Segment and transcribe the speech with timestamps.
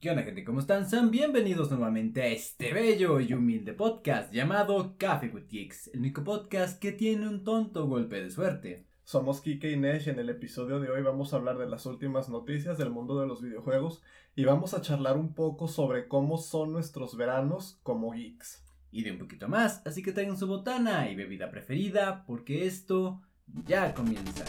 [0.00, 0.44] ¿Qué onda gente?
[0.44, 0.86] ¿Cómo están?
[0.86, 6.22] Sean bienvenidos nuevamente a este bello y humilde podcast llamado Café with Geeks, el único
[6.22, 8.84] podcast que tiene un tonto golpe de suerte.
[9.04, 11.86] Somos Kike y Nesh y en el episodio de hoy vamos a hablar de las
[11.86, 14.02] últimas noticias del mundo de los videojuegos
[14.34, 18.66] y vamos a charlar un poco sobre cómo son nuestros veranos como geeks.
[18.92, 23.22] Y de un poquito más, así que traigan su botana y bebida preferida porque esto
[23.64, 24.44] ya comienza.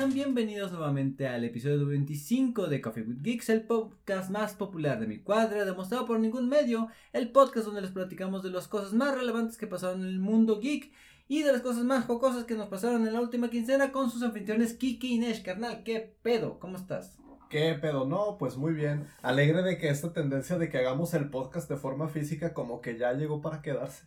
[0.00, 5.06] Sean bienvenidos nuevamente al episodio 25 de Coffee with Geeks, el podcast más popular de
[5.06, 9.14] mi cuadra, demostrado por ningún medio, el podcast donde les platicamos de las cosas más
[9.14, 10.90] relevantes que pasaron en el mundo geek
[11.28, 14.22] y de las cosas más jocosas que nos pasaron en la última quincena con sus
[14.22, 15.42] anfitriones Kiki y Nesh.
[15.42, 16.58] Carnal, ¿qué pedo?
[16.60, 17.18] ¿Cómo estás?
[17.50, 18.06] ¿Qué pedo?
[18.06, 19.04] No, pues muy bien.
[19.20, 22.96] Alegre de que esta tendencia de que hagamos el podcast de forma física como que
[22.96, 24.06] ya llegó para quedarse.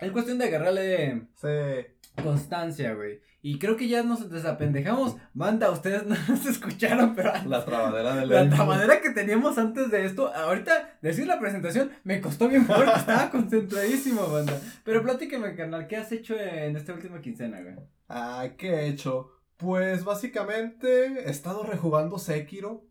[0.00, 2.20] Es cuestión de agarrarle Sí.
[2.20, 3.20] constancia, güey.
[3.46, 5.16] Y creo que ya nos desapendejamos.
[5.34, 8.56] Banda, ustedes no nos escucharon, pero La trabadera del la elfo.
[8.56, 13.30] tamadera que teníamos antes de esto, ahorita decir la presentación me costó bien porque estaba
[13.30, 14.58] concentradísimo, banda.
[14.82, 17.74] Pero platíqueme, carnal, ¿qué has hecho en esta última quincena, güey?
[18.08, 19.30] Ah, ¿qué he hecho?
[19.58, 22.86] Pues básicamente he estado rejugando Sekiro.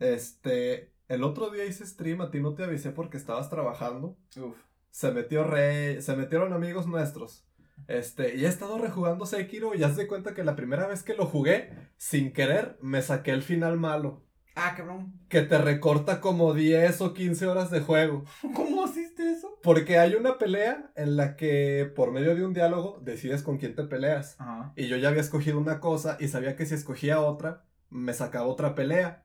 [0.00, 4.18] Este, el otro día hice stream, a ti no te avisé porque estabas trabajando.
[4.36, 4.56] Uf.
[4.90, 7.46] se metió Rey, se metieron amigos nuestros.
[7.88, 11.14] Este, y he estado rejugando Sekiro y haz de cuenta que la primera vez que
[11.14, 14.24] lo jugué, sin querer, me saqué el final malo.
[14.54, 15.14] Ah, cabrón.
[15.28, 18.24] Que te recorta como 10 o 15 horas de juego.
[18.54, 19.58] ¿Cómo hiciste eso?
[19.62, 23.74] Porque hay una pelea en la que, por medio de un diálogo, decides con quién
[23.74, 24.36] te peleas.
[24.38, 24.72] Ajá.
[24.76, 28.46] Y yo ya había escogido una cosa y sabía que si escogía otra, me sacaba
[28.46, 29.24] otra pelea.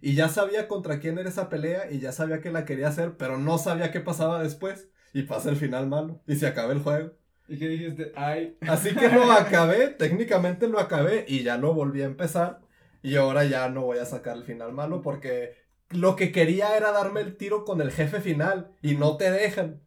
[0.00, 3.16] Y ya sabía contra quién era esa pelea y ya sabía que la quería hacer,
[3.16, 4.88] pero no sabía qué pasaba después.
[5.12, 6.22] Y pasa el final malo.
[6.26, 7.17] Y se acaba el juego.
[7.48, 8.12] ¿Y qué dijiste?
[8.14, 8.56] Ay.
[8.60, 12.60] Así que lo acabé, técnicamente lo acabé y ya no volví a empezar.
[13.02, 15.54] Y ahora ya no voy a sacar el final malo porque
[15.90, 19.80] lo que quería era darme el tiro con el jefe final y no te dejan.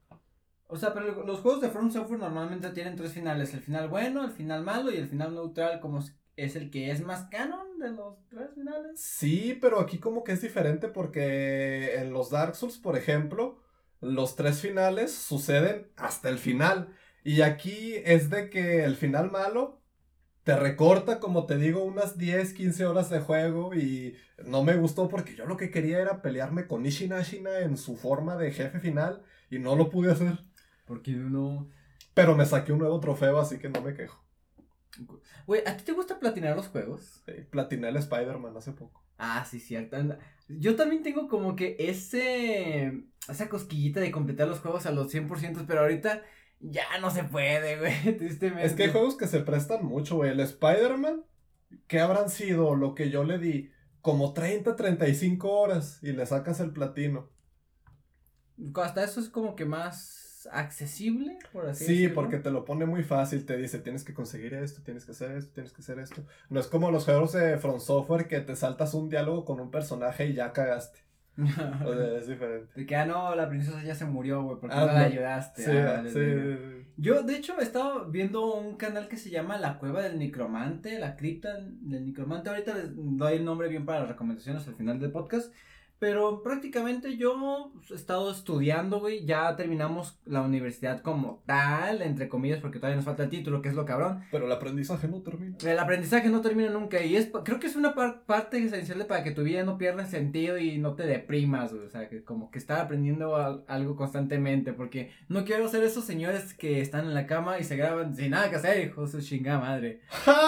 [0.68, 4.24] O sea, pero los juegos de From Software normalmente tienen tres finales: el final bueno,
[4.24, 6.00] el final malo y el final neutral, como
[6.38, 9.00] es el que es más canon de los tres finales.
[9.00, 13.60] Sí, pero aquí como que es diferente porque en los Dark Souls, por ejemplo,
[14.00, 16.96] los tres finales suceden hasta el final.
[17.24, 19.82] Y aquí es de que el final malo
[20.44, 24.16] te recorta, como te digo, unas 10, 15 horas de juego y
[24.46, 28.38] no me gustó porque yo lo que quería era pelearme con Ishinashina en su forma
[28.38, 30.40] de jefe final y no lo pude hacer.
[30.86, 31.70] Porque uno.
[32.14, 34.22] Pero me saqué un nuevo trofeo, así que no me quejo.
[35.46, 37.22] Güey, ¿a ti te gusta platinar los juegos?
[37.26, 39.06] Sí, platiné el Spider-Man hace poco.
[39.18, 39.98] Ah, sí, cierto.
[40.50, 43.06] Yo también tengo como que ese.
[43.30, 46.24] Esa cosquillita de completar los juegos a los 100%, pero ahorita
[46.62, 48.18] ya no se puede, güey.
[48.18, 48.66] Tristemente.
[48.66, 50.32] Es que hay juegos que se prestan mucho, güey.
[50.32, 51.24] El Spider-Man,
[51.88, 53.72] ¿qué habrán sido lo que yo le di?
[54.02, 57.30] Como 30, 35 horas y le sacas el platino.
[58.76, 62.16] Hasta eso es como que más accesible, por así Sí, decirlo.
[62.16, 65.32] porque te lo pone muy fácil, te dice, tienes que conseguir esto, tienes que hacer
[65.32, 66.26] esto, tienes que hacer esto.
[66.50, 69.70] No es como los juegos de From Software que te saltas un diálogo con un
[69.72, 71.00] personaje y ya cagaste.
[71.86, 72.72] O sea, es diferente.
[72.76, 75.64] De que, ah, no, la princesa ya se murió, güey, porque Ah, no la ayudaste.
[75.64, 76.20] Sí, Ah, vale, sí.
[76.20, 76.60] verga.
[76.98, 81.16] Yo, de hecho, estaba viendo un canal que se llama La Cueva del Necromante, la
[81.16, 82.50] cripta del Necromante.
[82.50, 85.52] Ahorita les doy el nombre bien para las recomendaciones al final del podcast.
[86.02, 89.24] Pero prácticamente yo he estado estudiando, güey.
[89.24, 93.70] Ya terminamos la universidad como tal, entre comillas, porque todavía nos falta el título, que
[93.70, 94.24] es lo cabrón.
[94.32, 95.56] Pero el aprendizaje no termina.
[95.64, 99.06] El aprendizaje no termina nunca y es creo que es una par- parte esencial de
[99.06, 102.24] para que tu vida no pierda sentido y no te deprimas, güey, o sea, que
[102.24, 107.06] como que estar aprendiendo al- algo constantemente, porque no quiero ser esos señores que están
[107.06, 110.02] en la cama y se graban sin nada que hacer, hijo de su chingada madre.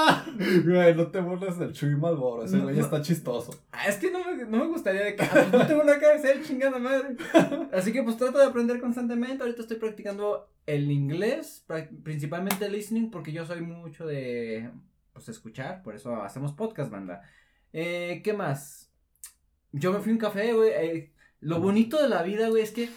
[0.66, 2.82] Güey, no te burles del Chuy Malboro, ese No, güey no.
[2.82, 3.52] está chistoso.
[3.72, 6.44] Ah, es que no me, no me gustaría de que pues, no tengo que hacer,
[6.44, 7.16] chingada madre.
[7.72, 11.66] Así que pues trato de aprender constantemente, ahorita estoy practicando el inglés,
[12.04, 14.69] principalmente listening, porque yo soy mucho de
[15.12, 17.22] pues escuchar, por eso hacemos podcast, banda.
[17.72, 18.92] Eh, ¿Qué más?
[19.72, 20.69] Yo me fui a un café, güey.
[20.69, 22.89] eh, lo bonito de la vida, güey, es que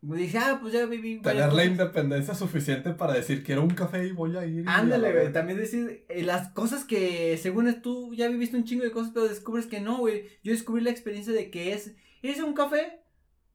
[0.00, 1.20] dije, ah, pues ya viví.
[1.20, 4.64] Tener la independencia suficiente para decir quiero un café y voy a ir.
[4.68, 5.32] Ándale, güey.
[5.32, 9.28] También decir eh, las cosas que según tú ya viviste un chingo de cosas, pero
[9.28, 10.24] descubres que no, güey.
[10.42, 13.00] Yo descubrí la experiencia de que es irse a un café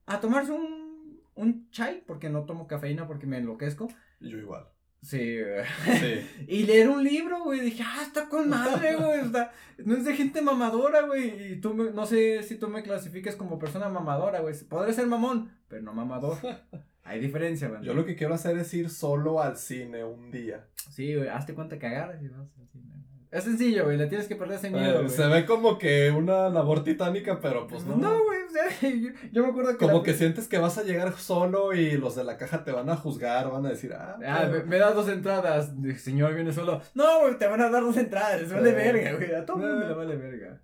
[0.06, 3.88] a tomarse un, un chai, porque no tomo cafeína porque me enloquezco.
[4.20, 4.73] Yo igual.
[5.04, 6.00] Sí, güey.
[6.00, 6.30] Sí.
[6.48, 9.52] Y leer un libro, güey, dije, ah, está con madre, güey, está,
[9.86, 13.36] no es de gente mamadora, güey, y tú, me- no sé si tú me clasifiques
[13.36, 16.38] como persona mamadora, güey, podré ser mamón, pero no mamador,
[17.04, 17.84] hay diferencia, güey.
[17.84, 20.68] Yo lo que quiero hacer es ir solo al cine un día.
[20.90, 22.94] Sí, güey, hazte cuenta que agarras y vas al cine.
[23.34, 26.50] Es sencillo, güey, le tienes que perder ese miedo, Eh, se ve como que una
[26.50, 27.96] labor titánica, pero pues no.
[27.98, 29.78] No, güey, o sea, yo, yo me acuerdo que...
[29.86, 32.72] Como la- que sientes que vas a llegar solo y los de la caja te
[32.72, 35.72] van a juzgar, van a decir, ah, Ah, me, das dos entradas.
[35.98, 36.82] Señor, viene solo.
[36.94, 38.52] No, güey, te van a dar dos entradas.
[38.54, 39.34] Vale verga, güey.
[39.34, 39.88] A todo mundo Eh.
[39.88, 40.62] le vale verga.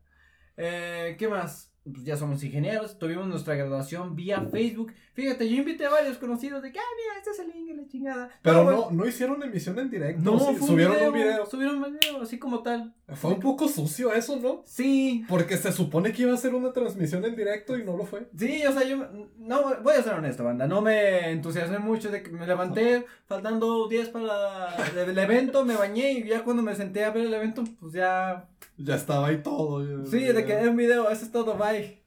[0.55, 1.68] Eh, ¿Qué más?
[1.91, 2.97] Pues ya somos ingenieros.
[2.97, 4.93] Tuvimos nuestra graduación vía Facebook.
[5.13, 7.87] Fíjate, yo invité a varios conocidos de que, ah, mira, este es el link la
[7.87, 8.29] chingada.
[8.41, 10.21] Pero no, no hicieron emisión en directo.
[10.23, 11.45] No, sí, subieron un video, un video.
[11.45, 12.93] Subieron un video, así como tal.
[13.15, 14.61] Fue un poco sucio eso, ¿no?
[14.65, 15.25] Sí.
[15.27, 18.29] Porque se supone que iba a ser una transmisión en directo y no lo fue.
[18.37, 19.07] Sí, o sea, yo
[19.37, 23.87] no voy a ser honesto, banda, no me entusiasmé mucho de que me levanté faltando
[23.87, 27.63] 10 para el evento, me bañé y ya cuando me senté a ver el evento,
[27.79, 28.47] pues ya
[28.81, 29.83] Ya estaba ahí todo.
[30.03, 32.01] ya- Sí, de que era un video, eso es todo, bye.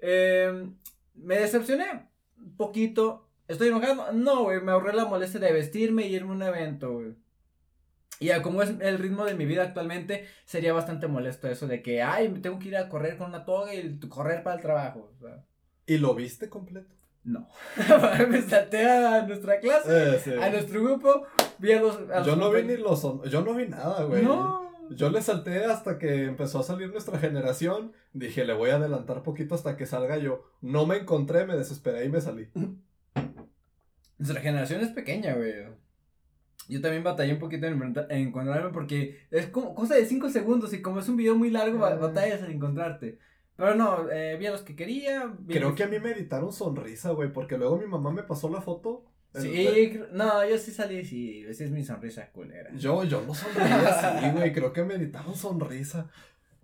[0.00, 0.68] Eh,
[1.14, 2.08] me decepcioné
[2.38, 3.28] un poquito.
[3.48, 4.12] ¿Estoy enojado?
[4.12, 7.14] No, güey, me ahorré la molestia de vestirme y irme a un evento, güey.
[8.18, 11.82] Y ya como es el ritmo de mi vida actualmente, sería bastante molesto eso de
[11.82, 14.62] que, ay, me tengo que ir a correr con una toga y correr para el
[14.62, 15.10] trabajo.
[15.14, 15.44] O sea,
[15.86, 16.94] ¿Y lo viste completo?
[17.24, 17.46] no.
[18.28, 20.30] me salté a nuestra clase, Eh, sí.
[20.32, 21.24] a nuestro grupo,
[21.58, 21.96] vi a los...
[22.10, 23.02] a los Yo no vi ni los.
[23.30, 24.22] Yo no vi nada, güey.
[24.24, 24.65] No.
[24.90, 27.92] Yo le salté hasta que empezó a salir nuestra generación.
[28.12, 30.44] Dije, le voy a adelantar poquito hasta que salga yo.
[30.60, 32.48] No me encontré, me desesperé y me salí.
[34.18, 35.52] Nuestra generación es pequeña, güey.
[36.68, 40.82] Yo también batallé un poquito en, encontrarme porque es como cosa de 5 segundos y
[40.82, 43.18] como es un video muy largo, ba- batallas en encontrarte.
[43.56, 45.32] Pero no, eh, vi a los que quería.
[45.46, 48.48] Creo los- que a mí me editaron sonrisa, güey, porque luego mi mamá me pasó
[48.50, 49.04] la foto.
[49.42, 52.70] Sí, no, yo sí salí, sí, esa es mi sonrisa culera.
[52.76, 54.52] Yo, yo no sonreía así, güey.
[54.52, 56.08] Creo que me editaron sonrisa.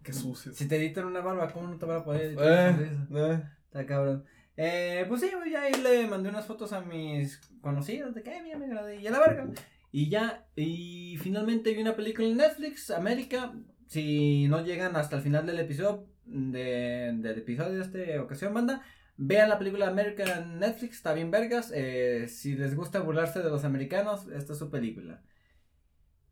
[0.03, 0.53] Qué sucio.
[0.53, 3.33] Si te editan una barba, ¿cómo no te van a poder editar Eh, sonrisa?
[3.35, 3.43] eh.
[3.67, 4.25] Está cabrón.
[4.57, 8.31] Eh, pues sí, güey, ya ahí le mandé unas fotos a mis conocidos de que,
[8.31, 9.49] "Ay, mira, me agradé, y a la verga.
[9.93, 13.53] Y ya, y finalmente vi una película en Netflix, América.
[13.87, 18.83] Si no llegan hasta el final del episodio, de, del episodio de esta ocasión, banda,
[19.25, 21.73] vean la película América en Netflix, está bien vergas.
[21.75, 25.23] Eh, si les gusta burlarse de los americanos, esta es su película.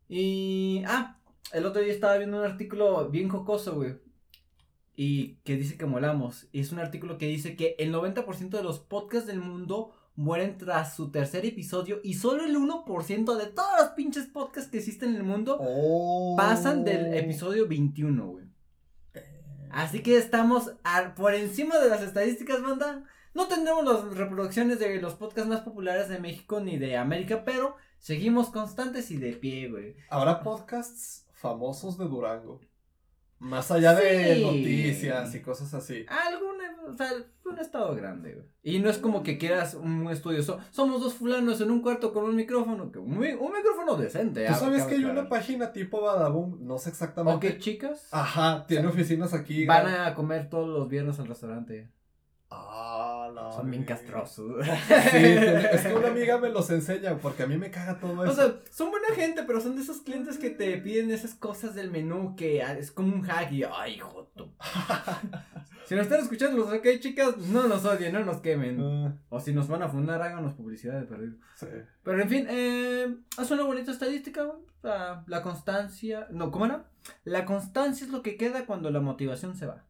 [0.07, 1.19] Y, ah,
[1.53, 3.95] el otro día estaba viendo un artículo bien jocoso, güey
[4.95, 6.47] y que dice que molamos.
[6.51, 10.57] Y es un artículo que dice que el 90% de los podcasts del mundo mueren
[10.57, 15.09] tras su tercer episodio y solo el 1% de todos los pinches podcasts que existen
[15.09, 16.35] en el mundo Oh.
[16.37, 18.45] pasan del episodio 21, güey.
[19.73, 20.71] Así que estamos
[21.15, 23.03] por encima de las estadísticas, banda.
[23.33, 27.75] No tendremos las reproducciones de los podcasts más populares de México ni de América, pero
[27.97, 29.95] seguimos constantes y de pie, güey.
[30.09, 32.59] Habrá podcasts famosos de Durango.
[33.41, 34.45] Más allá de Sí.
[34.45, 36.05] noticias y cosas así.
[36.07, 36.57] Algún,
[36.87, 37.09] o sea,
[37.43, 38.45] un estado grande, güey.
[38.61, 40.43] Y no es como que quieras un estudio.
[40.43, 42.91] so- somos dos fulanos en un cuarto con un micrófono.
[42.91, 44.45] Que un, mi- un micrófono decente.
[44.45, 46.59] ¿Tú ah, sabes que hay una página tipo Badaboom?
[46.67, 47.49] No sé exactamente.
[47.53, 48.07] Ok, chicas.
[48.11, 49.65] Ajá, tiene oficinas aquí.
[49.65, 51.89] Van a comer todos los viernes al restaurante.
[52.51, 54.65] Ah, la Son bien castrosos.
[55.11, 58.31] Sí, es que una amiga me los enseña porque a mí me caga todo eso.
[58.31, 61.75] O sea, son buena gente, pero son de esos clientes que te piden esas cosas
[61.75, 64.53] del menú que es como un hack y ay, joto.
[65.85, 68.81] si nos están escuchando los ok, chicas, no nos odien, no nos quemen.
[68.81, 71.35] Ah, O si nos van a fundar, háganos publicidad de perdido.
[71.55, 71.67] sí.
[72.03, 74.45] Pero en fin, eh, es una bonita estadística,
[74.81, 76.27] sea, la constancia.
[76.31, 76.85] No, ¿cómo era?
[77.23, 79.85] La constancia es lo que queda cuando la motivación se va.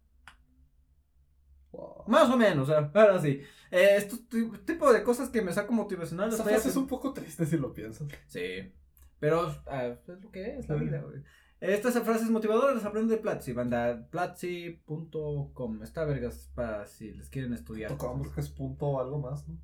[1.71, 2.03] Wow.
[2.07, 3.41] Más o menos, ahora sí.
[3.71, 6.29] Eh, ti- tipo de cosas que me saco motivacional.
[6.29, 8.07] Esa frase es un poco triste si lo piensas.
[8.27, 8.73] Sí.
[9.19, 11.21] Pero ah, es lo que es la vida, güey.
[11.61, 14.07] Estas frases motivadoras las aprendo de Platzi, banda.
[14.09, 15.83] Platzi.com.
[15.83, 17.91] Está vergas para si les quieren estudiar.
[17.91, 19.57] Tocamos que es punto o algo más, ¿no?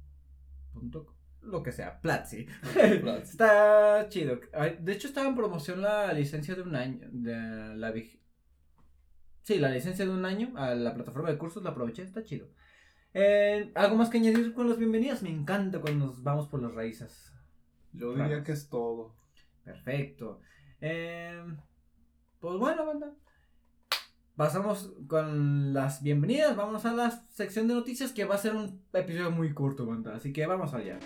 [0.74, 2.46] Punto- lo que sea, Platzi.
[2.74, 3.22] Platzi.
[3.32, 4.40] Está chido.
[4.80, 7.08] De hecho, estaba en promoción la licencia de un año.
[7.12, 7.92] De la
[9.48, 11.64] Sí, la licencia de un año a la plataforma de cursos.
[11.64, 12.50] La aproveché, está chido.
[13.14, 15.24] Eh, ¿Algo más que añadir con las bienvenidas?
[15.24, 17.32] Me encanta cuando nos vamos por las raíces.
[17.94, 19.16] Yo diría que es todo.
[19.64, 20.42] Perfecto.
[20.82, 21.42] Eh,
[22.42, 23.14] pues bueno, banda.
[24.36, 26.54] Pasamos con las bienvenidas.
[26.58, 30.14] Vamos a la sección de noticias que va a ser un episodio muy corto, banda.
[30.14, 31.00] Así que vamos allá.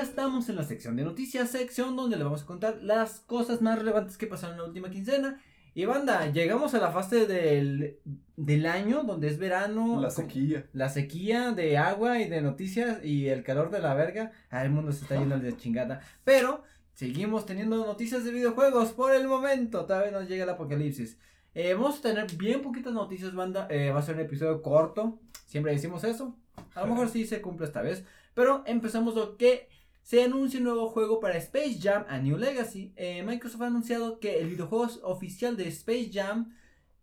[0.00, 3.60] Ya estamos en la sección de noticias, sección donde le vamos a contar las cosas
[3.60, 5.38] más relevantes que pasaron en la última quincena.
[5.74, 7.98] Y banda, llegamos a la fase del,
[8.34, 10.00] del año donde es verano.
[10.00, 10.66] La sequía.
[10.72, 14.32] La sequía de agua y de noticias y el calor de la verga.
[14.48, 16.00] Ah, el mundo se está yendo de chingada.
[16.24, 16.62] Pero
[16.94, 19.84] seguimos teniendo noticias de videojuegos por el momento.
[19.84, 21.18] Todavía nos llega el apocalipsis.
[21.52, 23.66] Eh, vamos a tener bien poquitas noticias, banda.
[23.68, 25.20] Eh, va a ser un episodio corto.
[25.44, 26.38] Siempre decimos eso.
[26.74, 28.02] A lo mejor sí se cumple esta vez.
[28.32, 29.68] Pero empezamos lo que
[30.02, 32.92] se anuncia un nuevo juego para Space Jam a New Legacy.
[32.96, 36.54] Eh, Microsoft ha anunciado que el videojuego oficial de Space Jam,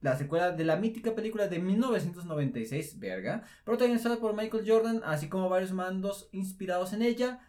[0.02, 5.50] la secuela de la mítica película de 1996, verga, protagonizada por Michael Jordan, así como
[5.50, 7.40] varios mandos inspirados en ella.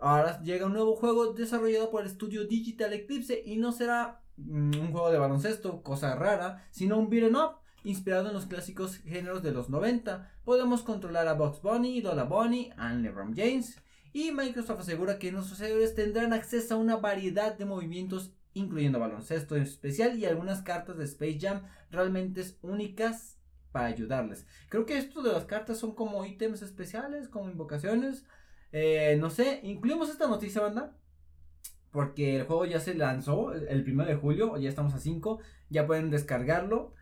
[0.00, 4.78] Ahora llega un nuevo juego desarrollado por el estudio Digital Eclipse y no será mm,
[4.78, 9.42] un juego de baloncesto, cosa rara, sino un beat'em up inspirado en los clásicos géneros
[9.42, 10.30] de los 90.
[10.44, 15.58] Podemos controlar a Bugs Bunny, Lola Bunny, y LeBron James y Microsoft asegura que nuestros
[15.58, 20.98] seguidores tendrán acceso a una variedad de movimientos, incluyendo baloncesto en especial y algunas cartas
[20.98, 23.38] de Space Jam realmente únicas
[23.70, 24.46] para ayudarles.
[24.68, 28.26] Creo que esto de las cartas son como ítems especiales, como invocaciones.
[28.70, 30.94] Eh, no sé, incluimos esta noticia, banda.
[31.90, 35.40] Porque el juego ya se lanzó el 1 de julio, ya estamos a 5,
[35.70, 36.94] ya pueden descargarlo.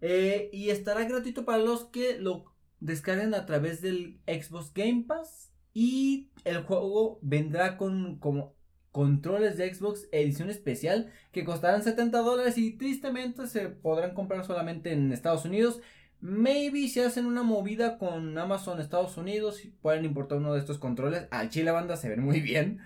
[0.00, 2.44] Eh, y estará gratuito para los que lo
[2.80, 5.47] descarguen a través del Xbox Game Pass
[5.80, 8.56] y el juego vendrá con como
[8.90, 14.90] controles de Xbox edición especial que costarán 70 dólares y tristemente se podrán comprar solamente
[14.92, 15.80] en Estados Unidos.
[16.18, 21.28] Maybe si hacen una movida con Amazon Estados Unidos pueden importar uno de estos controles.
[21.30, 22.80] Al chile banda se ven muy bien.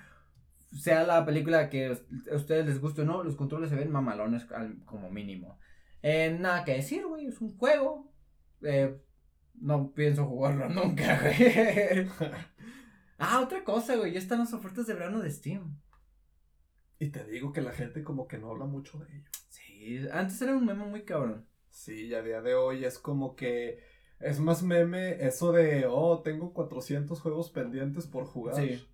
[0.78, 1.96] Sea la película que
[2.30, 4.46] a ustedes les guste o no, los controles se ven mamalones
[4.84, 5.58] como mínimo.
[6.02, 8.12] Eh, nada que decir, güey, es un juego.
[8.60, 9.00] Eh,
[9.62, 12.06] no pienso jugarlo nunca, güey.
[13.22, 14.12] Ah, otra cosa, güey.
[14.12, 15.80] Ya están las ofertas de verano de Steam.
[16.98, 19.30] Y te digo que la gente como que no habla mucho de ello.
[19.48, 21.46] Sí, antes era un meme muy cabrón.
[21.70, 23.80] Sí, y a día de hoy es como que
[24.18, 28.56] es más meme eso de, oh, tengo 400 juegos pendientes por jugar.
[28.56, 28.84] Sí.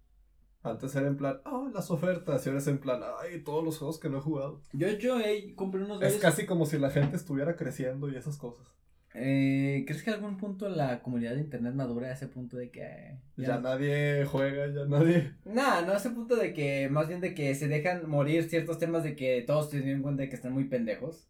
[0.63, 3.79] Antes era en plan, oh, las ofertas, y ahora es en plan, ay, todos los
[3.79, 4.63] juegos que no he jugado.
[4.73, 6.03] Yo, yo, hey, compré unos...
[6.03, 8.67] Es casi como si la gente estuviera creciendo y esas cosas.
[9.15, 13.19] Eh, ¿Crees que algún punto la comunidad de internet madura a ese punto de que...
[13.37, 15.35] Ya, nadie juega, ya nadie...
[15.45, 18.79] Nah, no a ese punto de que, más bien de que se dejan morir ciertos
[18.79, 21.29] temas de que todos se den cuenta de que están muy pendejos.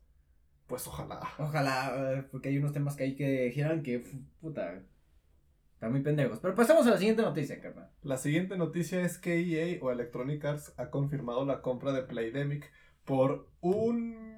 [0.67, 1.21] Pues ojalá.
[1.39, 4.05] Ojalá, porque hay unos temas que hay que giran que,
[4.41, 4.83] puta,
[5.75, 6.41] están muy pendejos.
[6.41, 7.91] Pero pasamos a la siguiente noticia, carnal.
[8.03, 12.71] La siguiente noticia es que EA o Electronic Arts ha confirmado la compra de Playdemic
[13.05, 14.38] por un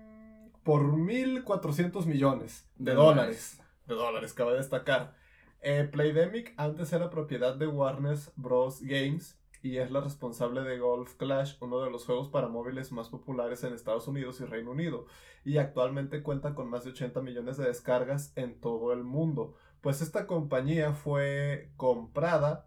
[0.63, 3.61] por 1.400 millones de dólares.
[3.87, 5.15] De dólares, cabe destacar.
[5.63, 8.81] Eh, Playdemic antes era propiedad de Warner Bros.
[8.83, 13.09] Games y es la responsable de Golf Clash, uno de los juegos para móviles más
[13.09, 15.07] populares en Estados Unidos y Reino Unido,
[15.45, 19.55] y actualmente cuenta con más de 80 millones de descargas en todo el mundo.
[19.83, 22.67] Pues esta compañía fue comprada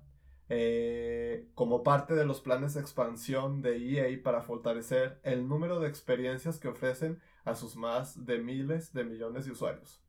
[0.49, 5.87] eh, como parte de los planes de expansión de EA para fortalecer el número de
[5.87, 10.03] experiencias que ofrecen a sus más de miles de millones de usuarios.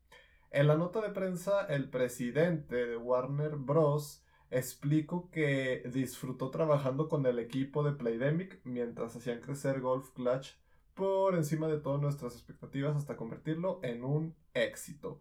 [0.51, 4.23] En la nota de prensa, el presidente de Warner Bros.
[4.51, 10.55] explicó que disfrutó trabajando con el equipo de Playdemic mientras hacían crecer Golf Clutch
[10.93, 15.19] por encima de todas nuestras expectativas hasta convertirlo en un éxito.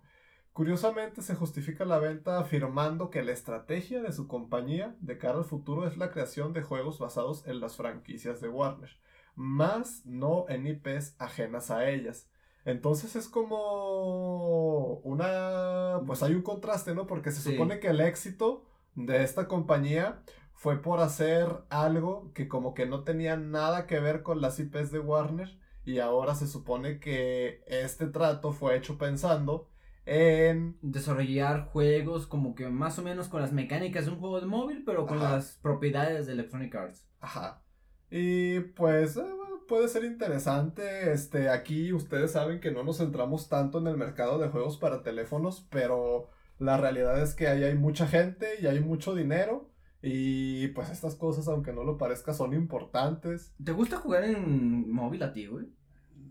[0.53, 5.45] Curiosamente se justifica la venta afirmando que la estrategia de su compañía de cara al
[5.45, 8.91] futuro es la creación de juegos basados en las franquicias de Warner
[9.35, 12.29] más no en IPs ajenas a ellas.
[12.65, 16.01] Entonces es como una...
[16.07, 17.07] pues hay un contraste, ¿no?
[17.07, 18.65] Porque se supone que el éxito
[18.95, 20.23] de esta compañía
[20.55, 24.93] fue por hacer algo que como que no tenía nada que ver con las IPs
[24.93, 29.69] de Warner y ahora se supone que este trato fue hecho pensando
[30.07, 34.47] en desarrollar juegos como que más o menos con las mecánicas de un juego de
[34.47, 37.07] móvil, pero con las propiedades de Electronic Arts.
[37.21, 37.64] Ajá.
[38.11, 39.25] Y pues eh,
[39.67, 41.13] puede ser interesante.
[41.13, 45.03] Este, aquí ustedes saben que no nos centramos tanto en el mercado de juegos para
[45.03, 49.71] teléfonos, pero la realidad es que ahí hay mucha gente y hay mucho dinero.
[50.03, 53.55] Y pues estas cosas, aunque no lo parezca, son importantes.
[53.63, 55.67] ¿Te gusta jugar en móvil a ti, güey?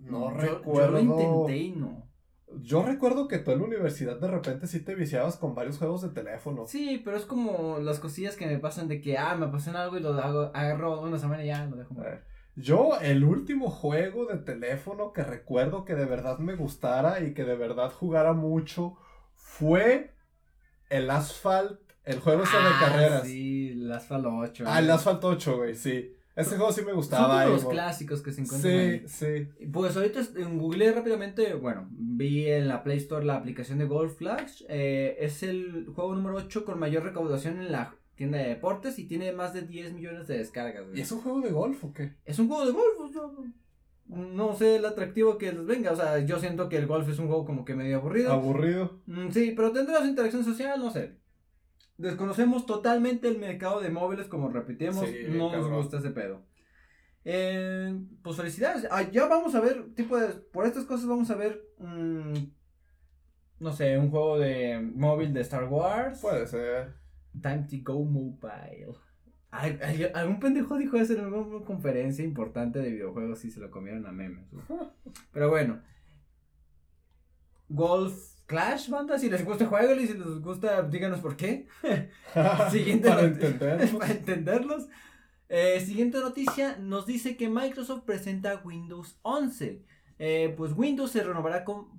[0.02, 0.86] No recuerdo.
[0.86, 2.13] Yo lo intenté y no.
[2.62, 6.02] Yo recuerdo que tú en la universidad de repente sí te viciabas con varios juegos
[6.02, 6.66] de teléfono.
[6.68, 9.98] Sí, pero es como las cosillas que me pasan de que, ah, me apasiona algo
[9.98, 11.96] y lo hago, agarro una semana y ya lo dejo.
[12.56, 17.44] Yo, el último juego de teléfono que recuerdo que de verdad me gustara y que
[17.46, 18.96] de verdad jugara mucho
[19.34, 20.14] fue
[20.90, 23.24] el Asphalt, el juego ese de Ah, carreras.
[23.28, 24.64] Sí, el Asphalt 8.
[24.68, 26.16] Ah, el Asphalt 8, güey, sí.
[26.36, 27.28] Ese juego sí me Son gustaba.
[27.28, 29.04] como ahí, los clásicos que se encuentran ahí.
[29.08, 29.66] Sí, sí.
[29.72, 33.86] Pues ahorita es- en Google rápidamente, bueno, vi en la Play Store la aplicación de
[33.86, 34.64] Golf Flash.
[34.68, 39.06] eh, es el juego número 8 con mayor recaudación en la tienda de deportes y
[39.06, 40.86] tiene más de 10 millones de descargas.
[40.88, 40.98] güey.
[40.98, 42.14] ¿Y es un juego de golf o qué?
[42.26, 43.00] Es un juego de golf.
[43.00, 43.22] o sea,
[44.08, 45.92] no sé el atractivo que les venga.
[45.92, 48.32] O sea, yo siento que el golf es un juego como que medio aburrido.
[48.32, 49.00] Aburrido.
[49.06, 51.16] Mm, sí, pero tendrá su interacción social, no sé.
[52.04, 56.42] Desconocemos totalmente el mercado de móviles, como repetimos, Sí, no nos gusta ese pedo.
[57.24, 58.86] Eh, pues felicidades.
[58.92, 62.34] Ah, ya vamos a ver, tipo de, por estas cosas vamos a ver, mm,
[63.60, 66.20] no sé, un juego de móvil de Star Wars.
[66.20, 66.94] Puede ser.
[67.42, 68.98] Time to go mobile.
[69.50, 69.80] Ay,
[70.14, 74.12] algún pendejo dijo eso en alguna conferencia importante de videojuegos y se lo comieron a
[74.12, 74.46] memes.
[75.32, 75.80] Pero bueno.
[77.70, 79.18] Golf Clash, banda.
[79.18, 81.68] Si les gusta, jueguen y si les gusta, díganos por qué.
[82.72, 83.48] Siguiente Para noticia.
[83.50, 83.92] entender.
[83.98, 84.88] Para entenderlos.
[85.50, 89.86] Eh, siguiente noticia nos dice que Microsoft presenta Windows 11.
[90.20, 91.90] Eh, pues Windows se renovará con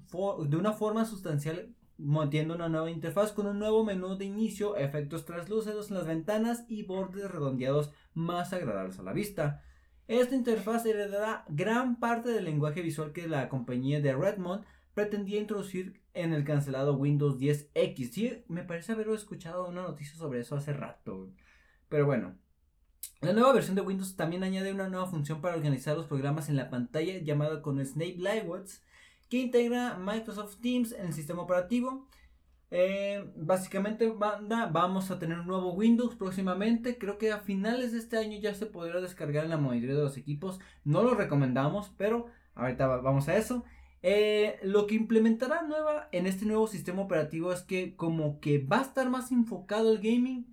[0.48, 5.24] de una forma sustancial montiendo una nueva interfaz con un nuevo menú de inicio, efectos
[5.24, 9.62] translúcidos en las ventanas y bordes redondeados más agradables a la vista.
[10.08, 16.02] Esta interfaz heredará gran parte del lenguaje visual que la compañía de Redmond pretendía introducir
[16.14, 18.10] en el cancelado Windows 10X.
[18.12, 21.30] Sí, me parece haber escuchado una noticia sobre eso hace rato.
[21.88, 22.36] Pero bueno.
[23.20, 26.56] La nueva versión de Windows también añade una nueva función para organizar los programas en
[26.56, 28.82] la pantalla llamada con Snape Layouts
[29.28, 32.08] que integra Microsoft Teams en el sistema operativo.
[32.70, 34.12] Eh, básicamente,
[34.70, 36.98] vamos a tener un nuevo Windows próximamente.
[36.98, 40.02] Creo que a finales de este año ya se podrá descargar en la mayoría de
[40.02, 40.60] los equipos.
[40.82, 43.64] No lo recomendamos, pero ahorita va- vamos a eso.
[44.06, 48.80] Eh, lo que implementará nueva en este nuevo sistema operativo es que como que va
[48.80, 50.44] a estar más enfocado el gaming.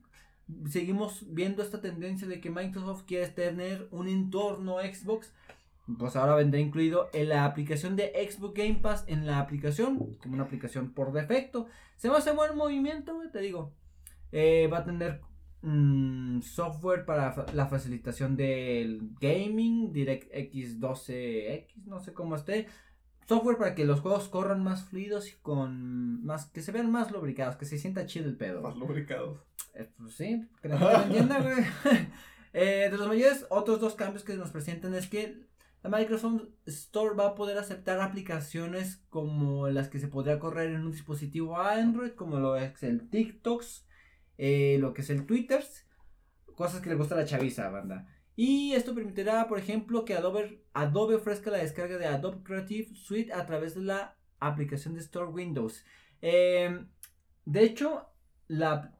[0.69, 5.33] Seguimos viendo esta tendencia de que Microsoft quiere tener un entorno Xbox.
[5.99, 10.35] Pues ahora vendrá incluido en la aplicación de Xbox Game Pass en la aplicación, como
[10.35, 11.67] una aplicación por defecto.
[11.97, 13.73] Se va a hacer buen movimiento, te digo.
[14.31, 15.19] Eh, va a tener
[15.61, 22.67] mm, software para la facilitación del gaming, DirectX 12X, no sé cómo esté.
[23.27, 27.11] Software para que los juegos corran más fluidos y con más que se vean más
[27.11, 28.61] lubricados, que se sienta chido el pedo.
[28.61, 29.39] Más lubricados.
[29.73, 31.65] Eh, pues sí, que la gente lo entienda, güey.
[32.53, 35.47] Eh, de los mayores, otros dos cambios que nos presentan es que
[35.83, 40.81] la Microsoft Store va a poder aceptar aplicaciones como las que se podría correr en
[40.81, 43.87] un dispositivo Android, como lo es el TikToks,
[44.37, 45.63] eh, lo que es el Twitter,
[46.55, 48.05] cosas que le gusta a la chaviza, banda.
[48.35, 53.33] Y esto permitirá, por ejemplo, que Adobe, Adobe ofrezca la descarga de Adobe Creative Suite
[53.33, 55.85] a través de la aplicación de Store Windows.
[56.21, 56.85] Eh,
[57.45, 58.07] de hecho,
[58.47, 58.95] la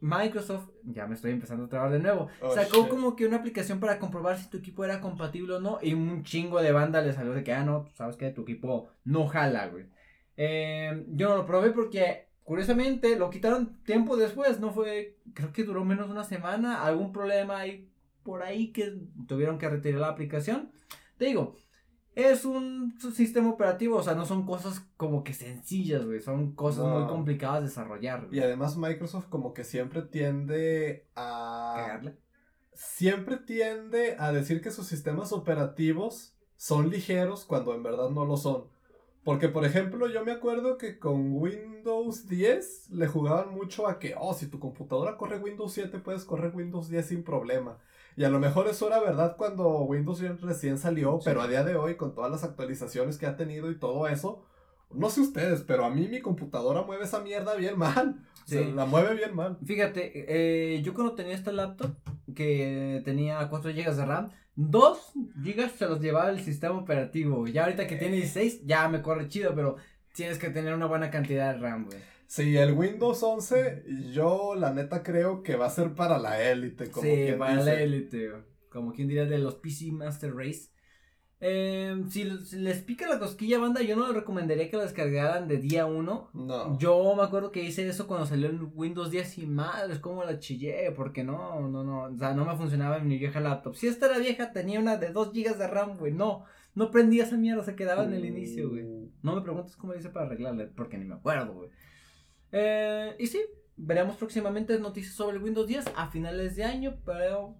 [0.00, 2.88] Microsoft, ya me estoy empezando a trabar de nuevo, Oh, sacó shit.
[2.88, 5.78] como que una aplicación para comprobar si tu equipo era compatible o no.
[5.82, 8.42] Y un chingo de banda le salió de que, ah, no, tú sabes que tu
[8.42, 9.86] equipo no jala, güey.
[10.36, 14.60] Eh, yo no lo probé porque, curiosamente, lo quitaron tiempo después.
[14.60, 16.84] No fue, creo que duró menos de una semana.
[16.84, 17.88] Algún problema ahí
[18.22, 20.70] por ahí que tuvieron que retirar la aplicación.
[21.18, 21.56] Te digo,
[22.14, 26.20] es un sistema operativo, o sea, no son cosas como que sencillas, güey.
[26.20, 28.28] Son cosas muy complicadas de desarrollar.
[28.30, 31.74] Y además Microsoft como que siempre tiende a...
[31.76, 32.18] Cagarle.
[32.74, 38.36] Siempre tiende a decir que sus sistemas operativos son ligeros cuando en verdad no lo
[38.36, 38.64] son.
[39.24, 44.14] Porque, por ejemplo, yo me acuerdo que con Windows 10 le jugaban mucho a que,
[44.18, 47.78] oh, si tu computadora corre Windows 7, puedes correr Windows 10 sin problema.
[48.16, 51.24] Y a lo mejor eso era verdad cuando Windows 10 recién salió, Sí.
[51.24, 54.44] pero a día de hoy, con todas las actualizaciones que ha tenido y todo eso,
[54.92, 58.16] no sé ustedes, pero a mí mi computadora mueve esa mierda bien mal.
[58.44, 58.72] O sea, Sí.
[58.72, 59.56] la mueve bien mal.
[59.64, 60.10] Fíjate,
[60.76, 61.92] eh, yo cuando tenía esta laptop,
[62.34, 67.46] que tenía 4 GB de RAM, 2 GB se los llevaba el sistema operativo.
[67.46, 69.76] Ya ahorita que tiene 16, ya me corre chido, pero
[70.12, 71.98] tienes que tener una buena cantidad de RAM, güey.
[72.32, 76.90] Sí, el Windows 11, yo la neta creo que va a ser para la élite,
[76.90, 77.64] como Sí, quien para dice.
[77.66, 78.32] la élite,
[78.70, 80.70] como quien diría de los PC Master Race.
[81.40, 85.58] Eh, si, les pica la cosquilla, banda, yo no les recomendaría que la descargaran de
[85.58, 86.30] día 1.
[86.32, 86.78] No.
[86.78, 90.38] Yo me acuerdo que hice eso cuando salió el Windows 10 y madres, como la
[90.38, 93.74] chillé, porque no, no, no, o sea, no me funcionaba en mi vieja laptop.
[93.74, 97.24] Si esta era vieja, tenía una de 2 GB de RAM, güey, no, no prendía
[97.24, 98.86] esa mierda, se quedaba en el inicio, güey.
[99.22, 101.68] No me preguntes cómo le hice para arreglarle, porque ni me acuerdo, güey.
[102.52, 103.42] Eh, y sí,
[103.76, 107.56] veremos próximamente noticias sobre el Windows 10 a finales de año, pero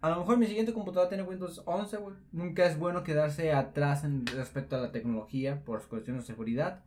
[0.00, 2.16] a lo mejor mi siguiente computadora tiene Windows 11, güey.
[2.32, 6.84] Nunca es bueno quedarse atrás respecto a la tecnología por cuestiones de seguridad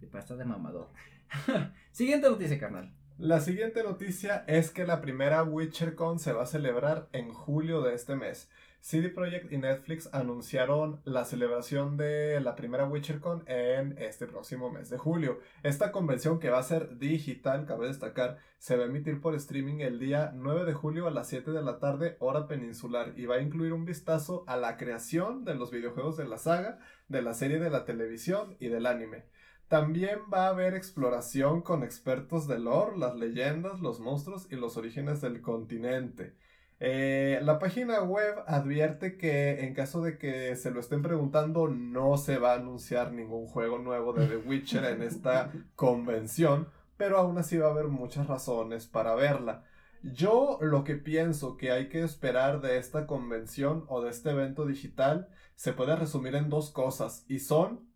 [0.00, 0.88] y para estar de mamador.
[1.92, 2.92] Siguiente noticia, carnal.
[3.18, 7.94] La siguiente noticia es que la primera WitcherCon se va a celebrar en julio de
[7.94, 8.50] este mes.
[8.86, 14.90] CD Projekt y Netflix anunciaron la celebración de la primera WitcherCon en este próximo mes
[14.90, 15.40] de julio.
[15.64, 19.80] Esta convención que va a ser digital, cabe destacar, se va a emitir por streaming
[19.80, 23.34] el día 9 de julio a las 7 de la tarde, hora peninsular, y va
[23.34, 27.34] a incluir un vistazo a la creación de los videojuegos de la saga, de la
[27.34, 29.24] serie de la televisión y del anime.
[29.66, 34.76] También va a haber exploración con expertos de lore, las leyendas, los monstruos y los
[34.76, 36.36] orígenes del continente.
[36.78, 42.18] Eh, la página web advierte que en caso de que se lo estén preguntando, no
[42.18, 47.38] se va a anunciar ningún juego nuevo de The Witcher en esta convención, pero aún
[47.38, 49.64] así va a haber muchas razones para verla.
[50.02, 54.66] Yo lo que pienso que hay que esperar de esta convención o de este evento
[54.66, 57.88] digital se puede resumir en dos cosas y son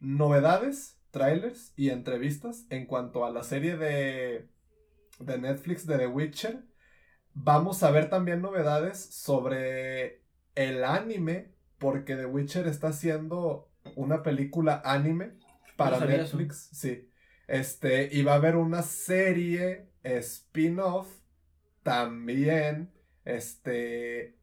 [0.00, 4.48] novedades, trailers y entrevistas en cuanto a la serie de,
[5.18, 6.67] de Netflix de The Witcher
[7.40, 10.22] Vamos a ver también novedades sobre
[10.56, 15.38] el anime, porque The Witcher está haciendo una película anime
[15.76, 16.68] para Netflix.
[16.72, 17.08] Sí.
[17.46, 21.08] Este, y va a haber una serie spin-off
[21.84, 22.92] también,
[23.24, 24.36] este,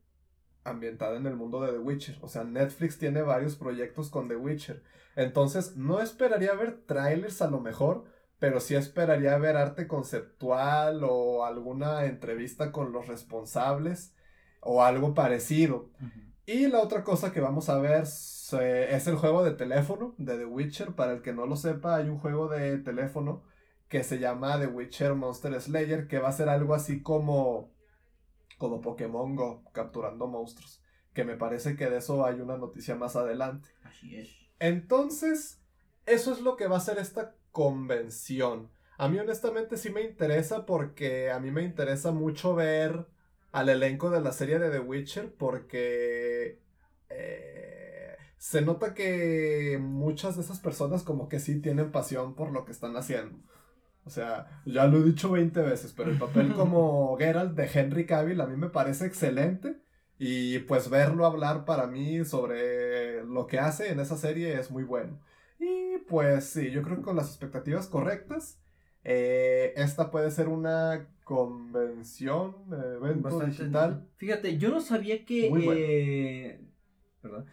[0.64, 2.18] ambientada en el mundo de The Witcher.
[2.22, 4.84] O sea, Netflix tiene varios proyectos con The Witcher.
[5.18, 8.06] Entonces, no esperaría ver trailers a lo mejor,
[8.40, 14.14] pero sí esperaría ver arte conceptual o alguna entrevista con los responsables
[14.62, 15.90] o algo parecido.
[16.46, 20.46] Y la otra cosa que vamos a ver es el juego de teléfono de The
[20.46, 20.94] Witcher.
[20.94, 23.44] Para el que no lo sepa, hay un juego de teléfono
[23.88, 27.74] que se llama The Witcher Monster Slayer, que va a ser algo así como
[28.58, 30.82] como Pokémon Go, capturando monstruos.
[31.14, 33.70] Que me parece que de eso hay una noticia más adelante.
[33.84, 34.30] Así es.
[34.60, 35.62] Entonces,
[36.06, 38.70] eso es lo que va a ser esta convención.
[38.98, 43.08] A mí honestamente sí me interesa porque a mí me interesa mucho ver
[43.54, 46.60] al elenco de la serie de The Witcher porque
[47.10, 52.66] eh, se nota que muchas de esas personas como que sí tienen pasión por lo
[52.66, 53.40] que están haciendo.
[54.04, 58.06] O sea, ya lo he dicho 20 veces, pero el papel como Geralt de Henry
[58.06, 59.78] Cavill a mí me parece excelente.
[60.20, 64.84] Y pues verlo hablar para mí sobre lo que hace en esa serie es muy
[64.84, 65.22] bueno.
[65.60, 68.60] Y pues sí, yo creo que con las expectativas correctas,
[69.04, 74.08] eh, esta puede ser una convención, evento digital.
[74.18, 75.48] Fíjate, yo no sabía que.
[75.48, 76.62] Eh,
[77.22, 77.46] perdón.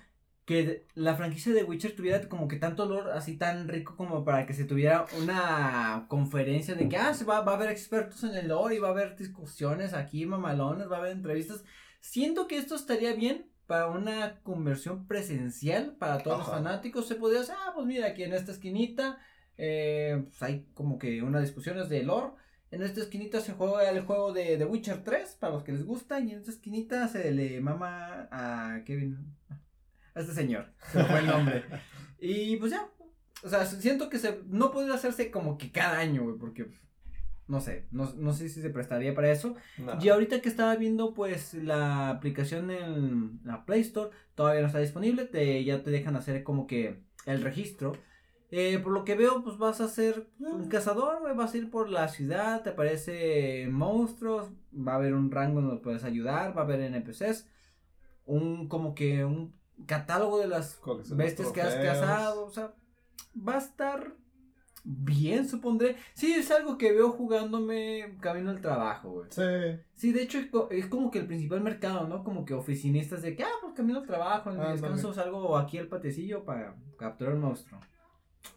[0.45, 4.45] Que la franquicia de Witcher tuviera como que tanto olor así tan rico como para
[4.45, 8.35] que se tuviera una conferencia de que, ah, se va, va a haber expertos en
[8.35, 11.63] el lore y va a haber discusiones aquí, mamalones, va a haber entrevistas.
[12.01, 17.07] Siento que esto estaría bien para una conversión presencial para todos los fanáticos.
[17.07, 19.19] Se podría hacer, ah, pues mira, aquí en esta esquinita
[19.57, 22.33] eh, pues hay como que unas discusiones de lore.
[22.71, 25.85] En esta esquinita se juega el juego de The Witcher 3 para los que les
[25.85, 26.21] gusta.
[26.21, 29.37] Y en esta esquinita se le mama a Kevin.
[30.15, 30.73] A este señor.
[30.91, 31.65] Se fue el nombre.
[32.19, 32.89] y pues ya.
[33.45, 36.39] O sea, siento que se, no podría hacerse como que cada año, güey.
[36.39, 36.67] Porque
[37.53, 39.57] no sé, no, sé si se prestaría para eso.
[40.01, 44.79] Y ahorita que estaba viendo, pues, la aplicación en la Play Store, todavía no está
[44.79, 47.93] disponible, te, ya te dejan hacer como que el registro.
[48.51, 51.91] Eh, por lo que veo, pues vas a ser un cazador, vas a ir por
[51.91, 56.65] la ciudad, te aparece monstruos, va a haber un rango donde puedes ayudar, va a
[56.65, 57.51] haber NPCs,
[58.25, 62.73] un como que un catálogo de las bestias que has cazado, o sea,
[63.37, 64.17] va a estar
[64.85, 65.97] bien, supondré.
[66.15, 69.29] Sí, es algo que veo jugándome camino al trabajo, güey.
[69.31, 69.81] Sí.
[69.95, 70.39] Sí, de hecho
[70.71, 72.25] es como que el principal mercado, ¿no?
[72.25, 75.79] Como que oficinistas de que, ah, pues camino al trabajo, en mi descanso salgo aquí
[75.79, 77.81] al patecillo para capturar un monstruo.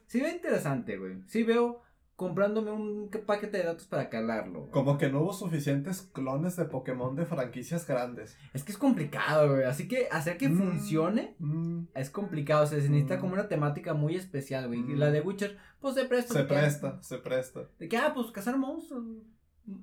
[0.08, 1.22] Sí, ve interesante, güey.
[1.28, 1.82] Sí, veo
[2.16, 4.70] comprándome un paquete de datos para calarlo.
[4.72, 8.38] Como que no hubo suficientes clones de Pokémon de franquicias grandes.
[8.54, 9.66] Es que es complicado, güey.
[9.66, 11.88] Así que hacer que mm, funcione mm.
[11.94, 12.66] es complicado.
[12.68, 13.20] se necesita mm.
[13.20, 14.80] como una temática muy especial, güey.
[14.80, 16.34] Y la de Witcher, pues se presta.
[16.34, 17.68] Se presta, se presta.
[17.80, 19.04] De que, ah, pues cazar monstruos.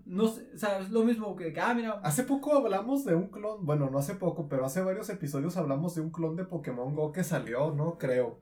[0.06, 2.00] No sé, o sea, es lo mismo que, ah, mira.
[2.04, 5.96] Hace poco hablamos de un clon, bueno, no hace poco, pero hace varios episodios hablamos
[5.96, 7.98] de un clon de Pokémon Go que salió, ¿no?
[7.98, 8.40] Creo.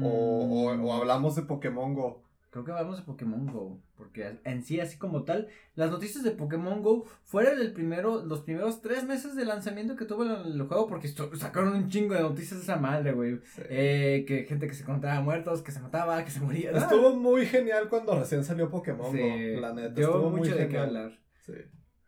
[0.00, 2.22] O, o, hablamos de Pokémon Go.
[2.50, 6.30] Creo que hablamos de Pokémon Go, porque en sí, así como tal, las noticias de
[6.30, 10.86] Pokémon Go fueron el primero, los primeros tres meses de lanzamiento que tuvo el, juego,
[10.86, 13.38] porque sacaron un chingo de noticias de esa madre, güey.
[13.68, 16.70] Eh, que gente que se encontraba muertos, que se mataba, que se moría.
[16.70, 20.00] Estuvo muy genial cuando recién salió Pokémon Go, la neta.
[20.00, 21.20] Estuvo mucho muy de qué hablar.
[21.44, 21.52] Sí.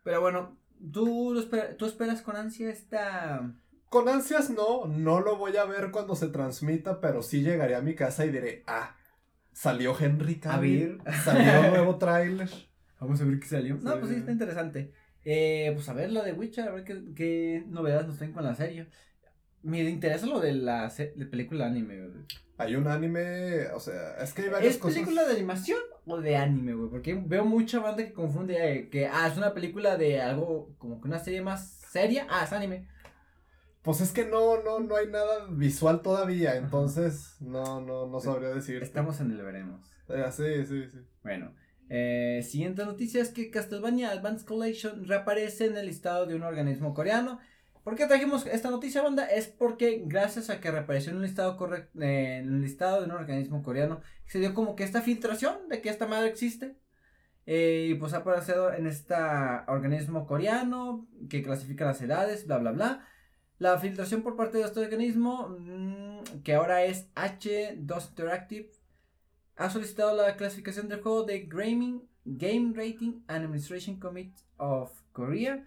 [0.03, 0.57] Pero bueno,
[0.91, 1.35] ¿tú,
[1.77, 3.53] ¿tú esperas con ansia esta...
[3.89, 7.81] Con ansias no, no lo voy a ver cuando se transmita, pero sí llegaré a
[7.81, 8.95] mi casa y diré, ah,
[9.51, 11.01] Salió Henry Cavill.
[11.23, 12.49] Salió un nuevo tráiler.
[12.99, 13.75] Vamos a ver qué salió.
[13.81, 14.91] No, pues sí, está interesante.
[15.23, 18.43] Eh, pues a ver lo de Witcher, a ver qué, qué novedades nos traen con
[18.43, 18.87] la serie.
[19.63, 22.25] Me interesa lo de la se- de película anime, güey.
[22.57, 24.95] Hay un anime, o sea, es que hay varias ¿Es cosas.
[24.95, 26.89] película de animación o de anime, güey?
[26.89, 31.01] Porque veo mucha banda que confunde eh, que, ah, es una película de algo, como
[31.01, 32.27] que una serie más seria.
[32.29, 32.87] Ah, es anime.
[33.83, 38.49] Pues es que no, no, no hay nada visual todavía, entonces no, no, no sabría
[38.49, 38.83] decir.
[38.83, 39.81] Estamos en el veremos.
[40.31, 40.99] sí, sí, sí.
[41.23, 41.53] Bueno,
[41.89, 46.93] eh, siguiente noticia es que Castlevania Advanced Collection reaparece en el listado de un organismo
[46.93, 47.39] coreano.
[47.83, 49.25] ¿Por qué trajimos esta noticia, banda?
[49.25, 53.05] Es porque gracias a que reapareció en un listado correct- eh, en un listado de
[53.05, 56.75] un organismo coreano, se dio como que esta filtración de que esta madre existe.
[57.47, 59.15] Eh, y pues ha aparecido en este
[59.67, 63.07] organismo coreano que clasifica las edades, bla, bla, bla.
[63.61, 68.71] La filtración por parte de este organismo, mm, que ahora es H2 Interactive,
[69.55, 75.63] ha solicitado la clasificación del juego de Gaming, Game Rating and Administration Committee of Korea,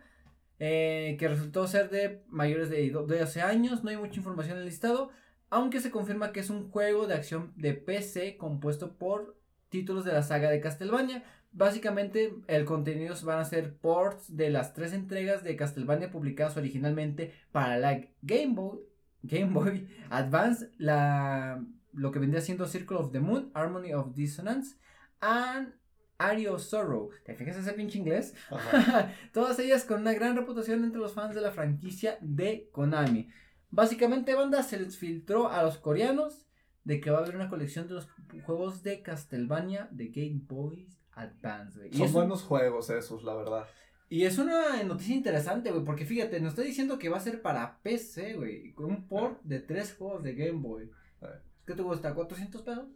[0.58, 3.84] eh, que resultó ser de mayores de 12 años.
[3.84, 5.10] No hay mucha información en el listado,
[5.48, 9.36] aunque se confirma que es un juego de acción de PC compuesto por
[9.68, 11.22] títulos de la saga de Castlevania.
[11.56, 17.32] Básicamente, el contenido van a ser ports de las tres entregas de Castlevania publicadas originalmente
[17.52, 18.80] para la Game Boy,
[19.22, 24.76] Game Boy Advance, la, lo que vendría siendo Circle of the Moon, Harmony of Dissonance,
[25.20, 25.72] and
[26.18, 27.10] Ario Sorrow.
[27.24, 28.34] ¿Te fijas ese pinche inglés?
[29.32, 33.28] Todas ellas con una gran reputación entre los fans de la franquicia de Konami.
[33.70, 36.46] Básicamente, banda, se les filtró a los coreanos
[36.82, 38.08] de que va a haber una colección de los
[38.44, 41.92] juegos de Castlevania de Game Boy Advance, güey.
[41.92, 43.66] Son un- buenos juegos esos, la verdad.
[44.08, 47.42] y es una noticia interesante, güey, porque fíjate, nos está diciendo que va a ser
[47.42, 50.90] para PC, güey, con un port de tres juegos de Game Boy.
[51.22, 51.26] Eh.
[51.66, 52.14] ¿Qué te gusta?
[52.14, 52.86] ¿400 pesos?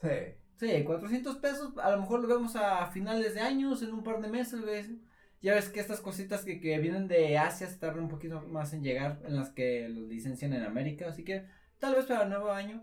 [0.00, 0.08] Sí.
[0.58, 4.22] Sí, 400 pesos, a lo mejor lo vemos a finales de años, en un par
[4.22, 5.00] de meses, güey.
[5.42, 8.72] Ya ves que estas cositas que, que vienen de Asia se tardan un poquito más
[8.72, 11.46] en llegar, en las que los licencian en América, así que
[11.78, 12.82] tal vez para el nuevo año.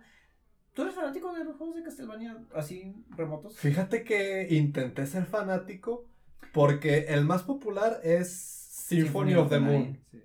[0.73, 3.57] ¿Tú eres fanático de los juegos de Castlevania así remotos?
[3.57, 6.07] Fíjate que intenté ser fanático
[6.51, 9.99] porque el más popular es Symphony, of the Moon.
[10.11, 10.21] Sí.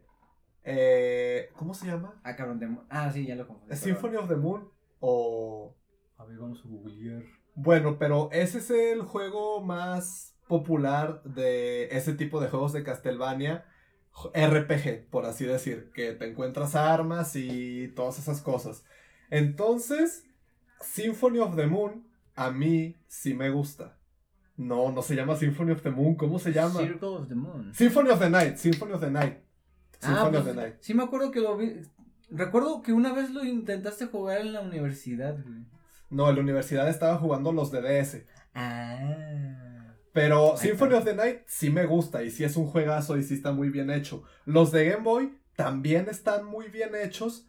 [0.65, 2.21] Eh, ¿Cómo se llama?
[2.23, 2.69] Ah, cabrón, de...
[2.89, 3.73] Ah, sí, ya lo confundí.
[3.73, 4.01] ¿Es perdón.
[4.01, 4.69] Symphony of the Moon
[5.01, 5.77] o...
[6.17, 7.23] A ver, vamos a googlear.
[7.55, 13.65] Bueno, pero ese es el juego más popular de ese tipo de juegos de Castlevania.
[14.35, 18.85] RPG, por así decir, que te encuentras armas y todas esas cosas.
[19.31, 20.28] Entonces,
[20.81, 23.97] Symphony of the Moon, a mí sí me gusta.
[24.57, 26.81] No, no se llama Symphony of the Moon, ¿cómo se llama?
[26.81, 27.73] Circle of the Moon.
[27.75, 29.39] Symphony of the Night, Symphony of the Night.
[30.01, 30.75] Symphony Ah, of pues, the Night.
[30.81, 31.75] sí me acuerdo que lo vi.
[32.31, 35.65] Recuerdo que una vez lo intentaste jugar en la universidad, güey.
[36.11, 38.25] No, en la universidad estaba jugando los de DS.
[38.55, 39.95] Ah.
[40.13, 43.35] Pero Symphony of the Night sí me gusta y sí es un juegazo y sí
[43.35, 44.25] está muy bien hecho.
[44.45, 47.47] Los de Game Boy también están muy bien hechos,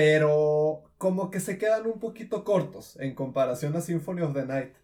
[0.00, 4.74] pero como que se quedan un poquito cortos en comparación a Symphony of the Night.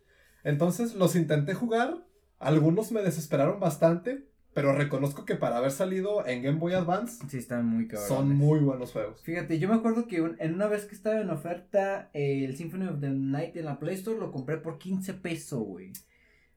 [0.43, 1.99] Entonces los intenté jugar,
[2.39, 7.37] algunos me desesperaron bastante, pero reconozco que para haber salido en Game Boy Advance Sí,
[7.37, 8.09] están muy cabrones.
[8.09, 9.21] son muy buenos juegos.
[9.21, 12.57] Fíjate, yo me acuerdo que un- en una vez que estaba en oferta eh, el
[12.57, 15.93] Symphony of the Night en la Play Store lo compré por 15 pesos, güey.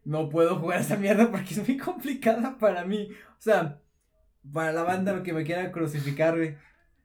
[0.06, 3.10] No puedo jugar esa mierda porque es muy complicada para mí.
[3.38, 3.82] O sea,
[4.54, 6.56] para la banda que me quiera crucificar, güey.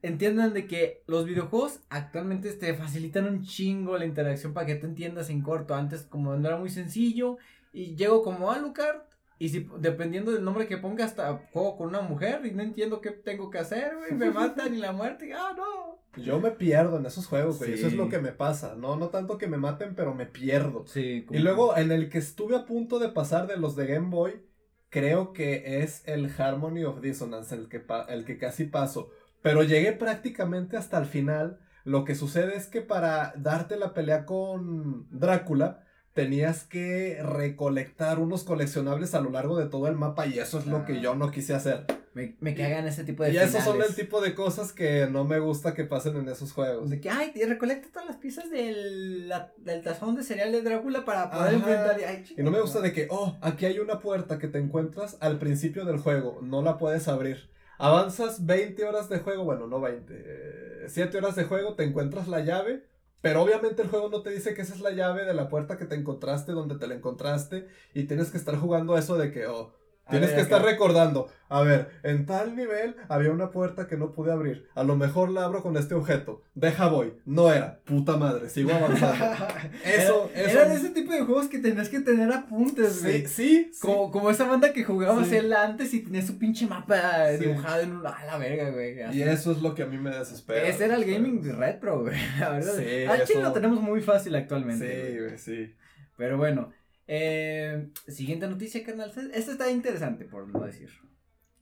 [0.02, 4.86] Entiendan de que los videojuegos actualmente te facilitan un chingo la interacción para que te
[4.86, 5.74] entiendas en corto.
[5.74, 7.36] Antes como no era muy sencillo
[7.72, 9.02] y llego como Alucard
[9.38, 13.00] y si dependiendo del nombre que ponga hasta juego con una mujer y no entiendo
[13.00, 16.00] qué tengo que hacer, güey, me matan y la muerte, ah, no.
[16.20, 17.74] Yo me pierdo en esos juegos, güey.
[17.74, 18.74] Eso es lo que me pasa.
[18.74, 20.84] No, no tanto que me maten, pero me pierdo.
[20.86, 24.08] Sí, Y luego en el que estuve a punto de pasar de los de Game
[24.10, 24.42] Boy,
[24.88, 29.10] creo que es el Harmony of Dissonance el que, pa- el que casi paso.
[29.42, 31.59] Pero llegué prácticamente hasta el final.
[31.85, 38.44] Lo que sucede es que para darte la pelea con Drácula, tenías que recolectar unos
[38.44, 41.00] coleccionables a lo largo de todo el mapa y eso es lo que Ah.
[41.00, 41.87] yo no quise hacer.
[42.12, 45.24] me, me cagan ese tipo de Y esos son el tipo de cosas que no
[45.24, 46.90] me gusta que pasen en esos juegos.
[46.90, 50.61] De que, ay, te recolecta todas las piezas del, la- del tazón de cereal de
[50.62, 52.00] Drácula para poder enfrentar.
[52.00, 54.59] y- ay, Y no me gusta de que, oh, aquí hay una puerta que te
[54.59, 57.48] encuentras al principio del juego, no la puedes abrir.
[57.82, 62.40] Avanzas 20 horas de juego, bueno, no 20, 7 horas de juego, te encuentras la
[62.40, 62.84] llave,
[63.22, 65.78] pero obviamente el juego no te dice que esa es la llave de la puerta
[65.78, 69.46] que te encontraste, donde te la encontraste, y tienes que estar jugando eso de que,
[69.46, 69.72] oh,
[70.10, 71.28] Tienes ver, que estar recordando.
[71.48, 74.68] A ver, en tal nivel había una puerta que no pude abrir.
[74.74, 76.42] A lo mejor la abro con este objeto.
[76.54, 77.14] Deja voy.
[77.24, 77.80] No era.
[77.84, 78.48] Puta madre.
[78.48, 79.24] Sigo avanzando.
[79.84, 80.60] Eso, Era- eso.
[80.60, 83.26] Eran ese tipo de juegos que tenías que tener apuntes, güey.
[83.26, 83.70] Sí, sí.
[83.72, 83.80] sí.
[83.80, 85.36] Como, como esa banda que jugaba Sí.
[85.36, 88.06] él antes y tenía su pinche mapa dibujado en un.
[88.06, 89.00] A la verga, güey.
[89.02, 89.18] así.
[89.18, 90.66] Y eso es lo que a mí me desespera.
[90.68, 92.16] Ese era el gaming retro, güey.
[92.38, 92.74] La verdad.
[92.76, 92.84] Sí,
[93.32, 95.10] eso- lo tenemos muy fácil actualmente.
[95.12, 95.74] Sí, güey, sí.
[96.16, 96.70] Pero bueno.
[97.12, 99.10] Eh, siguiente noticia, carnal.
[99.34, 100.90] Esta está interesante, por no decir.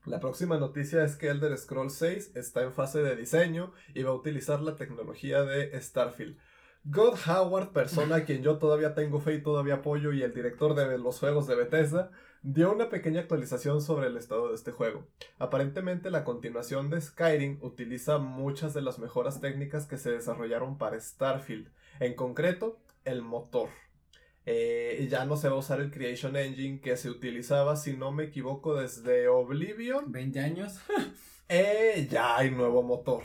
[0.04, 4.10] La próxima noticia es que Elder Scrolls 6 está en fase de diseño y va
[4.10, 6.36] a utilizar la tecnología de Starfield.
[6.84, 10.74] God Howard, persona a quien yo todavía tengo fe y todavía apoyo, y el director
[10.74, 12.10] de los juegos de Bethesda,
[12.42, 15.06] dio una pequeña actualización sobre el estado de este juego.
[15.38, 21.00] Aparentemente la continuación de Skyrim utiliza muchas de las mejoras técnicas que se desarrollaron para
[21.00, 23.70] Starfield, en concreto el motor.
[24.50, 28.12] Eh, ya no se va a usar el Creation Engine que se utilizaba, si no
[28.12, 30.10] me equivoco, desde Oblivion.
[30.10, 30.78] 20 años.
[31.50, 33.22] Eh, ya hay nuevo motor.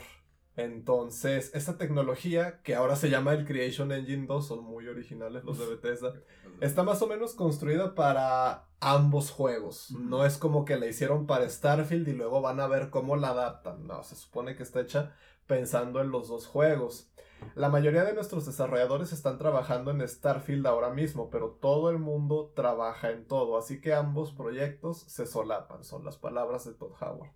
[0.56, 5.58] Entonces, esta tecnología, que ahora se llama el Creation Engine 2, son muy originales los
[5.58, 6.14] de Bethesda,
[6.62, 9.90] está más o menos construida para ambos juegos.
[9.90, 13.28] No es como que la hicieron para Starfield y luego van a ver cómo la
[13.28, 13.86] adaptan.
[13.86, 15.14] No, se supone que está hecha
[15.46, 17.10] pensando en los dos juegos.
[17.54, 22.52] La mayoría de nuestros desarrolladores están trabajando en Starfield ahora mismo, pero todo el mundo
[22.54, 27.32] trabaja en todo, así que ambos proyectos se solapan, son las palabras de Todd Howard.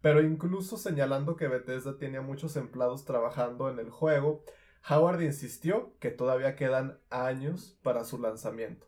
[0.00, 4.42] Pero incluso señalando que Bethesda tenía muchos empleados trabajando en el juego,
[4.88, 8.86] Howard insistió que todavía quedan años para su lanzamiento.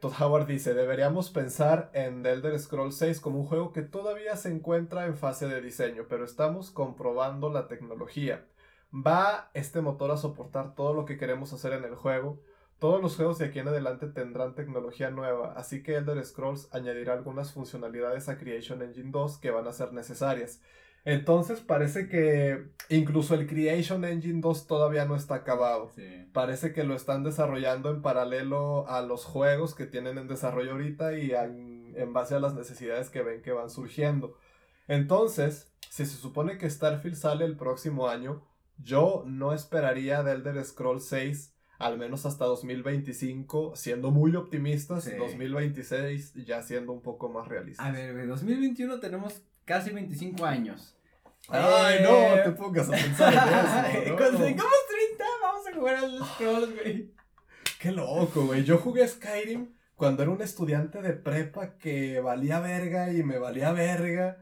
[0.00, 4.36] Todd Howard dice, deberíamos pensar en The Elder Scrolls 6 como un juego que todavía
[4.36, 8.48] se encuentra en fase de diseño, pero estamos comprobando la tecnología.
[8.94, 12.40] ¿Va este motor a soportar todo lo que queremos hacer en el juego?
[12.78, 17.12] Todos los juegos de aquí en adelante tendrán tecnología nueva, así que Elder Scrolls añadirá
[17.12, 20.60] algunas funcionalidades a Creation Engine 2 que van a ser necesarias.
[21.04, 25.90] Entonces parece que incluso el Creation Engine 2 todavía no está acabado.
[25.94, 26.28] Sí.
[26.32, 31.16] Parece que lo están desarrollando en paralelo a los juegos que tienen en desarrollo ahorita
[31.18, 34.36] y en, en base a las necesidades que ven que van surgiendo.
[34.86, 38.42] Entonces, si se supone que Starfield sale el próximo año,
[38.78, 45.16] yo no esperaría de Elder Scrolls 6 al menos hasta 2025, siendo muy optimistas, Sí.
[45.16, 47.84] 2026 ya siendo un poco más realistas.
[47.84, 50.96] A ver, güey, 2021 tenemos casi 25 años.
[51.48, 54.10] Ay, Eh, no, te pongas a pensar en eso.
[54.10, 54.16] no.
[54.16, 57.12] Cuando tengamos 30, vamos a jugar al Scrolls, güey.
[57.80, 58.62] Qué loco, güey.
[58.62, 63.72] Yo jugué Skyrim cuando era un estudiante de prepa que valía verga y me valía
[63.72, 64.38] verga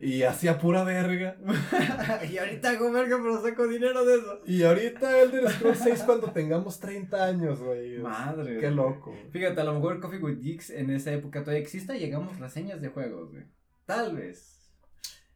[0.00, 1.36] y hacía pura verga.
[2.30, 4.40] y ahorita hago verga, pero saco dinero de eso.
[4.46, 7.98] Y ahorita Elder Scrolls 6 cuando tengamos 30 años, güey.
[7.98, 8.58] Madre.
[8.58, 9.14] Qué loco.
[9.32, 12.80] Fíjate, a lo mejor Coffee with Geeks en esa época todavía exista y llegamos reseñas
[12.80, 13.44] de juegos, güey.
[13.86, 14.54] Tal vez.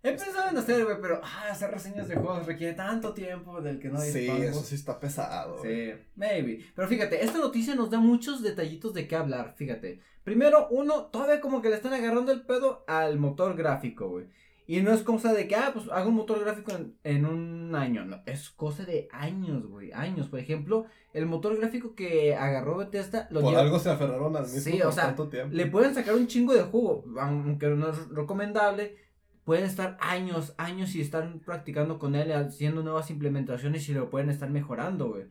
[0.05, 3.79] He pensado en hacer, güey, pero ah, hacer reseñas de juegos requiere tanto tiempo del
[3.79, 4.43] que no Sí, dispongo.
[4.43, 5.63] eso sí está pesado.
[5.63, 6.65] Sí, maybe.
[6.75, 10.01] Pero fíjate, esta noticia nos da muchos detallitos de qué hablar, fíjate.
[10.25, 14.27] Primero, uno, todavía como que le están agarrando el pedo al motor gráfico, güey.
[14.67, 17.75] Y no es cosa de que, ah, pues hago un motor gráfico en, en un
[17.75, 18.05] año.
[18.05, 19.91] No, es cosa de años, güey.
[19.93, 20.29] Años.
[20.29, 24.45] Por ejemplo, el motor gráfico que agarró Bethesda lo Por lleva- algo se aferraron al
[24.45, 25.55] mismo Sí, o sea, tanto tiempo.
[25.55, 28.97] le pueden sacar un chingo de jugo, aunque no es recomendable.
[29.45, 34.31] Pueden estar años, años y estar practicando con él, haciendo nuevas implementaciones y lo pueden
[34.31, 35.25] estar mejorando, güey.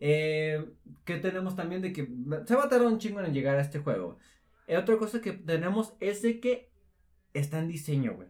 [0.00, 0.62] Eh,
[1.06, 2.06] ¿Qué tenemos también de que
[2.46, 4.18] se va a tardar un chingo en llegar a este juego?
[4.66, 6.70] Eh, otra cosa que tenemos es de que
[7.32, 8.28] está en diseño, güey.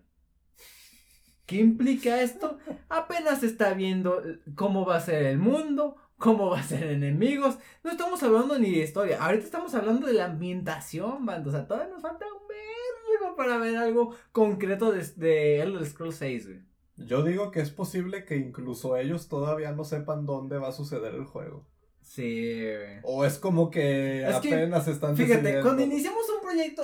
[1.46, 2.58] ¿Qué implica esto?
[2.88, 4.22] Apenas está viendo
[4.54, 7.58] cómo va a ser el mundo, cómo va a ser enemigos.
[7.82, 9.22] No estamos hablando ni de historia.
[9.22, 11.48] Ahorita estamos hablando de la ambientación, banda.
[11.48, 16.16] O sea, todavía nos falta un vergo para ver algo concreto de, de Elder Scrolls
[16.16, 16.60] 6, güey.
[16.96, 21.14] Yo digo que es posible que incluso ellos todavía no sepan dónde va a suceder
[21.14, 21.66] el juego.
[22.00, 23.00] Sí, güey.
[23.02, 25.62] O es como que Es que, apenas están Fíjate, decidiendo.
[25.62, 26.82] cuando iniciamos un proyecto,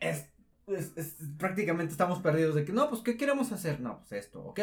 [0.00, 0.26] es,
[1.38, 3.80] prácticamente estamos perdidos de que, no, pues, ¿qué queremos hacer?
[3.80, 4.60] No, pues esto, ¿ok?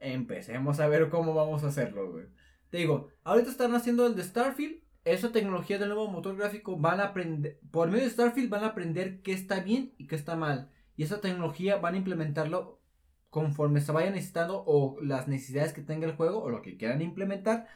[0.00, 2.26] Empecemos a ver cómo vamos a hacerlo, güey.
[2.70, 7.00] Te digo, ahorita están haciendo el de Starfield, esa tecnología del nuevo motor gráfico, van
[7.00, 10.34] a aprender, por medio de Starfield van a aprender qué está bien y qué está
[10.36, 10.70] mal.
[10.96, 12.80] Y esa tecnología van a implementarlo
[13.30, 17.02] conforme se vaya necesitando o las necesidades que tenga el juego o lo que quieran
[17.02, 17.68] implementar.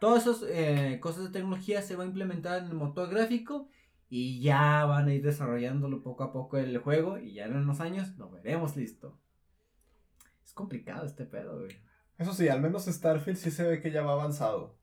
[0.00, 3.68] Todas esas eh, cosas de tecnología se van a implementar en el motor gráfico
[4.10, 7.80] y ya van a ir desarrollándolo poco a poco el juego y ya en unos
[7.80, 9.16] años lo veremos listo.
[10.44, 11.78] Es complicado este pedo, güey.
[12.18, 14.79] Eso sí, al menos Starfield sí se ve que ya va avanzado.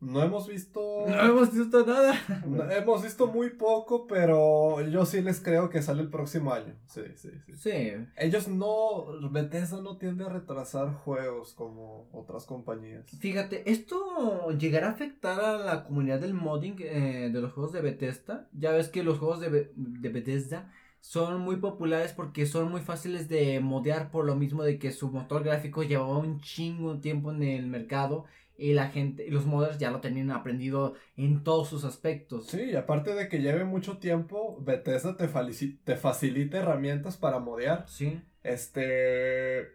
[0.00, 1.04] No hemos visto.
[1.06, 2.14] No hemos visto nada.
[2.46, 6.74] no- hemos visto muy poco, pero yo sí les creo que sale el próximo año.
[6.86, 7.52] Sí, sí, sí.
[7.54, 7.92] Sí.
[8.16, 9.06] Ellos no.
[9.30, 13.04] Bethesda no tiende a retrasar juegos como otras compañías.
[13.18, 17.82] Fíjate, ¿esto llegará a afectar a la comunidad del modding eh, de los juegos de
[17.82, 18.48] Bethesda?
[18.52, 20.72] Ya ves que los juegos de, Be- de Bethesda
[21.02, 25.10] son muy populares porque son muy fáciles de modear por lo mismo de que su
[25.10, 28.24] motor gráfico llevaba un chingo tiempo en el mercado
[28.60, 32.46] y la gente, y los modders ya lo tenían aprendido en todos sus aspectos.
[32.48, 35.28] Sí, y aparte de que lleve mucho tiempo, Bethesda te,
[35.84, 37.84] te facilita herramientas para modear.
[37.88, 38.20] Sí.
[38.42, 39.68] Este.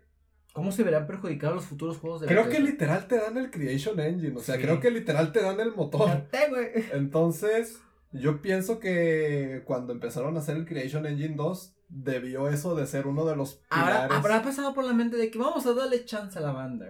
[0.53, 3.99] ¿Cómo se verán perjudicados los futuros juegos de Creo que literal te dan el Creation
[3.99, 4.38] Engine.
[4.38, 4.61] O sea, Sí.
[4.61, 6.27] creo que literal te dan el motor.
[6.93, 7.81] Entonces,
[8.13, 13.05] yo pienso que cuando empezaron a hacer el Creation Engine 2, debió eso de ser
[13.05, 14.17] uno de los Habrá, pilares.
[14.17, 16.86] habrá pasado por la mente de que vamos a darle chance a la banda,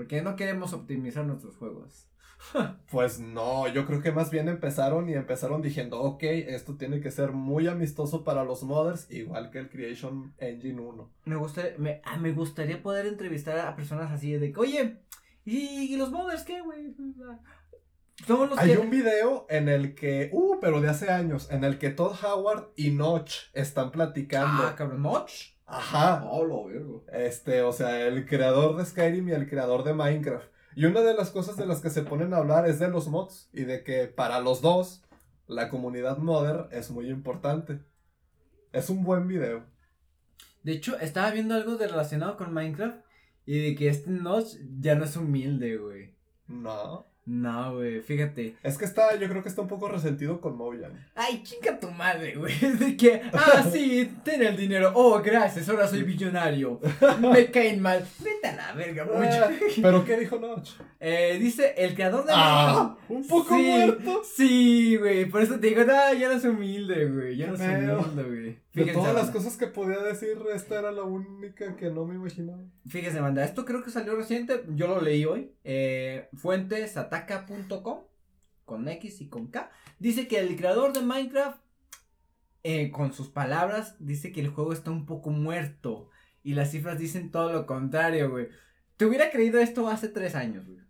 [0.00, 2.06] Porque no queremos optimizar nuestros juegos.
[2.90, 7.10] Pues no, yo creo que más bien empezaron y empezaron diciendo, ok, esto tiene que
[7.10, 11.10] ser muy amistoso para los modders, igual que el Creation Engine 1.
[11.26, 14.96] Me gustaría, me, ah, me gustaría poder entrevistar a personas así de que, oye,
[15.44, 16.94] ¿y, y los modders qué, güey?
[18.26, 18.78] Los Hay que...
[18.78, 22.70] un video en el que, uh, pero de hace años, en el que Todd Howard
[22.74, 24.62] y Notch están platicando.
[24.62, 25.59] Ah, cabrón, ¿Notch?
[25.70, 26.24] Ajá.
[26.28, 27.04] Oh, lo vergo.
[27.12, 30.48] Este, o sea, el creador de Skyrim y el creador de Minecraft.
[30.74, 33.08] Y una de las cosas de las que se ponen a hablar es de los
[33.08, 35.02] mods y de que para los dos
[35.46, 37.80] la comunidad modder es muy importante.
[38.72, 39.64] Es un buen video.
[40.62, 43.04] De hecho, estaba viendo algo de relacionado con Minecraft
[43.46, 46.14] y de que este Notch ya no es humilde, güey.
[46.46, 47.09] No.
[47.30, 48.56] No, güey, fíjate.
[48.64, 50.92] Es que está, yo creo que está un poco resentido con Mojang.
[51.14, 52.52] Ay, chinga tu madre, güey.
[52.78, 54.90] De que, ah, sí, ten el dinero.
[54.96, 56.80] Oh, gracias, ahora soy billonario.
[57.20, 58.04] Me caen mal.
[58.18, 59.80] Vete a la verga, Ah, mucho.
[59.80, 60.70] ¿Pero qué dijo Notch?
[60.98, 64.22] Eh, dice, el creador de Ah, un poco Sí, muerto.
[64.24, 67.36] Sí, güey, por eso te digo, no, ya no es humilde, güey.
[67.36, 68.58] Ya no es humilde, güey.
[68.72, 72.14] De Fíjense, todas las cosas que podía decir, esta era la única que no me
[72.14, 72.62] imaginaba.
[72.86, 75.50] Fíjese, banda, esto creo que salió reciente, yo lo leí hoy.
[75.64, 76.28] Eh,
[77.26, 78.00] fuentesataca.com,
[78.64, 79.70] con X y con K.
[79.98, 81.60] Dice que el creador de Minecraft,
[82.62, 86.10] eh, con sus palabras, dice que el juego está un poco muerto.
[86.42, 88.48] Y las cifras dicen todo lo contrario, güey.
[88.96, 90.80] Te hubiera creído esto hace tres años, güey.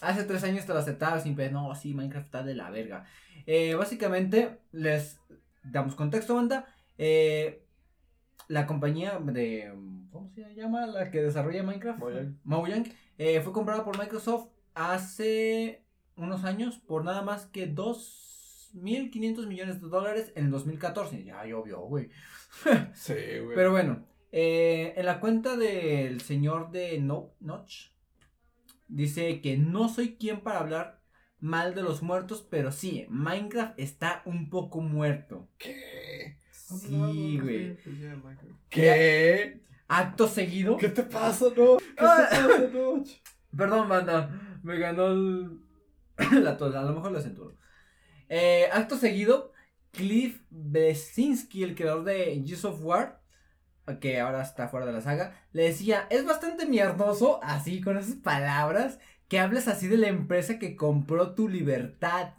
[0.00, 3.04] Hace tres años te lo aceptaba sin pensar, no, sí, Minecraft está de la verga.
[3.46, 5.20] Eh, básicamente, les
[5.62, 6.66] damos contexto, banda.
[6.98, 7.64] Eh,
[8.48, 9.72] la compañía de.
[10.10, 10.86] ¿Cómo se llama?
[10.86, 11.98] La que desarrolla Minecraft.
[12.00, 12.38] Mojang.
[12.44, 12.84] Mojang.
[13.18, 15.82] eh, fue comprada por Microsoft hace
[16.16, 21.24] unos años por nada más que 2.500 millones de dólares en el 2014.
[21.24, 22.08] Ya llovió, güey.
[22.94, 23.54] Sí, güey.
[23.56, 27.88] Pero bueno, eh, en la cuenta del señor de no Notch,
[28.88, 31.00] dice que no soy quien para hablar
[31.40, 35.48] mal de los muertos, pero sí, Minecraft está un poco muerto.
[35.58, 36.38] ¿Qué?
[36.50, 37.76] Sí, güey.
[38.68, 39.60] ¿Qué?
[39.88, 40.76] Acto seguido.
[40.76, 41.76] ¿Qué te pasa, no?
[41.78, 42.28] ¿Qué te Ah.
[42.30, 43.10] pasa, Notch?
[43.56, 44.51] Perdón, banda.
[44.62, 45.60] Me ganó el...
[46.42, 46.74] la tos.
[46.74, 47.52] A lo mejor lo acentúo.
[48.28, 49.52] Eh, acto seguido,
[49.90, 53.22] Cliff Blesinski, el creador de Gears of War,
[54.00, 58.14] que ahora está fuera de la saga, le decía, es bastante mierdoso, así con esas
[58.14, 58.98] palabras,
[59.28, 62.34] que hables así de la empresa que compró tu libertad.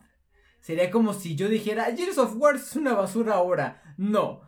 [0.62, 3.96] Sería como si yo dijera, Gears of War es una basura ahora.
[3.98, 4.42] No.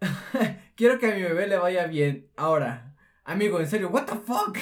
[0.76, 2.30] Quiero que a mi bebé le vaya bien.
[2.36, 2.94] Ahora.
[3.24, 4.56] Amigo, en serio, what the fuck?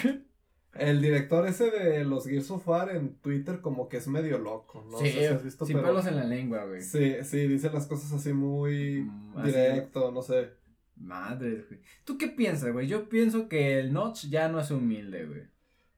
[0.78, 4.84] El director ese de los Gears of War en Twitter como que es medio loco,
[4.90, 4.98] ¿no?
[4.98, 6.82] sí, sé si has visto, sin pero- pelos en la lengua, güey.
[6.82, 9.46] Sí, sí, dice las cosas así muy Mm, así.
[9.52, 10.50] directo, no sé.
[10.96, 11.80] Madre, güey.
[12.04, 12.86] ¿Tú qué piensas, güey?
[12.86, 15.42] Yo pienso que el Notch ya no es humilde, güey.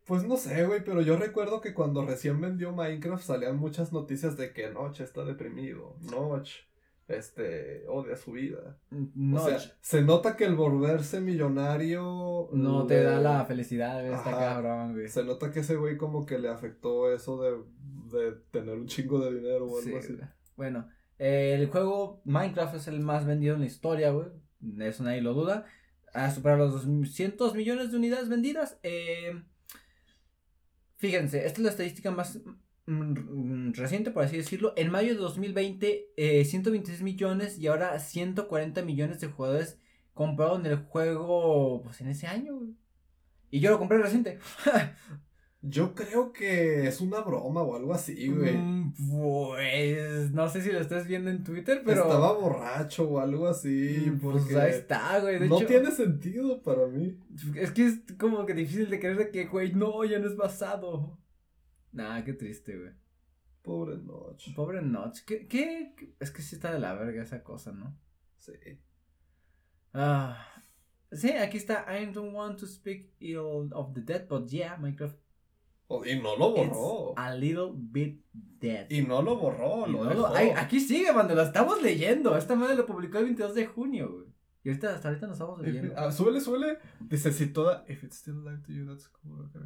[0.07, 4.37] Pues no sé, güey, pero yo recuerdo que cuando recién vendió Minecraft salían muchas noticias
[4.37, 6.51] de que Notch está deprimido, Notch,
[7.09, 8.79] este, odia su vida.
[8.91, 12.51] Notch O sea, se nota que el volverse millonario...
[12.53, 14.05] no te da la felicidad.
[14.07, 14.39] Está Ajá.
[14.55, 15.09] cabrón, güey.
[15.09, 17.57] Se nota que ese güey como que le afectó eso de,
[18.17, 20.13] de tener un chingo de dinero o algo Sí, así.
[20.15, 20.29] güey.
[20.57, 20.89] Bueno,
[21.19, 24.29] eh, el juego Minecraft es el más vendido en la historia, güey.
[24.81, 25.65] Eso nadie lo duda.
[26.15, 28.79] Ha superado los 200 millones de unidades vendidas.
[28.83, 29.33] Eh,
[30.97, 32.59] fíjense, esta es la estadística más mm, mm,
[33.75, 34.73] reciente, por así decirlo.
[34.77, 39.79] En mayo de 2020, eh, 126 millones y ahora 140 millones de jugadores
[40.15, 42.61] compraron el juego pues en ese año.
[43.51, 44.39] Y yo lo compré reciente.
[45.61, 48.57] Yo creo que es una broma o algo así, güey.
[48.57, 52.03] Mm, Pues no sé si lo estás viendo en Twitter, pero...
[52.03, 54.05] Estaba borracho o algo así.
[54.07, 55.41] Mm, Porque Pues ahí está, güey.
[55.41, 57.19] De no hecho, tiene sentido para mí.
[57.57, 60.37] Es que es como que difícil de creer de que, güey, no, ya no es
[60.37, 61.19] basado.
[61.93, 62.93] Nah, qué triste, güey.
[63.63, 64.55] Pobre Notch.
[64.55, 65.21] Pobre Notch.
[65.25, 67.99] ¿Qué, ¿Qué, Es que sí está de la verga esa cosa, ¿no?
[68.39, 68.53] Sí.
[69.93, 70.47] Ah.
[71.13, 71.87] Sí, aquí está.
[71.89, 75.17] I don't want to speak ill of the dead, but yeah, Minecraft.
[75.91, 77.15] Oh, y no lo borró.
[77.17, 78.91] a little bit dead.
[78.91, 80.27] Y no lo borró, lo no dejó.
[80.29, 82.37] Ay, aquí sigue, mando, lo estamos leyendo.
[82.37, 84.27] Esta madre lo publicó el 22 de junio, güey.
[84.65, 85.95] Y ahorita, hasta ahorita nos estamos leyendo.
[85.97, 86.79] Ah, súbele, súbele.
[87.01, 87.85] Dice, si toda...
[87.89, 89.47] If it's still alive to you, that's cool.
[89.47, 89.61] Okay.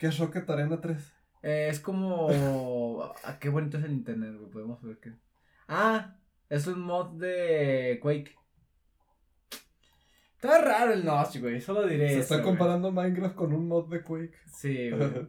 [0.00, 1.12] ¿Qué es Rocket Arena 3?
[1.42, 2.28] Eh, es como...
[3.22, 4.50] ah, qué bonito es el internet, güey.
[4.50, 5.12] Podemos ver que...
[5.68, 6.16] Ah,
[6.48, 8.34] es un mod de Quake.
[10.36, 11.60] Está raro el Notch, güey.
[11.60, 12.46] Solo diré Se eso, está güey.
[12.46, 14.38] comparando Minecraft con un mod de Quake.
[14.50, 15.28] Sí, güey.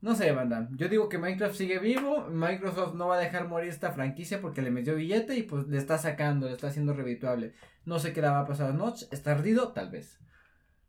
[0.00, 0.68] No sé, banda.
[0.72, 2.26] Yo digo que Minecraft sigue vivo.
[2.28, 5.78] Microsoft no va a dejar morir esta franquicia porque le metió billete y pues le
[5.78, 7.54] está sacando, le está haciendo redituable.
[7.84, 9.04] No sé qué le va a pasar a Notch.
[9.12, 9.68] ¿Está ardido?
[9.72, 10.18] Tal vez.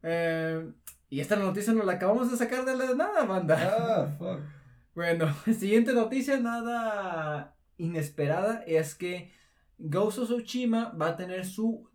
[0.02, 0.68] Eh,
[1.10, 3.58] y esta noticia nos la acabamos de sacar de la nada, banda.
[3.60, 4.42] ah, fuck.
[4.96, 5.28] Bueno,
[5.60, 9.32] siguiente noticia, nada inesperada, es que
[9.78, 11.88] Ghost of Tsushima va a tener su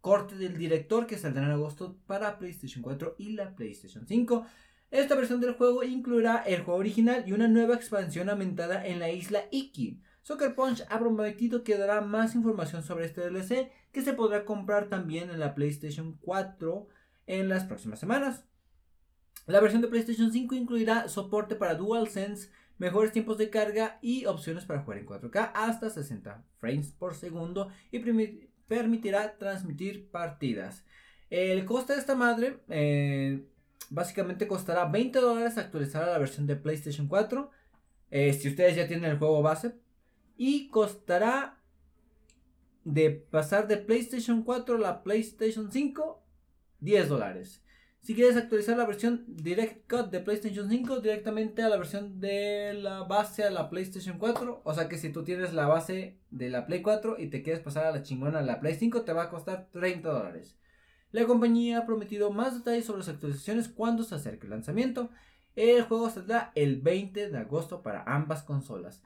[0.00, 4.44] corte del director que saldrá en agosto para PlayStation 4 y la PlayStation 5.
[4.90, 9.10] Esta versión del juego incluirá el juego original y una nueva expansión aumentada en la
[9.10, 10.02] isla Iki.
[10.20, 14.88] Soccer Punch ha prometido que dará más información sobre este DLC que se podrá comprar
[14.88, 16.88] también en la PlayStation 4
[17.26, 18.44] en las próximas semanas.
[19.46, 24.64] La versión de PlayStation 5 incluirá soporte para DualSense, mejores tiempos de carga y opciones
[24.64, 30.84] para jugar en 4K hasta 60 frames por segundo y permi- permitirá transmitir partidas.
[31.30, 33.46] El coste de esta madre eh,
[33.90, 37.50] básicamente costará 20 dólares actualizar a la versión de PlayStation 4
[38.10, 39.74] eh, si ustedes ya tienen el juego base
[40.36, 41.58] y costará
[42.84, 46.21] de pasar de PlayStation 4 a la PlayStation 5
[46.82, 47.62] 10 dólares.
[48.00, 52.74] Si quieres actualizar la versión Direct Cut de PlayStation 5 directamente a la versión de
[52.74, 56.50] la base a la PlayStation 4, o sea que si tú tienes la base de
[56.50, 59.12] la Play 4 y te quieres pasar a la chingona a la Play 5, te
[59.12, 60.58] va a costar 30 dólares.
[61.12, 65.10] La compañía ha prometido más detalles sobre las actualizaciones cuando se acerque el lanzamiento.
[65.54, 69.00] El juego saldrá el 20 de agosto para ambas consolas.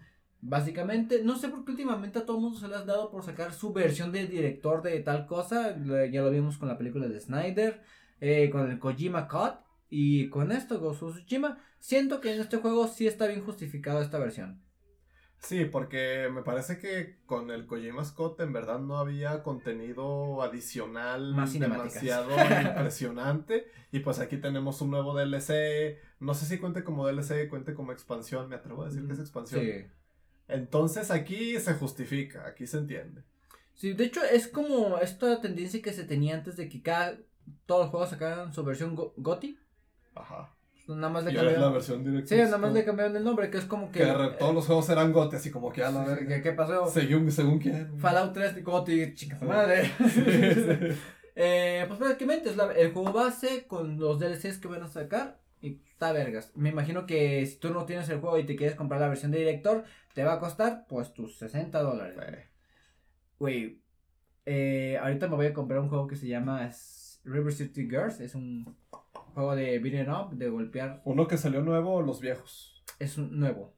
[0.49, 3.25] Básicamente, no sé por qué últimamente a todo el mundo se le ha dado por
[3.25, 5.77] sacar su versión de director de tal cosa.
[6.09, 7.83] Ya lo vimos con la película de Snyder,
[8.21, 9.57] eh, con el Kojima Cut.
[9.91, 14.19] Y con esto, of Tsushima, siento que en este juego sí está bien justificado esta
[14.19, 14.63] versión.
[15.41, 21.35] Sí, porque me parece que con el Kojima Scott en verdad no había contenido adicional
[21.35, 22.31] Más demasiado
[22.63, 23.67] impresionante.
[23.91, 25.99] Y pues aquí tenemos un nuevo DLC.
[26.21, 28.49] No sé si cuente como DLC, cuente como expansión.
[28.49, 29.61] Me atrevo a decir que es expansión.
[29.61, 29.87] Sí.
[30.49, 33.23] Entonces aquí se justifica, aquí se entiende.
[33.75, 37.17] Sí, de hecho es como esta tendencia que se tenía antes de que cada
[37.67, 39.59] todos los juegos sacaran su versión go- GOTY.
[40.15, 40.53] Ajá.
[40.89, 41.73] Nada más le es la cambiaron.
[41.73, 42.29] versión directa.
[42.29, 43.99] Sí, nada más le cambiaron el nombre, que es como que.
[44.01, 44.07] Que
[44.39, 46.43] todos los juegos eran gotes, así como que a la ¿Qué, verga.
[46.43, 46.87] qué pasó?
[46.89, 47.99] Según, según quién.
[47.99, 49.91] Fallout 3 GOTY, chica su madre.
[50.09, 50.23] Sí.
[51.39, 55.39] Eh, pues prácticamente es la- el juego base con los DLCs que van a sacar.
[55.67, 56.53] Y está vergas.
[56.55, 59.33] Me imagino que si tú no tienes el juego y te quieres comprar la versión
[59.33, 62.17] de director, te va a costar pues tus 60 dólares.
[62.23, 62.45] Eh,
[63.39, 63.81] Güey,
[64.47, 66.71] eh, ahorita me voy a comprar un juego que se llama
[67.25, 68.21] River City Girls.
[68.21, 68.77] Es un
[69.35, 71.03] juego de beat'em up, de golpear.
[71.05, 72.83] Uno que salió nuevo, los viejos.
[72.99, 73.75] Es un nuevo.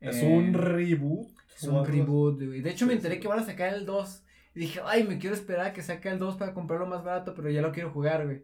[0.00, 1.28] Es Eh, un reboot.
[1.56, 2.60] Es un reboot, güey.
[2.60, 3.20] De hecho, me enteré sí.
[3.20, 4.24] que van a sacar el 2.
[4.54, 7.34] Y dije, ay, me quiero esperar a que saque el 2 para comprarlo más barato,
[7.34, 8.42] pero ya lo quiero jugar, güey.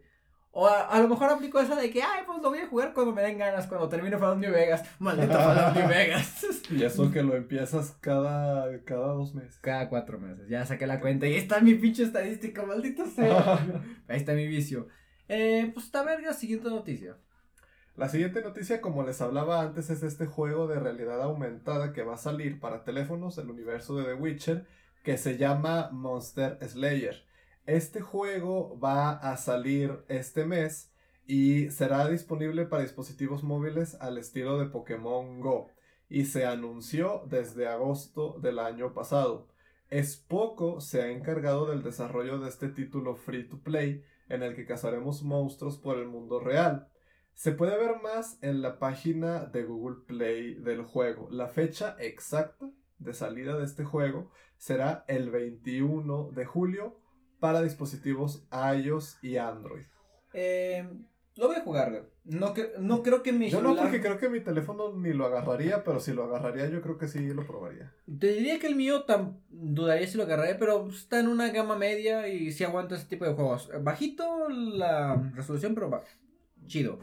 [0.57, 2.93] O a, a lo mejor aplico esa de que, ay, pues lo voy a jugar
[2.93, 4.83] cuando me den ganas, cuando termine Fallout New Vegas.
[4.99, 6.45] Maldito Fallout New Vegas.
[6.71, 9.59] Y eso que lo empiezas cada, cada dos meses.
[9.59, 10.47] Cada cuatro meses.
[10.47, 13.59] Ya saqué la cuenta y ahí está mi pinche estadística, maldito sea.
[14.07, 14.87] Ahí está mi vicio.
[15.27, 17.17] Eh, pues está verga, siguiente noticia.
[17.97, 22.13] La siguiente noticia, como les hablaba antes, es este juego de realidad aumentada que va
[22.13, 24.65] a salir para teléfonos del universo de The Witcher,
[25.03, 27.24] que se llama Monster Slayer.
[27.65, 30.93] Este juego va a salir este mes
[31.25, 35.71] y será disponible para dispositivos móviles al estilo de Pokémon Go.
[36.07, 39.47] Y se anunció desde agosto del año pasado.
[39.91, 44.67] Spoco se ha encargado del desarrollo de este título free to play en el que
[44.67, 46.87] cazaremos monstruos por el mundo real.
[47.33, 51.29] Se puede ver más en la página de Google Play del juego.
[51.31, 57.04] La fecha exacta de salida de este juego será el 21 de julio
[57.45, 59.83] para dispositivos iOS y Android.
[60.33, 60.83] Eh,
[61.35, 62.01] lo voy a jugar, güey.
[62.23, 65.27] No, cre- no creo que mi Yo no porque creo que mi teléfono ni lo
[65.27, 67.93] agarraría, pero si lo agarraría yo creo que sí lo probaría.
[68.19, 71.77] Te diría que el mío tan dudaría si lo agarraré, pero está en una gama
[71.77, 73.69] media y sí aguanta ese tipo de juegos.
[73.83, 76.01] Bajito la resolución, pero va.
[76.65, 76.97] Chido.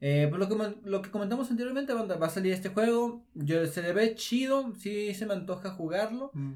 [0.00, 3.22] Eh, pues lo que, lo que comentamos anteriormente, banda, va a salir este juego.
[3.34, 6.32] Yo, se le ve chido, sí se me antoja jugarlo.
[6.34, 6.54] Mm.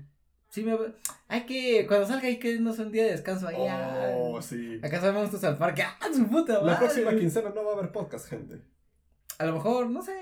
[0.50, 0.76] Sí me...
[1.28, 3.56] Hay que, cuando salga hay que irnos un día de descanso ahí.
[3.58, 4.80] Oh, sí.
[4.82, 5.82] Acá sabemos al parque.
[5.82, 6.66] ¡Ah, su puta madre!
[6.72, 8.60] La próxima quincena no va a haber podcast, gente.
[9.38, 10.12] A lo mejor, no sé.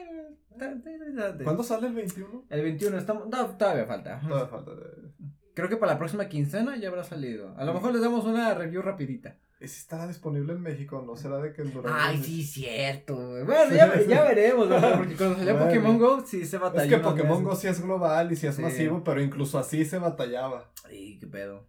[1.44, 2.44] ¿Cuándo sale el 21?
[2.50, 3.28] El 21 estamos...
[3.28, 4.20] No, todavía falta.
[4.20, 4.74] Todavía falta.
[4.74, 5.08] de-
[5.54, 7.54] Creo que para la próxima quincena ya habrá salido.
[7.56, 9.36] A lo mejor les damos una review rapidita.
[9.60, 11.02] ¿Y si estará disponible en México?
[11.04, 13.16] ¿No será de que durante Ay, sí, cierto.
[13.16, 14.96] Bueno, ya, ya veremos, ¿verdad?
[14.98, 15.66] Porque cuando salió Bueno.
[15.66, 16.84] Pokémon Go, sí se batalló.
[16.84, 17.42] Es que Pokémon.
[17.42, 18.62] Go sí es global y sí es Sí.
[18.62, 20.70] masivo, pero incluso así se batallaba.
[20.84, 21.66] Ay, qué pedo.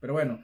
[0.00, 0.42] Pero bueno,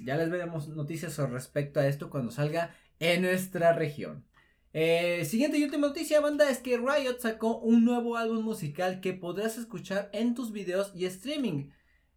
[0.00, 4.24] ya les veremos noticias respecto a esto cuando salga en nuestra región.
[4.72, 9.12] Eh, siguiente y última noticia, banda, es que Riot sacó un nuevo álbum musical que
[9.14, 11.70] podrás escuchar en tus videos y streaming.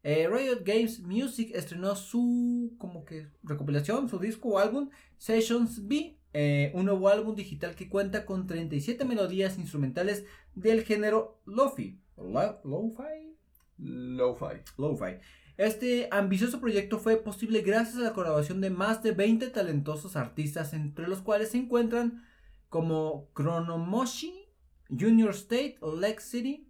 [0.03, 6.17] Eh, Riot Games Music estrenó su como que recopilación, su disco o álbum Sessions B,
[6.33, 10.25] eh, un nuevo álbum digital que cuenta con 37 melodías instrumentales
[10.55, 11.99] del género Lo-Fi.
[12.17, 13.35] Lo- Lo-Fi.
[13.77, 14.61] Lo-fi.
[14.77, 15.19] Lo-Fi.
[15.57, 20.73] Este ambicioso proyecto fue posible gracias a la colaboración de más de 20 talentosos artistas,
[20.73, 22.23] entre los cuales se encuentran
[22.69, 24.33] como Chronomoshi,
[24.89, 26.68] Junior State, Lex City,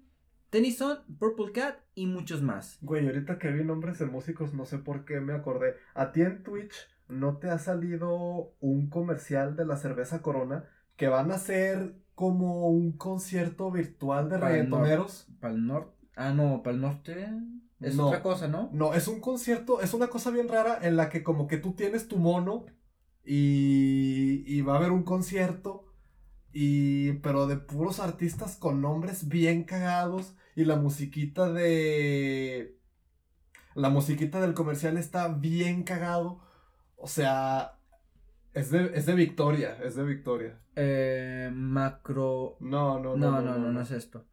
[0.49, 2.77] Tennyson, Purple Cat y muchos más.
[2.81, 5.75] Güey, ahorita que vi nombres de músicos, no sé por qué me acordé.
[5.93, 6.73] A ti en Twitch
[7.07, 12.69] no te ha salido un comercial de la cerveza Corona que van a hacer como
[12.69, 15.27] un concierto virtual de reggaetoneros.
[15.39, 16.07] Para el norte.
[16.15, 17.27] Ah, no, para el norte.
[17.79, 18.07] Es No.
[18.07, 18.69] otra cosa, ¿no?
[18.73, 21.73] No, es un concierto, es una cosa bien rara en la que como que tú
[21.73, 22.65] tienes tu mono
[23.23, 25.85] y, y va a haber un concierto
[26.51, 32.77] y pero de puros artistas con nombres bien cagados y la musiquita de
[33.75, 36.41] la musiquita del comercial está bien cagado.
[36.97, 37.79] O sea,
[38.53, 40.61] es de, es de Victoria, es de Victoria.
[40.75, 42.57] Eh, macro.
[42.59, 44.25] No, no, No, no, no, no, es esto.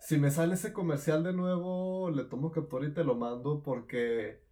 [0.00, 4.42] Si me sale ese comercial de nuevo, le tomo captura y te lo mando porque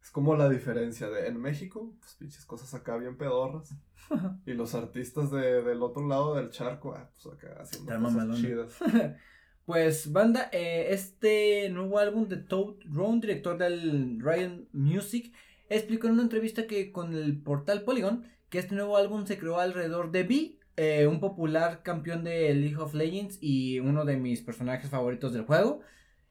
[0.00, 3.74] es como la diferencia de en México, pues pinches cosas acá bien pedorras.
[4.46, 8.78] y los artistas de, del otro lado del charco, ah, pues acá haciendo cosas chidas.
[9.64, 15.32] Pues, banda, eh, este nuevo álbum de Toad Round, director del Ryan Music,
[15.68, 19.60] explicó en una entrevista que con el portal Polygon que este nuevo álbum se creó
[19.60, 24.42] alrededor de Vi, eh, un popular campeón de League of Legends y uno de mis
[24.42, 25.80] personajes favoritos del juego.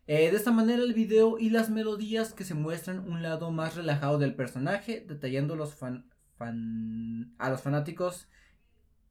[0.07, 3.75] Eh, de esta manera el video y las melodías que se muestran un lado más
[3.75, 6.05] relajado del personaje, detallando los fan-
[7.37, 8.27] a los fanáticos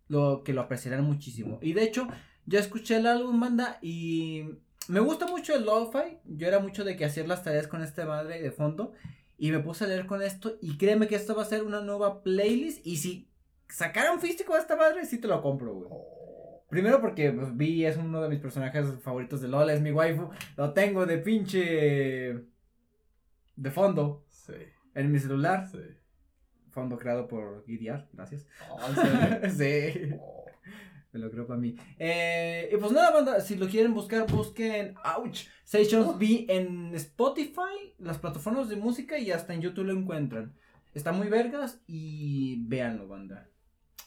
[0.08, 1.58] lo que lo apreciarán muchísimo.
[1.62, 2.08] Y de hecho,
[2.47, 4.45] ya escuché el álbum, banda, y
[4.88, 6.18] me gusta mucho el lo-fi.
[6.24, 8.93] Yo era mucho de que hacer las tareas con esta madre de fondo.
[9.38, 10.59] Y me puse a leer con esto.
[10.61, 12.86] Y créeme que esto va a ser una nueva playlist.
[12.86, 13.30] Y si
[13.68, 15.88] sacaran físico de esta madre, sí te lo compro, güey.
[16.68, 20.28] Primero porque pues, Vi es uno de mis personajes favoritos de LOL, es mi waifu.
[20.57, 22.45] Lo tengo de pinche.
[23.57, 24.53] de fondo Sí,
[24.95, 25.66] en mi celular.
[25.70, 25.78] sí.
[26.70, 28.47] Fondo creado por Gidear, gracias.
[28.70, 29.51] Oh, ¿en serio?
[30.11, 30.14] sí.
[30.20, 30.39] Oh.
[31.12, 31.74] Me lo creo para mí.
[31.98, 37.94] Eh, y pues nada, banda, si lo quieren buscar, busquen Ouch Sessions B en Spotify,
[37.98, 40.54] las plataformas de música y hasta en YouTube lo encuentran.
[40.94, 43.48] Está muy vergas y véanlo, banda.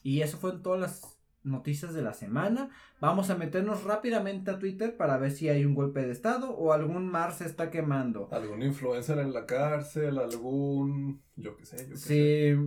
[0.01, 2.69] Y eso fue todas las noticias de la semana.
[2.99, 6.73] Vamos a meternos rápidamente a Twitter para ver si hay un golpe de estado o
[6.73, 8.29] algún mar se está quemando.
[8.31, 10.17] ¿Algún influencer en la cárcel?
[10.17, 11.21] ¿Algún...
[11.35, 12.57] yo qué sé, yo qué sé?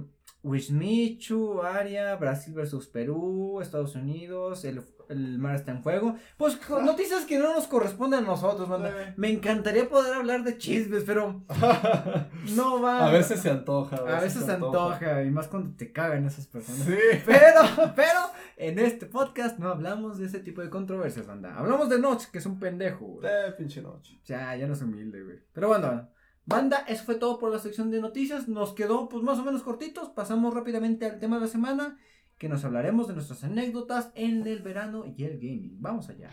[0.47, 6.17] Sí, Wismichu, Aria, Brasil versus Perú, Estados Unidos, el, el mar está en fuego.
[6.37, 8.91] Pues co- noticias que no nos corresponden a nosotros, banda.
[8.91, 9.15] Eh.
[9.17, 11.43] Me encantaría poder hablar de chismes, pero
[12.57, 13.07] no va.
[13.07, 13.97] a veces se antoja.
[13.97, 16.83] A veces se antoja, y más cuando te cagan esas personas.
[16.83, 16.97] Sí.
[17.25, 17.61] Pero,
[17.95, 18.21] pero,
[18.57, 21.55] en este podcast no hablamos de ese tipo de controversias, banda.
[21.57, 23.27] Hablamos de Notch, que es un pendejo, güey.
[23.27, 24.21] Eh, pinche noche.
[24.25, 25.39] Ya, ya no es humilde, güey.
[25.53, 26.09] Pero bueno,
[26.47, 28.49] banda, eso fue todo por la sección de noticias.
[28.49, 30.09] Nos quedó, pues, más o menos cortitos.
[30.09, 31.99] Pasamos rápidamente al tema de la semana,
[32.39, 35.77] que nos hablaremos de nuestras anécdotas en el verano y el gaming.
[35.81, 36.31] Vamos allá.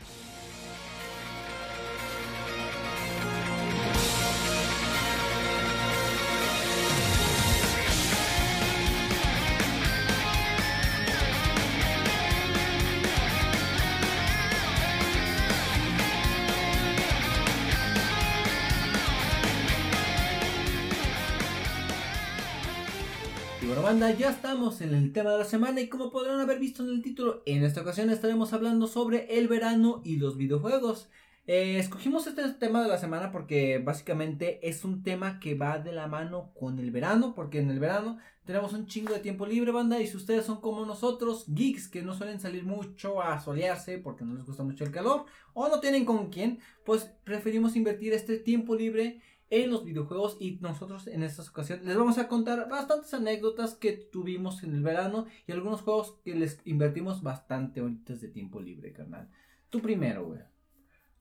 [23.94, 26.90] Banda, ya estamos en el tema de la semana y como podrán haber visto en
[26.90, 31.12] el título, en esta ocasión estaremos hablando sobre el verano y los videojuegos.
[31.46, 35.92] Eh, escogimos este tema de la semana porque básicamente es un tema que va de
[35.92, 39.72] la mano con el verano, porque en el verano Tenemos un chingo de tiempo libre,
[39.72, 44.00] banda, y si ustedes son como nosotros, geeks, que no suelen salir mucho a solearse
[44.00, 48.12] porque no les gusta mucho el calor, o no tienen con quién, pues preferimos invertir
[48.12, 49.22] este tiempo libre
[49.54, 53.92] en los videojuegos y nosotros en estas ocasiones les vamos a contar bastantes anécdotas que
[53.92, 58.94] tuvimos en el verano y algunos juegos que les invertimos bastante horitas de tiempo libre,
[58.94, 59.30] carnal.
[59.70, 60.40] Tú primero, güey.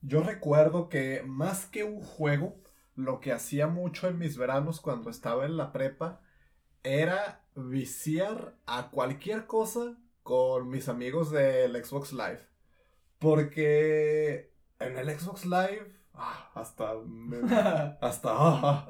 [0.01, 2.55] Yo recuerdo que más que un juego,
[2.95, 6.21] lo que hacía mucho en mis veranos cuando estaba en la prepa
[6.81, 12.39] era viciar a cualquier cosa con mis amigos del Xbox Live.
[13.19, 16.91] Porque en el Xbox Live, ah, hasta,
[18.01, 18.87] hasta, ah,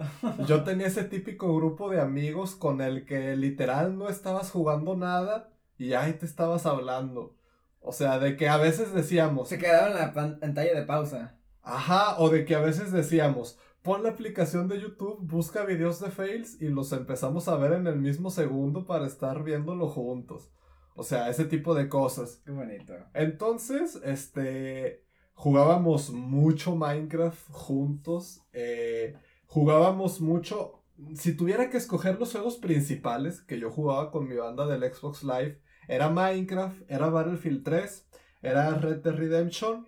[0.48, 5.52] yo tenía ese típico grupo de amigos con el que literal no estabas jugando nada
[5.78, 7.36] y ahí te estabas hablando.
[7.80, 9.50] O sea, de que a veces decíamos.
[9.50, 11.38] Se quedaba en la pantalla de pausa.
[11.62, 16.10] Ajá, o de que a veces decíamos, pon la aplicación de YouTube, busca videos de
[16.10, 20.52] fails y los empezamos a ver en el mismo segundo para estar viéndolo juntos.
[20.96, 22.42] O sea, ese tipo de cosas.
[22.46, 22.94] Qué bonito.
[23.14, 25.04] Entonces, este,
[25.34, 28.42] jugábamos mucho Minecraft juntos.
[28.54, 29.16] Eh,
[29.48, 30.84] jugábamos mucho.
[31.16, 35.24] Si tuviera que escoger los juegos principales que yo jugaba con mi banda del Xbox
[35.24, 38.08] Live, era Minecraft, era Battlefield 3,
[38.42, 39.88] era Red Dead Redemption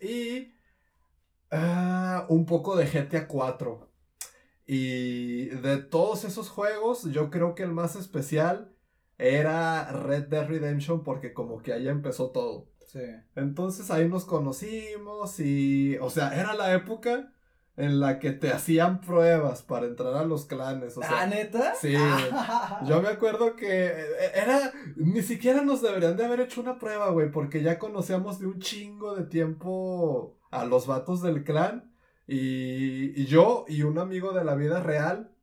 [0.00, 0.52] y
[1.54, 3.90] Ah, un poco de GTA 4.
[4.66, 8.74] Y de todos esos juegos, yo creo que el más especial
[9.18, 12.71] era Red Dead Redemption porque como que ahí empezó todo.
[12.92, 13.00] Sí.
[13.36, 17.32] Entonces ahí nos conocimos y, o sea, era la época
[17.74, 20.98] en la que te hacían pruebas para entrar a los clanes.
[20.98, 21.74] O sea, ¿Ah, neta?
[21.74, 21.94] Sí.
[22.86, 27.08] Yo me acuerdo que eh, era, ni siquiera nos deberían de haber hecho una prueba,
[27.08, 31.94] güey, porque ya conocíamos de un chingo de tiempo a los vatos del clan.
[32.26, 35.34] Y, yo y un amigo de la vida real,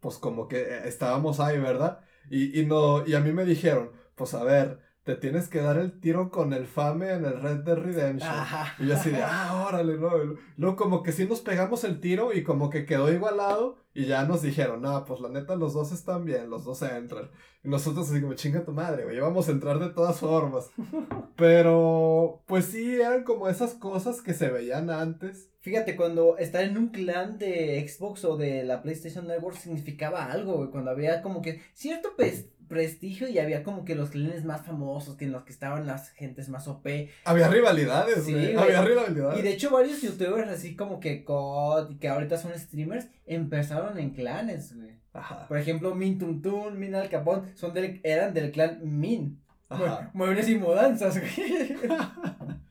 [0.00, 2.00] pues como que eh, estábamos ahí, ¿verdad?
[2.30, 5.76] Y, y, no, y a mí me dijeron, pues a ver, te tienes que dar
[5.76, 8.32] el tiro con el Fame en el Red Dead Redemption.
[8.78, 10.10] Y yo así de, ah, órale, no.
[10.56, 14.24] Luego como que sí nos pegamos el tiro y como que quedó igualado y ya
[14.24, 17.30] nos dijeron, no, pues la neta los dos están bien, los dos entran.
[17.62, 20.70] Y nosotros así como, chinga tu madre, güey, vamos a entrar de todas formas.
[21.36, 25.50] Pero, pues sí, eran como esas cosas que se veían antes.
[25.60, 30.56] Fíjate, cuando estar en un clan de Xbox o de la PlayStation Network significaba algo,
[30.56, 34.66] güey, cuando había como que cierto pes prestigio y había como que los clanes más
[34.66, 36.86] famosos, que en los que estaban las gentes más OP.
[37.24, 39.38] Había rivalidades, sí, Había rivalidades.
[39.38, 43.96] Y de hecho varios youtubers así como que COD y que ahorita son streamers empezaron
[43.98, 44.98] en clanes, güey.
[45.12, 45.46] Ajá.
[45.46, 49.40] Por ejemplo, Min Tuntun, Min Al Capón, son del, eran del clan Min.
[49.68, 50.10] Ajá.
[50.12, 51.76] Muebles y mudanzas, güey.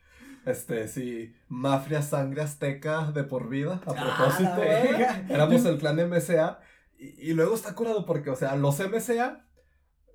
[0.45, 4.61] Este, sí, Mafia Sangre Azteca de por vida, a ah, propósito.
[5.33, 6.59] éramos el clan MSA.
[6.97, 9.45] Y, y, luego está curado porque, o sea, los MSA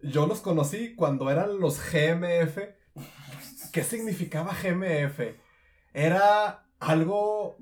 [0.02, 2.58] yo los conocí cuando eran los GMF.
[3.72, 5.20] ¿Qué significaba GMF?
[5.92, 7.58] Era algo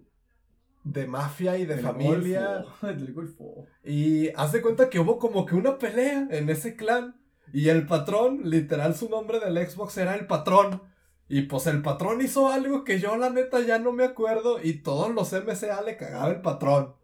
[0.85, 2.65] de mafia y de familia.
[3.85, 7.21] Y haz de cuenta que hubo como que una pelea en ese clan.
[7.53, 10.83] Y el patrón, literal su nombre del Xbox era el patrón.
[11.29, 14.63] Y pues el patrón hizo algo que yo la neta ya no me acuerdo.
[14.63, 16.95] Y todos los MCA le cagaba el patrón.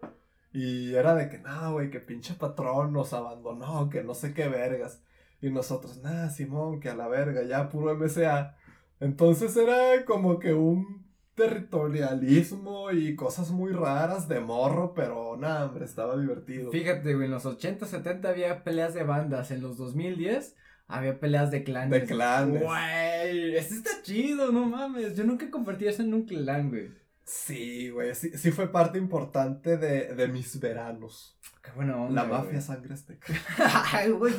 [0.53, 4.49] Y era de que, no, güey, que pinche patrón nos abandonó, que no sé qué
[4.49, 5.03] vergas.
[5.43, 8.57] Y nosotros, nada, Simón, que a la verga, ya puro MSA.
[9.01, 15.84] Entonces era como que un territorialismo y cosas muy raras de morro, pero nada, hombre,
[15.84, 16.70] estaba divertido.
[16.70, 20.55] Fíjate, güey, en los 80, 70 había peleas de bandas, en los 2010
[20.86, 22.03] había peleas de clanes.
[22.03, 22.62] De clanes.
[22.62, 25.16] Güey, eso está chido, no mames.
[25.16, 26.90] Yo nunca convertí eso en un clan, güey.
[27.24, 31.38] Sí, güey, sí, sí fue parte importante de, de mis veranos.
[31.62, 32.22] Qué buena onda.
[32.22, 33.32] La mafia sangre azteca.
[33.92, 34.34] Ay, güey,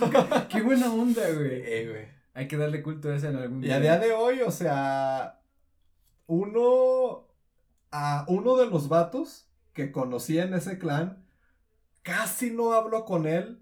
[0.50, 1.62] qué, buena onda, güey.
[1.66, 2.08] Eh, güey.
[2.34, 3.72] Hay que darle culto a ese en algún día.
[3.72, 5.42] Y a día de hoy, o sea,
[6.28, 7.28] uno,
[7.92, 11.26] a uno de los vatos que conocí en ese clan,
[12.02, 13.62] casi no hablo con él,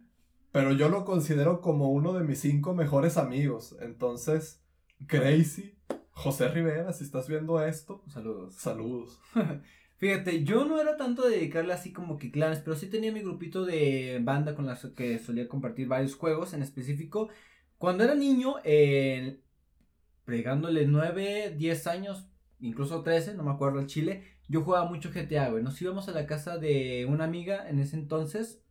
[0.51, 3.75] pero yo lo considero como uno de mis cinco mejores amigos.
[3.81, 4.61] Entonces,
[5.07, 5.77] Crazy,
[6.21, 8.03] José Rivera, si estás viendo esto.
[8.07, 8.53] Saludos.
[8.53, 9.19] Saludos.
[9.97, 13.21] Fíjate, yo no era tanto de dedicarle así como que clanes, pero sí tenía mi
[13.21, 17.29] grupito de banda con las que solía compartir varios juegos en específico.
[17.79, 19.41] Cuando era niño, eh,
[20.23, 22.27] pregándole 9, 10 años,
[22.59, 25.63] incluso 13, no me acuerdo el chile, yo jugaba mucho GTA, güey.
[25.63, 28.63] Nos íbamos a la casa de una amiga en ese entonces.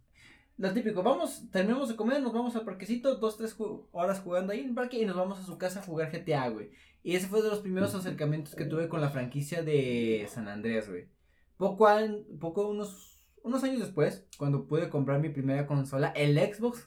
[0.57, 3.57] Lo típico, vamos, terminamos de comer, nos vamos al parquecito, dos, tres
[3.93, 6.49] horas jugando ahí en el parque y nos vamos a su casa a jugar GTA,
[6.49, 6.71] güey.
[7.03, 10.89] Y ese fue de los primeros acercamientos que tuve con la franquicia de San Andrés,
[10.89, 11.07] güey.
[11.57, 11.89] Poco,
[12.39, 16.87] poco unos, unos años después, cuando pude comprar mi primera consola, el Xbox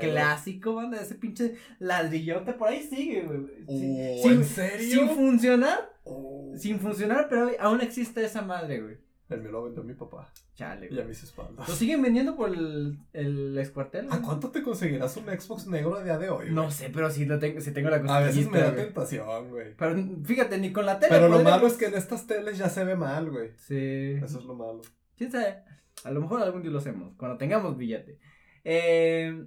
[0.00, 3.40] clásico, banda, ese pinche ladrillote por ahí sigue, güey.
[3.66, 4.98] Oh, sin- ¿En serio?
[5.00, 6.52] Sin funcionar, Oh.
[6.56, 8.96] sin funcionar, pero aún existe esa madre, güey.
[9.34, 10.32] El mío lo vendió mi papá.
[10.54, 11.08] Chale, Y a güey.
[11.08, 11.68] mis espaldas.
[11.68, 14.06] ¿Lo siguen vendiendo por el, el escuartel?
[14.10, 16.50] ¿A cuánto te conseguirás un Xbox negro a día de hoy?
[16.50, 16.72] No güey?
[16.74, 18.84] sé, pero sí lo tengo, sí tengo la A veces me da güey.
[18.84, 19.74] tentación, güey.
[19.76, 21.10] Pero fíjate, ni con la tele.
[21.12, 23.50] Pero lo malo es que en estas teles ya se ve mal, güey.
[23.56, 24.18] Sí.
[24.22, 24.82] Eso es lo malo.
[25.16, 25.62] ¿Quién sabe?
[26.04, 28.18] A lo mejor algún día lo hacemos, cuando tengamos billete.
[28.64, 29.46] Eh,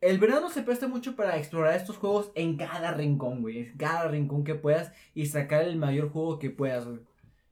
[0.00, 3.58] el verano se presta mucho para explorar estos juegos en cada rincón, güey.
[3.70, 7.00] En cada rincón que puedas y sacar el mayor juego que puedas, güey.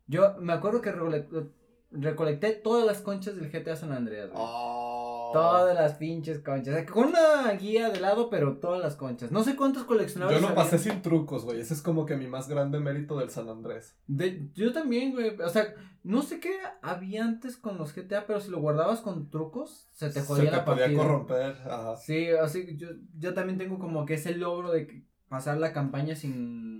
[0.07, 1.51] Yo me acuerdo que recole-
[1.91, 4.43] recolecté todas las conchas del GTA San Andreas, güey.
[4.45, 5.31] Oh.
[5.33, 6.75] Todas las pinches conchas.
[6.75, 9.33] O sea, Con una guía de lado, pero todas las conchas.
[9.33, 10.63] No sé cuántos coleccionables Yo lo había.
[10.63, 11.61] pasé sin trucos, güey.
[11.61, 13.97] Ese es como que mi más grande mérito del San Andrés.
[14.07, 15.37] De- yo también, güey.
[15.41, 15.75] O sea,
[16.05, 16.53] no sé qué
[16.83, 20.51] había antes con los GTA, pero si lo guardabas con trucos, se te jodía se
[20.51, 21.03] te la podía partida.
[21.03, 21.57] corromper.
[21.69, 21.97] Ajá.
[21.97, 22.89] Sí, así que yo,
[23.19, 26.74] yo también tengo como que ese logro de que- pasar la campaña sin.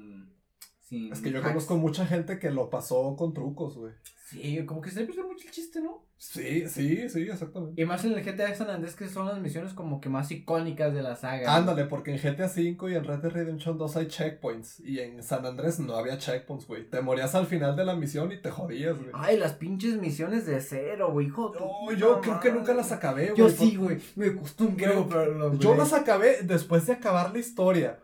[0.85, 1.49] Sin Es que yo hacks.
[1.49, 3.93] conozco mucha gente que lo pasó con trucos, güey.
[4.27, 6.03] Sí, como que se pierde mucho el chiste, ¿no?
[6.17, 7.81] Sí, sí, sí, exactamente.
[7.81, 10.95] Y más en el GTA San Andrés, que son las misiones como que más icónicas
[10.95, 11.55] de la saga.
[11.55, 14.81] Ándale, porque en GTA V y en Red Dead Redemption 2 hay checkpoints.
[14.81, 16.89] Y en San Andrés no había checkpoints, güey.
[16.89, 19.11] Te morías al final de la misión y te jodías, güey.
[19.13, 21.53] Ay, las pinches misiones de cero, güey, hijo.
[21.59, 23.37] No, yo creo que nunca las acabé, güey.
[23.37, 23.99] Yo sí, güey.
[24.17, 27.99] Me costó un Creo- huevo, pero Yo las acabé después de acabar la historia.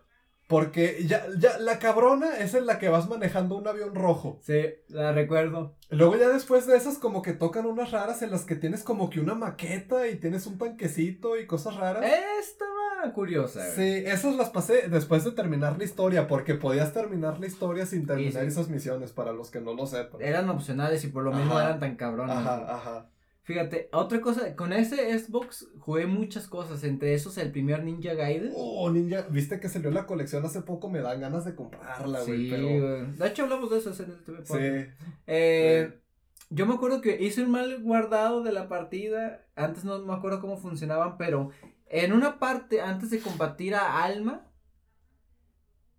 [0.50, 4.40] Porque ya, ya, la cabrona es en la que vas manejando un avión rojo.
[4.42, 5.76] Sí, la recuerdo.
[5.90, 9.10] Luego ya después de esas como que tocan unas raras en las que tienes como
[9.10, 12.02] que una maqueta y tienes un tanquecito y cosas raras.
[12.40, 13.64] Estaba curiosa.
[13.76, 18.04] Sí, esas las pasé después de terminar la historia, porque podías terminar la historia sin
[18.04, 18.48] terminar sí.
[18.48, 20.20] esas misiones, para los que no lo sepan.
[20.20, 22.34] Eran opcionales y por lo mismo eran tan cabrones.
[22.34, 22.48] güey.
[22.48, 23.10] Ajá, ajá.
[23.50, 28.52] Fíjate, otra cosa, con ese Xbox jugué muchas cosas, entre esos el primer Ninja Gaiden.
[28.54, 32.44] Oh, ninja, viste que salió la colección hace poco, me dan ganas de comprarla, güey,
[32.44, 32.68] sí, pero...
[32.68, 33.12] güey.
[33.16, 34.92] De hecho hablamos de eso en el TV Sí,
[35.26, 36.00] Eh,
[36.48, 39.44] yo me acuerdo que hice un mal guardado de la partida.
[39.56, 41.50] Antes no me acuerdo cómo funcionaban, pero
[41.86, 44.46] en una parte, antes de combatir a Alma,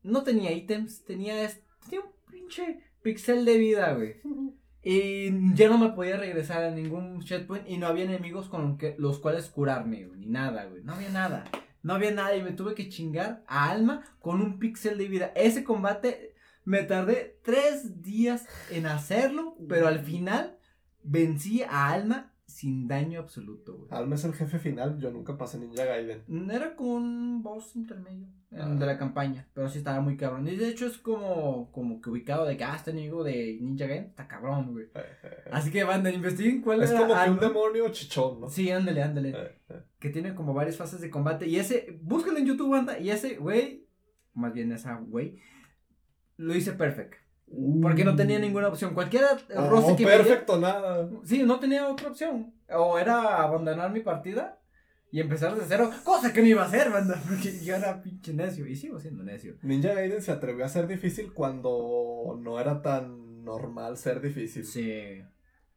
[0.03, 1.35] no tenía ítems, tenía,
[1.83, 4.21] tenía un pinche pixel de vida, güey.
[4.83, 8.95] Y ya no me podía regresar a ningún checkpoint y no había enemigos con que,
[8.97, 10.83] los cuales curarme, güey, ni nada, güey.
[10.83, 11.45] No había nada.
[11.83, 15.31] No había nada y me tuve que chingar a Alma con un pixel de vida.
[15.35, 20.57] Ese combate me tardé tres días en hacerlo, pero al final
[21.03, 23.89] vencí a Alma sin daño absoluto, güey.
[23.91, 26.23] Alma es el jefe final, yo nunca pasé Ninja Gaiden.
[26.51, 28.75] Era como un boss intermedio en- Ah.
[28.75, 30.47] de la campaña, pero sí estaba muy cabrón.
[30.47, 33.87] Y de hecho es como, como que ubicado de que ah, este enemigo de Ninja
[33.87, 34.87] Gaiden está cabrón, güey.
[35.51, 38.49] Así que banda, investiguen cuál Es era como que un demonio chichón, ¿no?
[38.49, 39.29] Sí, ándale, ándale.
[39.29, 39.81] Eh, eh.
[39.99, 41.47] Que tiene como varias fases de combate.
[41.47, 42.99] Y ese, búsquenlo en YouTube, banda.
[42.99, 43.87] Y ese güey,
[44.33, 45.37] más bien esa güey,
[46.37, 47.15] lo hice perfect.
[47.81, 48.93] Porque no tenía ninguna opción.
[48.93, 49.27] Cualquiera
[49.57, 51.09] Oh, roce que me diera- perfecto, nada.
[51.25, 52.53] Sí, no tenía otra opción.
[52.73, 54.57] O era abandonar mi partida
[55.11, 55.91] y empezar de cero.
[56.03, 57.21] Cosa que no iba a hacer, banda.
[57.27, 58.65] Porque yo era pinche necio.
[58.65, 59.57] Y sigo siendo necio.
[59.61, 64.65] Ninja Gaiden se atrevió a ser difícil cuando no era tan normal ser difícil.
[64.65, 65.21] Sí.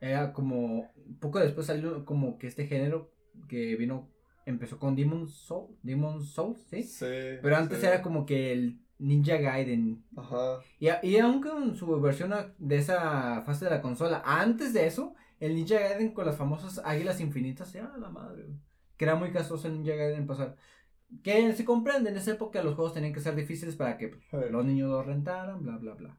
[0.01, 0.93] Era como.
[1.20, 3.12] Poco después salió como que este género
[3.49, 4.09] que vino.
[4.47, 5.74] Empezó con Demon Soul.
[5.82, 6.82] Demon Souls, ¿sí?
[6.82, 7.07] Sí,
[7.43, 7.87] Pero antes sí.
[7.87, 10.05] era como que el Ninja Gaiden.
[10.16, 10.59] Ajá.
[10.78, 15.14] Y, y aunque en su versión de esa fase de la consola, antes de eso,
[15.41, 18.59] el Ninja Gaiden con las famosas águilas infinitas, ya la madre, güey.
[18.97, 20.57] Que era muy casoso el Ninja Gaiden pasar.
[21.22, 24.51] Que se comprende, en esa época los juegos tenían que ser difíciles para que pues,
[24.51, 26.18] los niños los rentaran, bla, bla, bla.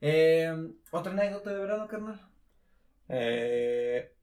[0.00, 0.52] Eh,
[0.90, 2.20] Otra anécdota de verano, carnal.
[3.08, 4.14] Eh,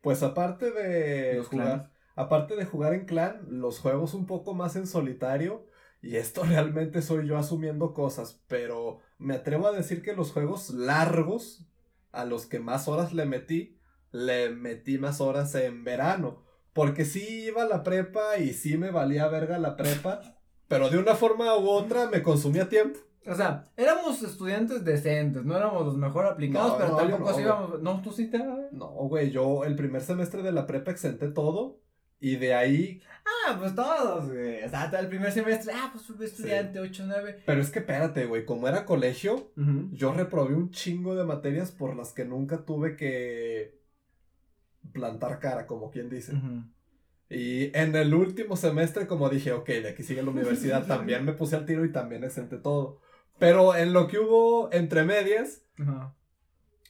[0.00, 1.90] pues aparte de Los jugar, clanes.
[2.14, 5.66] aparte de jugar en clan, los juegos un poco más en solitario.
[6.02, 10.70] Y esto realmente soy yo asumiendo cosas, pero me atrevo a decir que los juegos
[10.70, 11.66] largos,
[12.12, 13.78] a los que más horas le metí,
[14.12, 16.44] le metí más horas en verano.
[16.72, 20.20] Porque sí iba a la prepa y sí me valía verga la prepa,
[20.68, 23.00] pero de una forma u otra me consumía tiempo.
[23.26, 27.40] O sea, éramos estudiantes decentes, no éramos los mejor aplicados, No, pero no, tampoco no,
[27.40, 27.82] íbamos.
[27.82, 28.38] No, tú sí te.
[28.72, 31.80] No, güey, yo el primer semestre de la prepa exenté todo
[32.18, 33.02] y de ahí
[33.46, 34.62] Ah, pues todos, güey.
[34.62, 37.42] O sea, el primer semestre, ah, pues fui estudiante, 8, 9.
[37.46, 39.52] Pero es que espérate, güey, como era colegio,
[39.92, 43.79] yo reprobé un chingo de materias por las que nunca tuve que
[44.92, 46.32] plantar cara, como quien dice.
[47.28, 51.32] Y en el último semestre, como dije, ok, de aquí sigue la universidad, también me
[51.32, 53.00] puse al tiro y también exenté todo.
[53.38, 55.62] Pero en lo que hubo entre medias,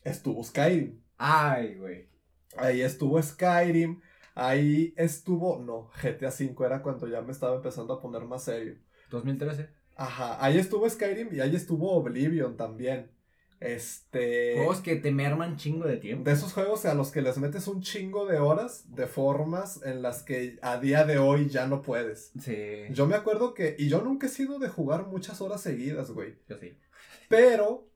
[0.03, 1.01] estuvo Skyrim.
[1.19, 2.09] Ay, güey.
[2.57, 4.01] Ahí estuvo Skyrim.
[4.35, 8.77] Ahí estuvo, no, GTA V era cuando ya me estaba empezando a poner más serio.
[9.11, 9.69] 2013.
[9.97, 13.11] Ajá, ahí estuvo Skyrim y ahí estuvo Oblivion también.
[13.61, 14.55] Este.
[14.57, 16.25] Juegos que te merman chingo de tiempo.
[16.25, 20.01] De esos juegos a los que les metes un chingo de horas, de formas en
[20.01, 22.33] las que a día de hoy ya no puedes.
[22.41, 22.85] Sí.
[22.91, 23.77] Yo me acuerdo que.
[23.79, 26.37] Y yo nunca he sido de jugar muchas horas seguidas, güey.
[26.49, 26.77] Yo sí.
[27.29, 27.87] Pero.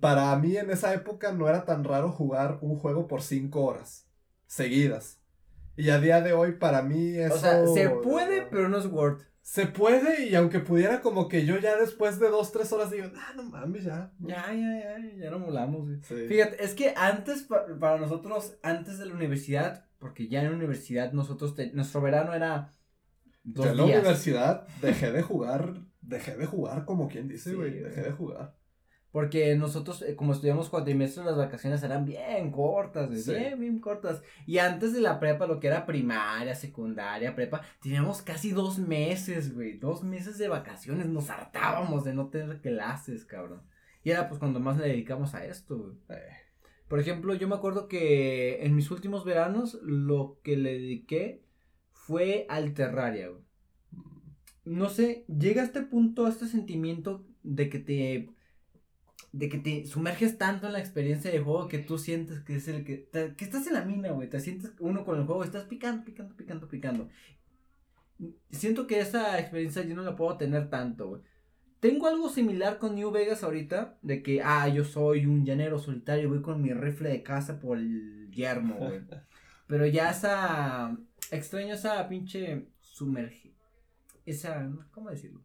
[0.00, 4.08] Para mí en esa época no era tan raro jugar un juego por cinco horas
[4.48, 5.17] seguidas.
[5.78, 7.34] Y a día de hoy para mí eso...
[7.34, 9.22] O sea, se puede, pero no es Word.
[9.40, 13.06] Se puede y aunque pudiera como que yo ya después de dos, tres horas digo,
[13.16, 14.12] ah, no mames, ya.
[14.18, 16.00] Ya, ya, ya, ya no molamos, güey.
[16.02, 16.26] Sí.
[16.28, 20.56] Fíjate, es que antes, pa- para nosotros, antes de la universidad, porque ya en la
[20.56, 22.72] universidad nosotros, te- nuestro verano era
[23.42, 23.98] dos en la días.
[24.00, 27.84] universidad dejé de jugar, dejé de jugar como quien dice, Sí, güey, güey.
[27.84, 28.57] dejé de jugar.
[29.10, 33.32] Porque nosotros, eh, como estudiamos cuatrimestres, las vacaciones eran bien cortas, güey, Sí.
[33.34, 34.22] bien, bien cortas.
[34.46, 39.54] Y antes de la prepa, lo que era primaria, secundaria, prepa, teníamos casi dos meses,
[39.54, 39.78] güey.
[39.78, 41.06] Dos meses de vacaciones.
[41.06, 43.62] Nos hartábamos de no tener clases, cabrón.
[44.04, 45.96] Y era pues cuando más le dedicamos a esto, güey.
[46.10, 46.32] Eh,
[46.86, 51.42] Por ejemplo, yo me acuerdo que en mis últimos veranos lo que le dediqué
[51.92, 53.42] fue al Terraria, güey.
[54.64, 58.30] No sé, llega a este punto, a este sentimiento de que te.
[59.32, 62.68] De que te sumerges tanto en la experiencia de juego que tú sientes que es
[62.68, 62.96] el que.
[62.98, 64.28] te- que estás en la mina, güey.
[64.28, 67.08] Te sientes uno con el juego, estás picando, picando, picando, picando.
[68.50, 71.22] Siento que esa experiencia yo no la puedo tener tanto, güey.
[71.78, 76.28] Tengo algo similar con New Vegas ahorita, de que, ah, yo soy un llanero solitario,
[76.28, 79.00] voy con mi rifle de caza por el yermo, güey.
[79.68, 80.96] Pero ya esa,
[81.30, 83.54] extraño esa pinche sumerge,
[84.26, 85.44] esa, ¿cómo decirlo?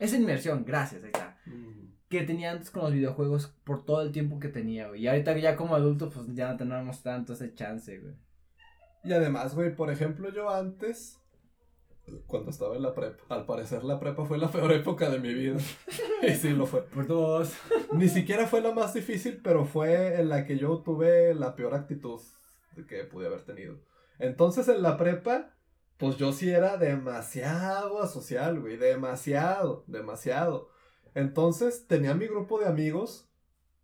[0.00, 1.38] Esa inmersión, gracias, ahí está.
[1.46, 5.00] mm, Que tenía antes con los videojuegos por todo el tiempo que tenía, güey.
[5.00, 8.12] Y ahorita ya como adulto, pues ya no tenemos tanto ese chance, güey.
[9.02, 11.18] Y además, güey, por ejemplo, yo antes,
[12.26, 15.32] cuando estaba en la prepa, al parecer la prepa fue la peor época de mi
[15.32, 15.56] vida.
[16.22, 16.82] y sí lo fue.
[16.82, 17.54] Por dos.
[17.94, 21.72] Ni siquiera fue la más difícil, pero fue en la que yo tuve la peor
[21.72, 22.20] actitud
[22.86, 23.80] que pude haber tenido.
[24.18, 25.54] Entonces en la prepa,
[25.96, 30.68] pues yo sí era demasiado asocial, güey, demasiado, demasiado.
[31.14, 33.28] Entonces tenía mi grupo de amigos,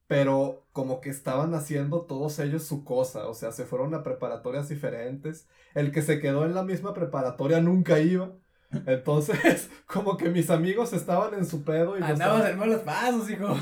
[0.07, 4.68] pero como que estaban haciendo todos ellos su cosa, o sea, se fueron a preparatorias
[4.68, 5.47] diferentes.
[5.74, 8.33] El que se quedó en la misma preparatoria nunca iba.
[8.87, 12.81] Entonces, como que mis amigos estaban en su pedo y yo Andamos estaba- en malos
[12.83, 13.55] pasos, hijo.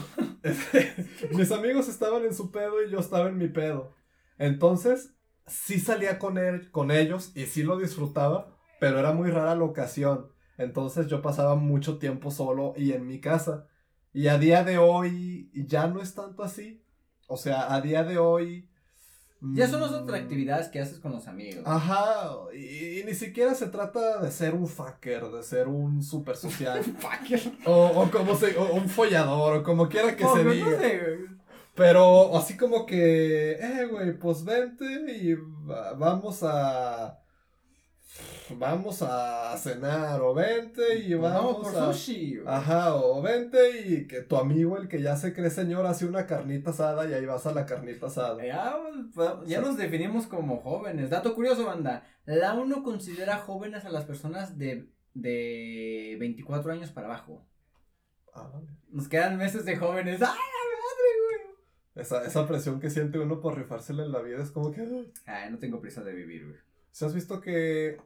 [1.33, 3.95] mis amigos estaban en su pedo y yo estaba en mi pedo.
[4.39, 5.14] Entonces,
[5.47, 9.64] sí salía con él, con ellos y sí lo disfrutaba, pero era muy rara la
[9.64, 10.31] ocasión.
[10.59, 13.67] Entonces yo pasaba mucho tiempo solo y en mi casa.
[14.13, 16.83] Y a día de hoy ya no es tanto así.
[17.29, 18.69] O sea, a día de hoy...
[19.55, 21.63] Ya son las mm, otras actividades que haces con los amigos.
[21.67, 26.37] Ajá, y, y ni siquiera se trata de ser un fucker, de ser un super
[26.37, 26.81] social,
[27.67, 30.79] o, o como se, o un follador, o como quiera que Oh, se no diga.
[30.79, 31.01] sé.
[31.75, 34.87] Pero así como que, eh, güey, pues vente
[35.19, 37.19] y va- vamos a...
[38.51, 41.93] Vamos a cenar, o vente y vamos, Vamos por a...
[41.93, 42.37] sushi.
[42.37, 42.47] güey.
[42.55, 46.27] Ajá, o vente y que tu amigo, el que ya se cree señor, hace una
[46.27, 48.45] carnita asada y ahí vas a la carnita asada.
[48.47, 48.77] Ya,
[49.14, 51.11] pues, ya nos definimos como jóvenes.
[51.11, 52.05] Dato curioso, banda.
[52.25, 57.45] La ONU considera jóvenes a las personas de, de 24 años para abajo.
[58.33, 58.69] Ah, vale.
[58.91, 60.23] Nos quedan meses de jóvenes.
[60.23, 61.57] ¡Ay, la madre, güey!
[61.97, 65.11] esa, esa presión que siente uno por rifársela en la vida es como que...
[65.27, 66.59] Ay, no tengo prisa de vivir, güey.
[66.97, 67.99] ¿Se has visto que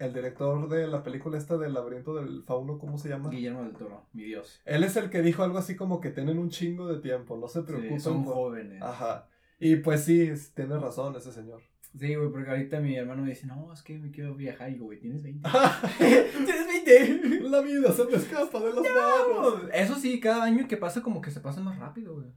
[0.00, 3.30] el director de la película esta del laberinto del fauno, ¿cómo se llama?
[3.30, 4.60] Guillermo del Toro, mi Dios.
[4.64, 7.46] Él es el que dijo algo así como que tienen un chingo de tiempo, no
[7.46, 8.82] se preocupen Sí, son por- jóvenes.
[8.82, 9.28] Ajá.
[9.60, 11.62] Y pues sí, tiene razón ese señor.
[11.96, 14.70] Sí, güey, porque ahorita mi hermano me dice, no, es que me quiero viajar.
[14.70, 15.48] Y digo, güey, tienes 20.
[15.48, 17.62] la ¿Tienes 20?
[17.62, 19.62] vida se me escapa de las manos.
[19.72, 22.32] Eso sí, cada año que pasa como que se pasa más rápido, güey.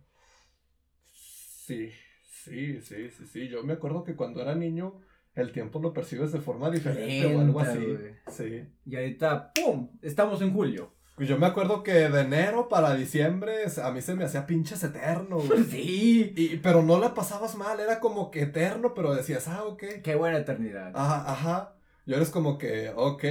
[1.12, 1.90] Sí,
[2.30, 3.48] sí, sí, sí, sí.
[3.50, 5.00] Yo me acuerdo que cuando era niño
[5.36, 7.86] el tiempo lo percibes de forma diferente o algo Lenta, así.
[7.86, 8.16] güey.
[8.30, 8.68] Sí.
[8.86, 9.90] Y ahorita, ¡pum!
[10.02, 10.94] Estamos en julio.
[11.18, 15.38] Yo me acuerdo que de enero para diciembre a mí se me hacía pinches eterno,
[15.40, 15.64] güey.
[15.70, 16.34] Sí.
[16.36, 19.84] Y, pero no la pasabas mal, era como que eterno, pero decías, ah, ok.
[20.04, 20.92] Qué buena eternidad.
[20.96, 21.76] Ajá, ajá.
[22.06, 23.24] Y ahora es como que, ok,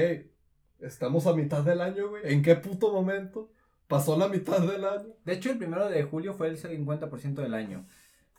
[0.81, 2.23] estamos a mitad del año, güey.
[2.33, 3.51] ¿En qué puto momento
[3.89, 5.09] pasó la mitad del año?
[5.25, 7.87] De hecho, el primero de julio fue el 50% del año.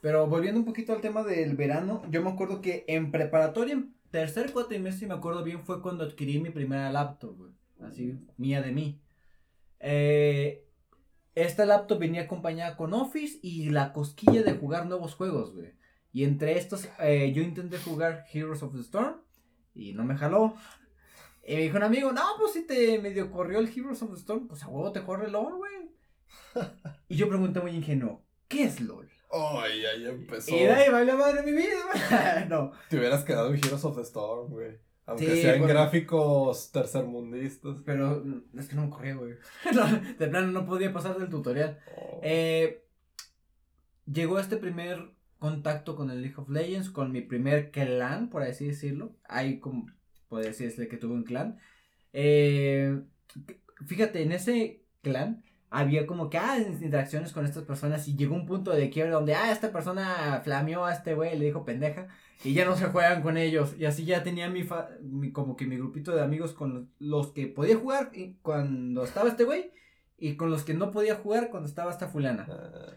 [0.02, 3.96] Pero volviendo un poquito al tema del verano, yo me acuerdo que en preparatoria, en
[4.10, 7.52] tercer cuatrimestre, me acuerdo bien, fue cuando adquirí mi primera laptop, güey.
[7.82, 9.02] Así, mía de mí.
[9.80, 10.68] Eh,
[11.36, 15.74] esta laptop venía acompañada con Office y la cosquilla de jugar nuevos juegos, güey.
[16.12, 19.22] Y entre estos, eh, yo intenté jugar Heroes of the Storm
[19.74, 20.56] y no me jaló.
[21.48, 24.18] Y me dijo un amigo, no, pues si te medio corrió el Heroes of the
[24.18, 25.92] Storm, pues a huevo te corre LOL, güey.
[27.08, 29.11] y yo pregunté muy ingenuo, ¿qué es LOL?
[29.32, 30.56] Ay, ahí empezó.
[30.56, 32.46] Y de ahí baila madre mi vida.
[32.50, 32.72] no.
[32.90, 34.78] Te hubieras quedado en Heroes of the Storm, güey.
[35.06, 37.78] Aunque sea en gráficos tercermundistas.
[37.86, 38.24] Pero
[38.58, 39.36] es que no me corría, güey.
[40.20, 41.80] de plano no podía pasar del tutorial.
[41.96, 42.20] Oh.
[42.24, 42.86] Eh,
[44.12, 48.68] llegó este primer contacto con el League of Legends, con mi primer clan, por así
[48.68, 49.16] decirlo.
[49.28, 49.88] Ahí como,
[50.30, 51.58] puede decirse que tuve un clan.
[52.14, 53.02] Eh,
[53.86, 55.44] fíjate, en ese clan
[55.74, 59.36] había como que, ah, interacciones con estas personas y llegó un punto de quiebre donde,
[59.36, 62.10] ah, esta persona flameó a este güey, le dijo pendeja
[62.44, 63.76] y ya no se juegan con ellos.
[63.80, 64.68] Y así ya tenía mi,
[65.02, 68.12] mi como que mi grupito de amigos con los, que podía jugar
[68.42, 69.72] cuando estaba este güey
[70.18, 72.48] y con los que no podía jugar cuando estaba esta fulana.
[72.50, 72.94] Ah.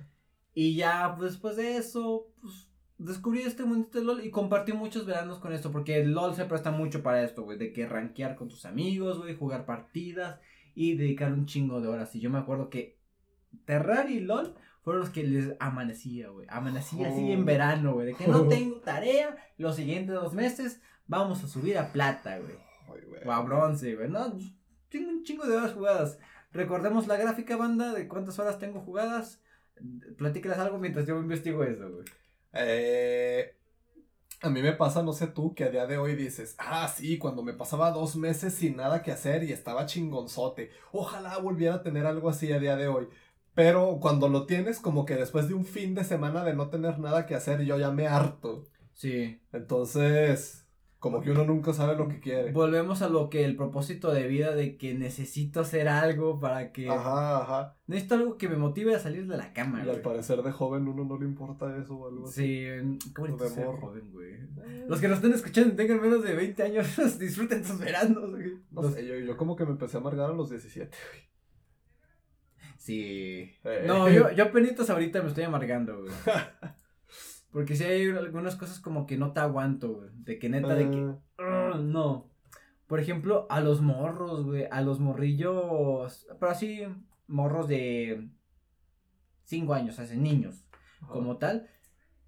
[0.52, 2.68] Y ya pues, después de eso, pues
[2.98, 6.44] descubrí este mundo de LOL y compartí muchos veranos con esto, porque el LOL se
[6.44, 10.40] presta mucho para esto, güey, de que rankear con tus amigos, güey, jugar partidas
[10.74, 12.14] y dedicar un chingo de horas.
[12.14, 12.98] Y yo me acuerdo que
[13.64, 16.46] Terraria y LOL fueron los que les amanecía, güey.
[16.50, 18.08] Amanecía así en verano, güey.
[18.08, 22.56] De que no tengo tarea, los siguientes dos meses vamos a subir a plata, güey.
[23.24, 24.08] O a bronce, güey.
[24.08, 24.36] No,
[24.88, 26.18] tengo un chingo de horas jugadas.
[26.52, 29.42] Recordemos la gráfica banda de cuántas horas tengo jugadas.
[30.18, 32.04] Platíquelas algo mientras yo investigo eso, güey.
[32.52, 33.56] Eh,
[34.44, 37.18] a mí me pasa, no sé tú, que a día de hoy dices, ah, sí,
[37.18, 40.70] cuando me pasaba dos meses sin nada que hacer y estaba chingonzote.
[40.92, 43.08] Ojalá volviera a tener algo así a día de hoy.
[43.54, 46.98] Pero cuando lo tienes, como que después de un fin de semana de no tener
[46.98, 48.64] nada que hacer, yo ya me harto.
[48.94, 49.40] Sí.
[49.52, 50.63] Entonces,
[51.04, 52.50] como que uno nunca sabe lo que quiere.
[52.50, 56.88] Volvemos a lo que el propósito de vida de que necesito hacer algo para que.
[56.88, 57.76] Ajá, ajá.
[57.86, 60.88] Necesito algo que me motive a salir de la cama, Y al parecer de joven
[60.88, 62.26] uno no le importa eso o algo.
[62.26, 62.64] Sí,
[63.14, 64.32] qué bonito ser joven, güey.
[64.32, 64.86] Eh.
[64.88, 66.86] Los que nos estén escuchando y tengan menos de 20 años,
[67.18, 68.54] disfruten sus veranos, güey.
[68.70, 71.22] No sé, yo, yo como que me empecé a amargar a los 17, güey.
[72.78, 73.52] Sí.
[73.62, 73.84] Eh.
[73.86, 76.14] No, yo, yo penitas ahorita me estoy amargando, güey.
[77.54, 80.10] Porque si hay algunas cosas como que no te aguanto, güey.
[80.12, 81.14] De que neta, de que.
[81.38, 81.78] Ah.
[81.80, 82.28] no.
[82.88, 84.66] Por ejemplo, a los morros, güey.
[84.72, 86.26] A los morrillos.
[86.40, 86.82] Pero así,
[87.28, 88.28] morros de.
[89.44, 90.66] Cinco años, o niños.
[91.06, 91.68] Como tal.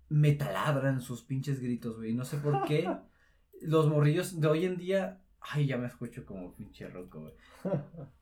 [0.09, 2.15] Me taladran sus pinches gritos, güey.
[2.15, 2.89] No sé por qué.
[3.61, 5.21] los morrillos de hoy en día.
[5.41, 7.35] Ay, ya me escucho como pinche roco, güey.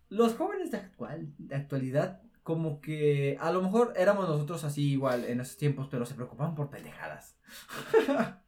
[0.08, 5.24] Los jóvenes de actual, de actualidad, como que a lo mejor éramos nosotros así igual
[5.24, 7.36] en esos tiempos, pero se preocupaban por pendejadas.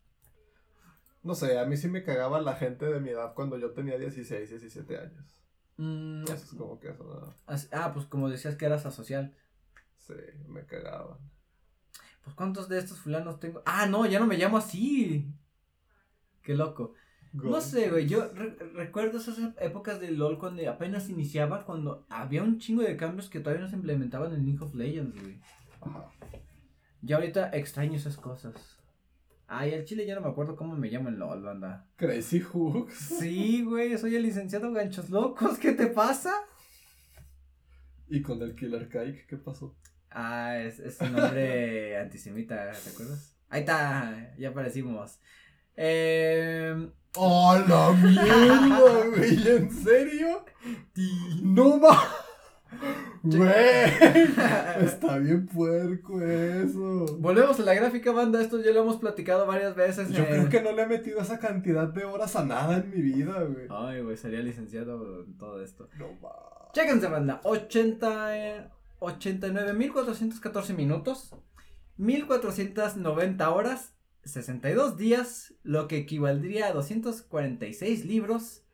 [1.23, 3.99] no sé, a mí sí me cagaba la gente de mi edad cuando yo tenía
[3.99, 5.43] 16, 17 años.
[5.79, 7.35] Mm, eso es como que eso.
[7.73, 9.35] Ah, pues como decías que eras asocial.
[9.97, 10.15] Sí,
[10.47, 11.17] me cagaban.
[12.23, 13.63] Pues cuántos de estos fulanos tengo.
[13.65, 15.33] Ah, no, ya no me llamo así.
[16.43, 16.93] Qué loco.
[17.43, 18.31] No sé, güey, yo
[18.75, 23.41] recuerdo esas épocas de LOL cuando apenas iniciaba, cuando había un chingo de cambios que
[23.41, 25.41] todavía no se implementaban en League of Legends, güey.
[25.81, 26.11] Ajá.
[27.03, 28.79] Ya ahorita extraño esas cosas.
[29.47, 31.87] Ay, el chile ya no me acuerdo cómo me llamo en LOL, banda.
[31.97, 32.95] Crazy Hooks.
[32.95, 36.33] Sí, güey, soy el licenciado Ganchos Locos, ¿qué te pasa?
[38.09, 39.77] ¿Y con el Killer Kike qué pasó?
[40.11, 43.37] Ah, es, es un nombre antisemita, ¿te acuerdas?
[43.49, 45.21] Ahí está, ya aparecimos.
[45.77, 49.49] Eh, ¡Oh, la mierda, güey!
[49.49, 50.45] ¿En serio?
[51.43, 52.05] ¡No más!
[53.23, 53.51] Güey,
[54.83, 57.07] está bien puerco eso.
[57.19, 58.41] Volvemos a la gráfica, banda.
[58.41, 60.11] Esto ya lo hemos platicado varias veces.
[60.11, 63.01] Yo creo que no le he metido esa cantidad de horas a nada en mi
[63.01, 63.67] vida, güey.
[63.71, 65.89] Ay, güey, sería licenciado en todo esto.
[65.99, 66.33] No más.
[66.73, 67.41] Chéquense, banda.
[67.43, 68.71] 80,
[69.01, 71.35] 89.414 minutos.
[71.99, 73.96] 1.490 horas
[74.27, 78.65] 62 días, lo que equivaldría a 246 libros.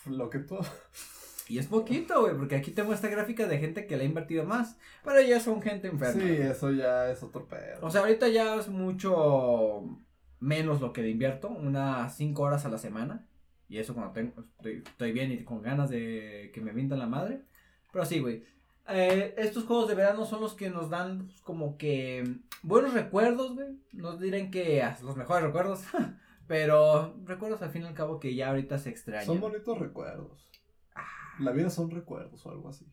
[0.05, 0.59] Lo que tú.
[1.48, 4.44] Y es poquito, güey, porque aquí tengo esta gráfica de gente que le ha invertido
[4.44, 4.78] más.
[5.05, 6.20] Pero ya son gente enferma.
[6.20, 7.78] Sí, eso ya es otro pedo.
[7.82, 9.82] O sea, ahorita ya es mucho
[10.40, 13.27] menos lo que le invierto, unas 5 horas a la semana.
[13.69, 17.43] Y eso cuando tengo, estoy, bien y con ganas de que me vindan la madre.
[17.93, 18.44] Pero sí, güey.
[18.89, 22.24] Eh, estos juegos de verano son los que nos dan pues, como que
[22.62, 23.69] buenos recuerdos, güey.
[23.93, 25.82] Nos dirán que los mejores recuerdos.
[26.47, 29.24] pero recuerdos al fin y al cabo que ya ahorita se extrañan.
[29.24, 30.47] Son bonitos recuerdos.
[31.38, 32.86] La vida son recuerdos o algo así.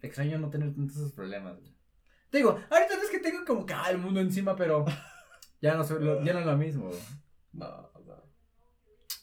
[0.00, 1.56] Extraño no tener tantos esos problemas,
[2.30, 4.84] Te digo, ahorita no es que tengo como que ah, el mundo encima, pero
[5.60, 6.88] Ya no, soy lo, ya no es lo mismo.
[6.88, 6.98] güey.
[7.52, 7.92] No, no.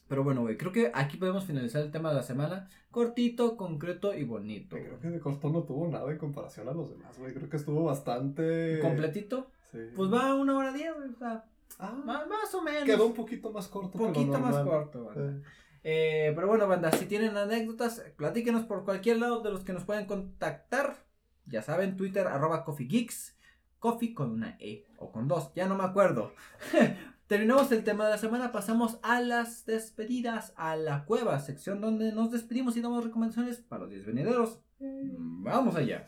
[0.07, 2.67] Pero bueno, güey, creo que aquí podemos finalizar el tema de la semana.
[2.89, 4.75] Cortito, concreto y bonito.
[4.75, 5.01] Creo güey.
[5.01, 7.31] que de corto no tuvo nada en comparación a los demás, güey.
[7.33, 8.79] Creo que estuvo bastante.
[8.81, 9.51] Completito.
[9.71, 9.77] Sí.
[9.95, 11.09] Pues va a una hora diez, güey.
[11.09, 11.45] O sea,
[11.77, 12.83] Ah, más, más o menos.
[12.85, 13.91] quedó un poquito más corto.
[13.99, 15.11] que lo poquito más corto.
[15.13, 15.41] Sí.
[15.91, 19.85] Eh, pero bueno, banda, si tienen anécdotas, platíquenos por cualquier lado de los que nos
[19.85, 21.03] pueden contactar.
[21.47, 23.35] Ya saben, Twitter, arroba CoffeeGeeks.
[23.79, 26.33] Coffee con una E o con dos, ya no me acuerdo.
[27.27, 32.11] Terminamos el tema de la semana, pasamos a las despedidas, a la cueva, sección donde
[32.11, 34.59] nos despedimos y damos recomendaciones para los 10 venideros.
[34.79, 36.07] Mm, Vamos allá.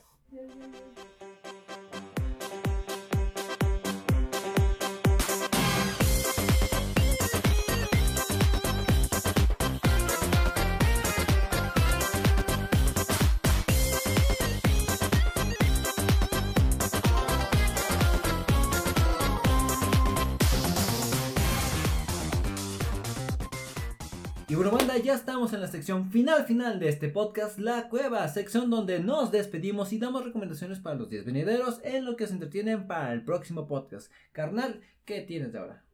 [24.52, 28.28] Y bueno, banda, ya estamos en la sección final final de este podcast, La Cueva,
[28.28, 32.34] sección donde nos despedimos y damos recomendaciones para los 10 venideros en lo que se
[32.34, 34.12] entretienen para el próximo podcast.
[34.34, 35.86] Carnal, ¿qué tienes de ahora?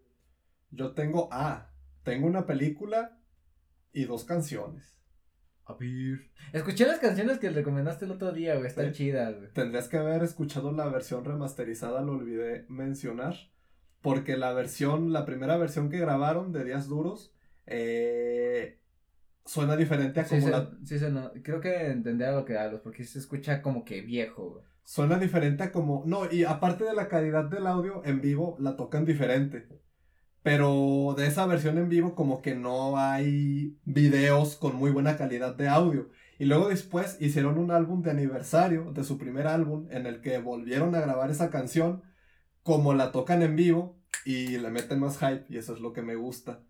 [0.72, 1.70] Yo tengo A.
[2.02, 3.20] Tengo una película
[3.94, 5.04] y dos canciones.
[5.66, 6.32] A ver.
[6.52, 9.04] Escuché las canciones que recomendaste el otro día, güey, están Sí.
[9.04, 9.54] chidas, güey.
[9.54, 13.36] Tendrías que haber escuchado la versión remasterizada, lo olvidé mencionar.
[14.02, 17.36] Porque la versión, la primera versión que grabaron de Días Duros,
[17.68, 18.80] eh,
[19.46, 20.98] suena diferente a como la, sí
[21.44, 24.66] creo que entenderá lo que hablas, porque se escucha como que viejo, güey.
[24.84, 26.04] Suena diferente a como.
[26.06, 29.68] No, y aparte de la calidad del audio, en vivo la tocan diferente.
[30.44, 35.56] Pero de esa versión en vivo, como que no hay videos con muy buena calidad
[35.56, 36.10] de audio.
[36.40, 40.38] Y luego después hicieron un álbum de aniversario de su primer álbum, en el que
[40.38, 42.04] volvieron a grabar esa canción,
[42.64, 46.02] como la tocan en vivo, y le meten más hype, y eso es lo que
[46.02, 46.64] me gusta.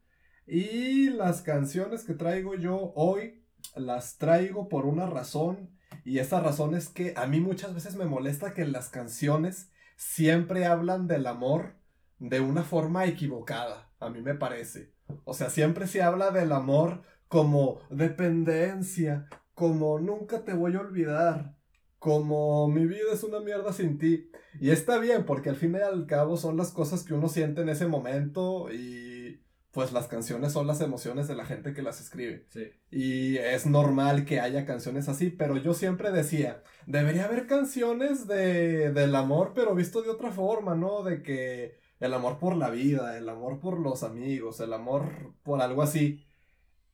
[0.48, 3.44] Y las canciones que traigo yo hoy,
[3.76, 8.06] las traigo por una razón y esa razón es que a mí muchas veces me
[8.06, 11.76] molesta que las canciones siempre hablan del amor
[12.20, 14.94] de una forma equivocada, a mí me parece.
[15.26, 21.58] O sea, siempre se habla del amor como dependencia, como nunca te voy a olvidar,
[22.00, 24.32] como mi vida es una mierda sin ti.
[24.62, 27.62] Y está bien, porque al fin y al cabo son las cosas que uno siente
[27.62, 29.07] en ese momento y
[29.78, 32.48] pues las canciones son las emociones de la gente que las escribe.
[32.50, 32.72] Sí.
[32.90, 38.92] Y es normal que haya canciones así, pero yo siempre decía, debería haber canciones de,
[38.92, 41.04] del amor, pero visto de otra forma, ¿no?
[41.04, 45.62] De que el amor por la vida, el amor por los amigos, el amor por
[45.62, 46.26] algo así.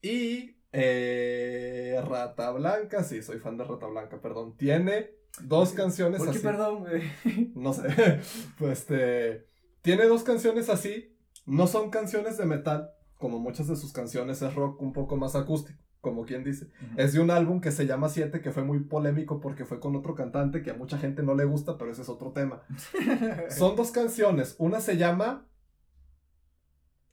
[0.02, 5.08] Y eh, Rata Blanca, sí, soy fan de Rata Blanca, perdón, tiene
[5.40, 6.46] dos canciones ¿Por qué así.
[6.46, 7.50] perdón, güey?
[7.54, 7.88] No sé,
[8.58, 9.46] pues este,
[9.80, 11.13] tiene dos canciones así,
[11.46, 15.34] no son canciones de metal, como muchas de sus canciones es rock un poco más
[15.34, 16.68] acústico, como quien dice.
[16.96, 19.96] Es de un álbum que se llama 7, que fue muy polémico porque fue con
[19.96, 22.62] otro cantante que a mucha gente no le gusta, pero ese es otro tema.
[23.48, 25.46] Son dos canciones, una se llama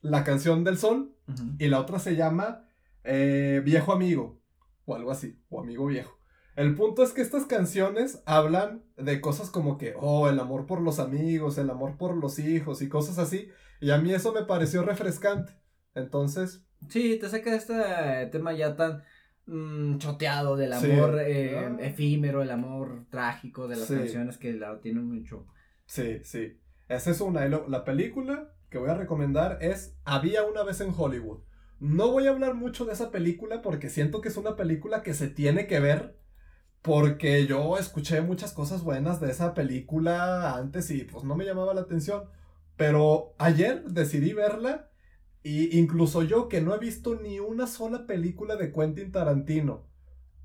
[0.02, 1.16] La canción del sol
[1.60, 2.66] y la otra se llama
[3.04, 4.42] eh, Viejo Amigo,
[4.86, 6.18] o algo así, o Amigo Viejo.
[6.56, 10.82] El punto es que estas canciones hablan de cosas como que, oh, el amor por
[10.82, 13.48] los amigos, el amor por los hijos y cosas así.
[13.82, 15.52] Y a mí eso me pareció refrescante.
[15.96, 17.76] Entonces, Sí, te saca este
[18.32, 19.04] tema ya tan
[19.46, 20.92] mm, choteado del Sí.
[20.92, 21.78] amor eh, Ah.
[21.82, 23.96] efímero, el amor trágico de las Sí.
[23.96, 25.46] canciones que la tienen mucho.
[25.86, 26.58] sí, sí.
[26.88, 27.46] Esa es una.
[27.48, 31.40] La película que voy a recomendar es Había una vez en Hollywood.
[31.80, 35.14] No voy a hablar mucho de esa película porque siento que es una película que
[35.14, 36.16] se tiene que ver.
[36.82, 41.74] Porque yo escuché muchas cosas buenas de esa película antes y pues no me llamaba
[41.74, 42.24] la atención.
[42.82, 44.90] Pero ayer decidí verla
[45.44, 49.86] y incluso yo que no he visto ni una sola película de Quentin Tarantino.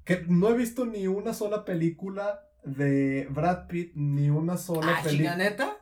[0.05, 5.03] Que no he visto ni una sola película de Brad Pitt, ni una sola Ah,
[5.03, 5.79] película neta.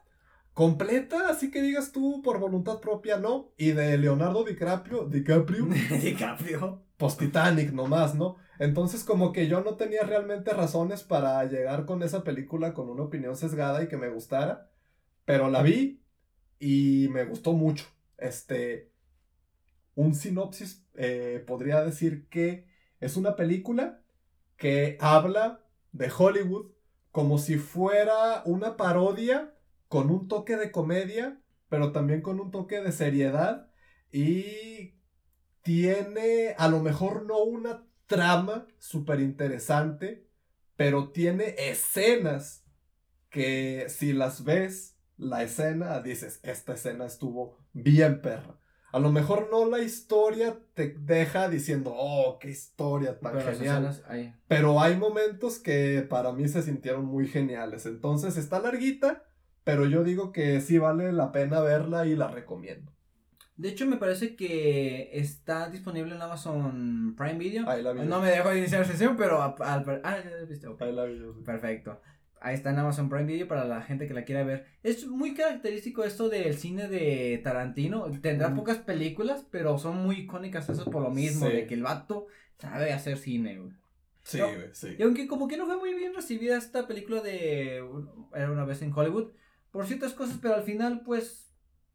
[0.53, 3.51] completa, así que digas tú por voluntad propia, no.
[3.59, 5.67] Y de Leonardo DiCaprio, DiCaprio,
[6.03, 6.85] DiCaprio.
[6.97, 8.37] post Titanic nomás, ¿no?
[8.61, 13.03] Entonces como que yo no tenía realmente razones para llegar con esa película con una
[13.03, 14.71] opinión sesgada y que me gustara,
[15.25, 16.01] pero la vi
[16.59, 17.87] y me gustó mucho.
[18.19, 18.93] Este,
[19.95, 22.67] un sinopsis eh, podría decir que
[23.01, 24.03] es una película
[24.57, 26.73] que habla de Hollywood
[27.11, 29.55] como si fuera una parodia
[29.89, 33.71] con un toque de comedia, pero también con un toque de seriedad
[34.11, 34.95] y
[35.63, 40.29] tiene a lo mejor no una trama súper interesante,
[40.77, 42.65] pero tiene escenas
[43.31, 48.59] que si las ves la escena, dices, esta escena estuvo bien perra.
[48.93, 54.05] A lo mejor no la historia te deja diciendo, oh, qué historia tan Pero genial.
[54.47, 57.86] Pero hay momentos que para mí se sintieron muy geniales.
[57.86, 59.24] Entonces está larguita,
[59.65, 62.93] pero yo digo que sí vale la pena verla y la recomiendo.
[63.57, 67.69] De hecho, me parece que está disponible en Amazon Prime Video.
[67.69, 68.03] Ahí la vi.
[68.03, 69.82] No me dejo de iniciar sesión, pero al ah,
[70.23, 70.31] ya
[70.93, 71.03] la.
[71.03, 71.45] Ahí vi.
[71.45, 72.01] Perfecto.
[72.45, 74.66] Ahí está en Amazon Prime Video para la gente que la quiera ver.
[74.83, 78.05] Es muy característico esto del cine de Tarantino.
[78.21, 78.57] Tendrá Mm.
[78.57, 81.53] pocas películas, pero son muy icónicas eso por lo mismo, Sí.
[81.55, 82.27] de que el vato
[82.59, 83.73] sabe hacer cine, güey.
[84.25, 84.47] Sí, No.
[84.49, 84.95] güey, sí.
[84.99, 87.83] Y aunque como que no fue muy bien recibida esta película de
[88.35, 89.33] Era una vez en Hollywood,
[89.71, 91.51] por ciertas cosas, pero al final pues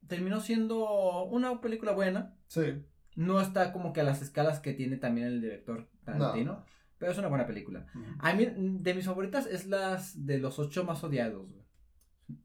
[0.07, 2.33] terminó siendo una película buena.
[2.47, 2.83] Sí.
[3.15, 6.65] No está como que a las escalas que tiene también el director Tarantino, No.
[6.99, 7.87] Pero es una buena película.
[8.19, 11.65] A mí, de mis favoritas, es las de los ocho más odiados, güey.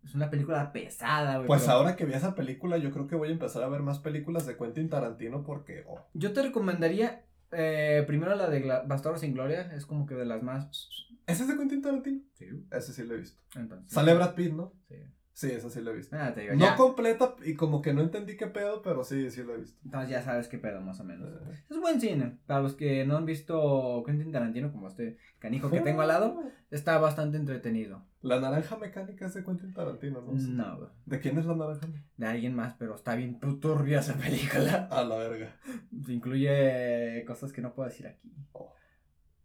[0.03, 1.47] Es una película pesada, güey.
[1.47, 3.83] Pues pero ahora que vi esa película, yo creo que voy a empezar a ver
[3.83, 9.21] más películas de Quentin Tarantino porque, oh, Yo te recomendaría eh, primero la de Bastardos
[9.21, 10.89] sin Gloria, es como que de las más...
[11.27, 12.21] ¿ese es de Quentin Tarantino?
[12.33, 13.43] Sí, Ese sí lo he visto.
[13.57, 13.93] entonces.
[13.93, 14.73] Sale Brad Pitt, ¿no?
[14.89, 14.97] Sí.
[15.35, 16.15] Sí, ese sí lo he visto.
[16.17, 16.77] Ah, te digo, No ya.
[16.77, 19.77] completa y como que no entendí qué pedo, pero sí, sí lo he visto.
[19.85, 21.29] Entonces ya sabes qué pedo, más o menos.
[21.29, 22.39] Eh, Es buen cine.
[22.47, 26.41] Para los que no han visto Quentin Tarantino, como este canijo que tengo al lado,
[26.71, 28.07] está bastante entretenido.
[28.23, 30.33] La naranja mecánica es de Quentin Tarantino, ¿no?
[30.35, 30.91] No, güey.
[31.05, 31.89] ¿De quién es la naranja?
[32.17, 34.89] De alguien más, pero está bien turbia esa película.
[34.89, 35.57] A la verga.
[36.09, 38.33] Incluye cosas que no puedo decir aquí.
[38.53, 38.73] Oh.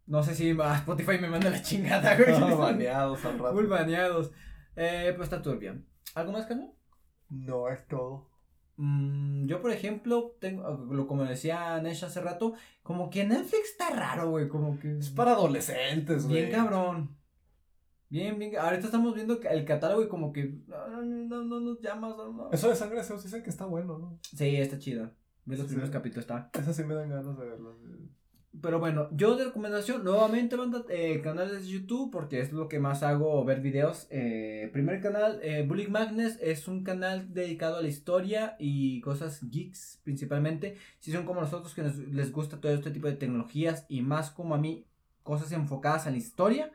[0.06, 2.32] No sé si ah, Spotify me manda la chingada, güey.
[2.32, 3.54] Ah, baneados al rato.
[3.54, 4.30] Full baneados.
[4.76, 5.80] Eh, pues está turbia.
[6.14, 6.72] ¿Algo más, carnal?
[7.28, 8.28] No es todo.
[8.76, 13.90] Mm, yo, por ejemplo, tengo, lo- como decía Nesh hace rato, como que Netflix está
[13.90, 14.48] raro, güey.
[14.48, 14.98] Como que.
[14.98, 16.46] Es para adolescentes, güey.
[16.46, 17.16] Bien cabrón.
[18.08, 18.56] Bien, bien.
[18.58, 20.58] Ahorita estamos viendo el catálogo y como que.
[20.66, 22.16] No, no, no, no nos llamas.
[22.16, 22.50] No, no.
[22.50, 24.18] Eso de sangre Zeus dicen que está bueno, ¿no?
[24.22, 25.10] Sí, está chido.
[25.44, 25.74] Ves los Sí.
[25.74, 26.50] primeros capítulos, está.
[26.58, 27.76] Esa sí me dan ganas de verlo.
[28.62, 32.80] Pero bueno, yo de recomendación, nuevamente, banda, eh, canales de YouTube, porque es lo que
[32.80, 34.08] más hago, ver videos.
[34.10, 39.40] Eh, primer canal, eh, Bullying Magnus, es un canal dedicado a la historia y cosas
[39.48, 40.76] geeks, principalmente.
[40.98, 44.30] Si son como nosotros que nos- les gusta todo este tipo de tecnologías y más
[44.30, 44.84] como a mí,
[45.22, 46.72] cosas enfocadas en la historia.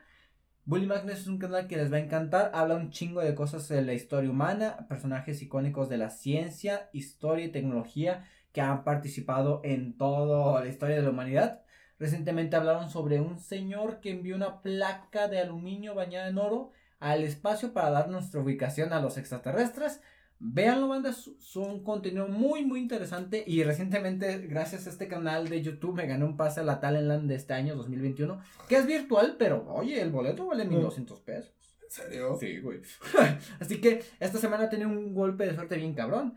[0.65, 2.52] Bully Magnus es un canal que les va a encantar.
[2.53, 7.45] Habla un chingo de cosas de la historia humana, personajes icónicos de la ciencia, historia
[7.45, 11.61] y tecnología que han participado en toda la historia de la humanidad.
[11.98, 17.24] Recientemente hablaron sobre un señor que envió una placa de aluminio bañada en oro al
[17.24, 20.02] espacio para dar nuestra ubicación a los extraterrestres.
[20.38, 21.16] Véanlo, banda,
[21.56, 23.44] un contenido muy, muy interesante.
[23.48, 27.30] Y recientemente, gracias a este canal de YouTube, me gané un pase a la Talentland
[27.30, 31.54] de este año 2021, que es virtual, pero oye, el boleto vale 1200 pesos.
[31.82, 32.38] ¿En serio?
[32.38, 32.82] Sí, güey.
[33.60, 36.36] Así que esta semana tenía un golpe de suerte bien cabrón.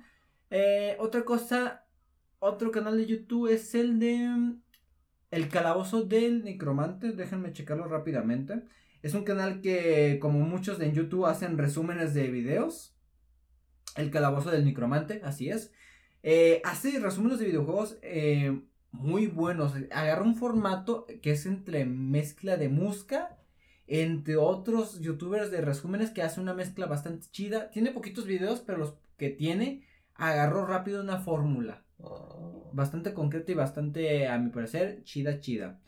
[0.51, 1.85] Eh, otra cosa,
[2.39, 4.63] otro canal de YouTube es el de mm,
[5.31, 7.13] El Calabozo del Necromante.
[7.13, 8.63] Déjenme checarlo rápidamente.
[9.03, 12.95] Es un canal que, como muchos en YouTube, hacen resúmenes de videos.
[13.97, 15.73] El Calabozo del Necromante, así es.
[16.23, 18.61] Eh, hace resúmenes de videojuegos eh,
[18.91, 19.75] muy buenos.
[19.91, 23.39] Agarra un formato que es entre mezcla de música
[23.89, 27.71] entre otros youtubers de resúmenes que hace una mezcla bastante chida.
[27.71, 29.83] Tiene poquitos videos, pero los que tiene
[30.15, 31.85] agarró rápido una fórmula.
[32.73, 35.81] Bastante concreta y bastante, a mi parecer, chida, chida.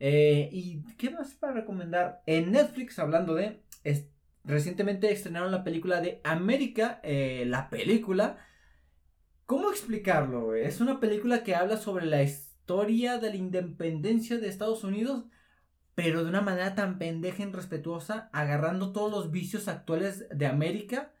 [0.00, 2.22] Eh, ¿Y qué más para recomendar?
[2.26, 3.62] En Netflix, hablando de...
[3.84, 4.08] es-
[4.44, 8.38] recientemente estrenaron la película de América, eh, la película.
[9.46, 10.54] ¿Cómo explicarlo?
[10.54, 15.24] Es una película que habla sobre la historia de la independencia de Estados Unidos,
[15.94, 21.12] pero de una manera tan pendeja y respetuosa, agarrando todos los vicios actuales de América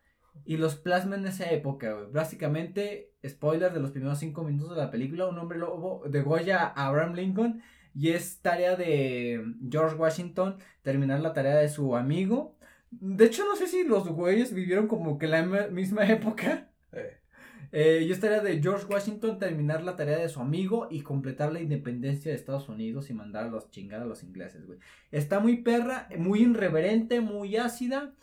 [0.44, 1.92] y los plasma en esa época.
[1.92, 2.12] güey.
[2.12, 6.86] Básicamente, spoiler de los primeros cinco minutos de la película, un hombre lobo degolla a
[6.88, 7.62] Abraham Lincoln
[7.94, 12.56] y es tarea de George Washington terminar la tarea de su amigo.
[12.90, 16.70] De hecho, no sé si los güeyes vivieron como que la misma época.
[16.92, 17.20] Eh,
[17.72, 21.52] Eh, y es tarea de George Washington terminar la tarea de su amigo y completar
[21.52, 24.78] la independencia de Estados Unidos y mandar a los chingar a los ingleses, güey.
[25.10, 28.14] Está muy perra, muy irreverente, muy ácida.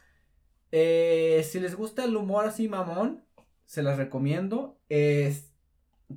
[0.76, 3.24] Eh, si les gusta el humor así mamón,
[3.66, 4.80] se las recomiendo.
[4.90, 5.54] Es,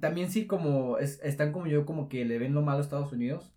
[0.01, 3.13] también sí como es- están como yo como que le ven lo malo a Estados
[3.13, 3.53] Unidos.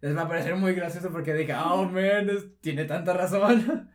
[0.00, 3.90] Les va a parecer muy gracioso porque diga, oh man, es- tiene tanta razón.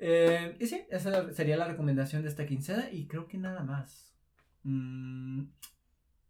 [0.00, 4.14] Eh, y sí, esa sería la recomendación de esta quincena y creo que nada más.
[4.62, 5.42] Mm,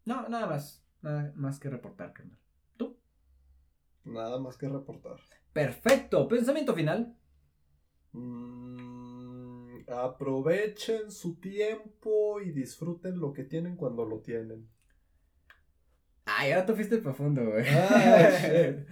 [0.07, 0.83] no, nada más.
[1.03, 2.39] Nada más que reportar, carnal.
[4.05, 5.17] nada más que reportar.
[5.53, 6.27] Perfecto.
[6.29, 7.15] Pensamiento final.
[8.13, 9.18] Mm,
[9.90, 14.69] Aprovechen su tiempo y disfruten lo que tienen cuando lo tienen.
[16.27, 17.65] Ay, ahora tú fuiste profundo, güey.
[17.69, 18.73] Ah.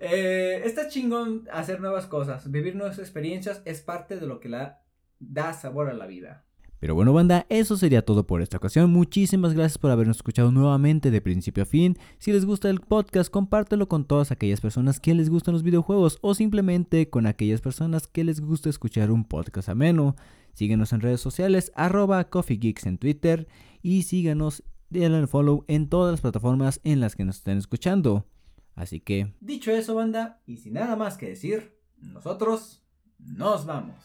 [0.00, 2.50] Eh, está chingón hacer nuevas cosas.
[2.50, 4.82] Vivir nuevas experiencias es parte de lo que la
[5.18, 6.44] da sabor a la vida.
[6.80, 8.92] Pero bueno, banda, eso sería todo por esta ocasión.
[8.92, 11.96] Muchísimas gracias por habernos escuchado nuevamente de principio a fin.
[12.18, 16.18] Si les gusta el podcast, compártelo con todas aquellas personas que les gustan los videojuegos
[16.20, 20.14] o simplemente con aquellas personas que les gusta escuchar un podcast ameno.
[20.52, 23.48] Síguenos en redes sociales, arroba coffeegeeks en Twitter
[23.82, 28.26] y síganos, denle follow en todas las plataformas en las que nos estén escuchando.
[28.76, 32.84] Así que, Dicho eso, banda, y sin nada más que decir, nosotros
[33.18, 33.96] nos vamos.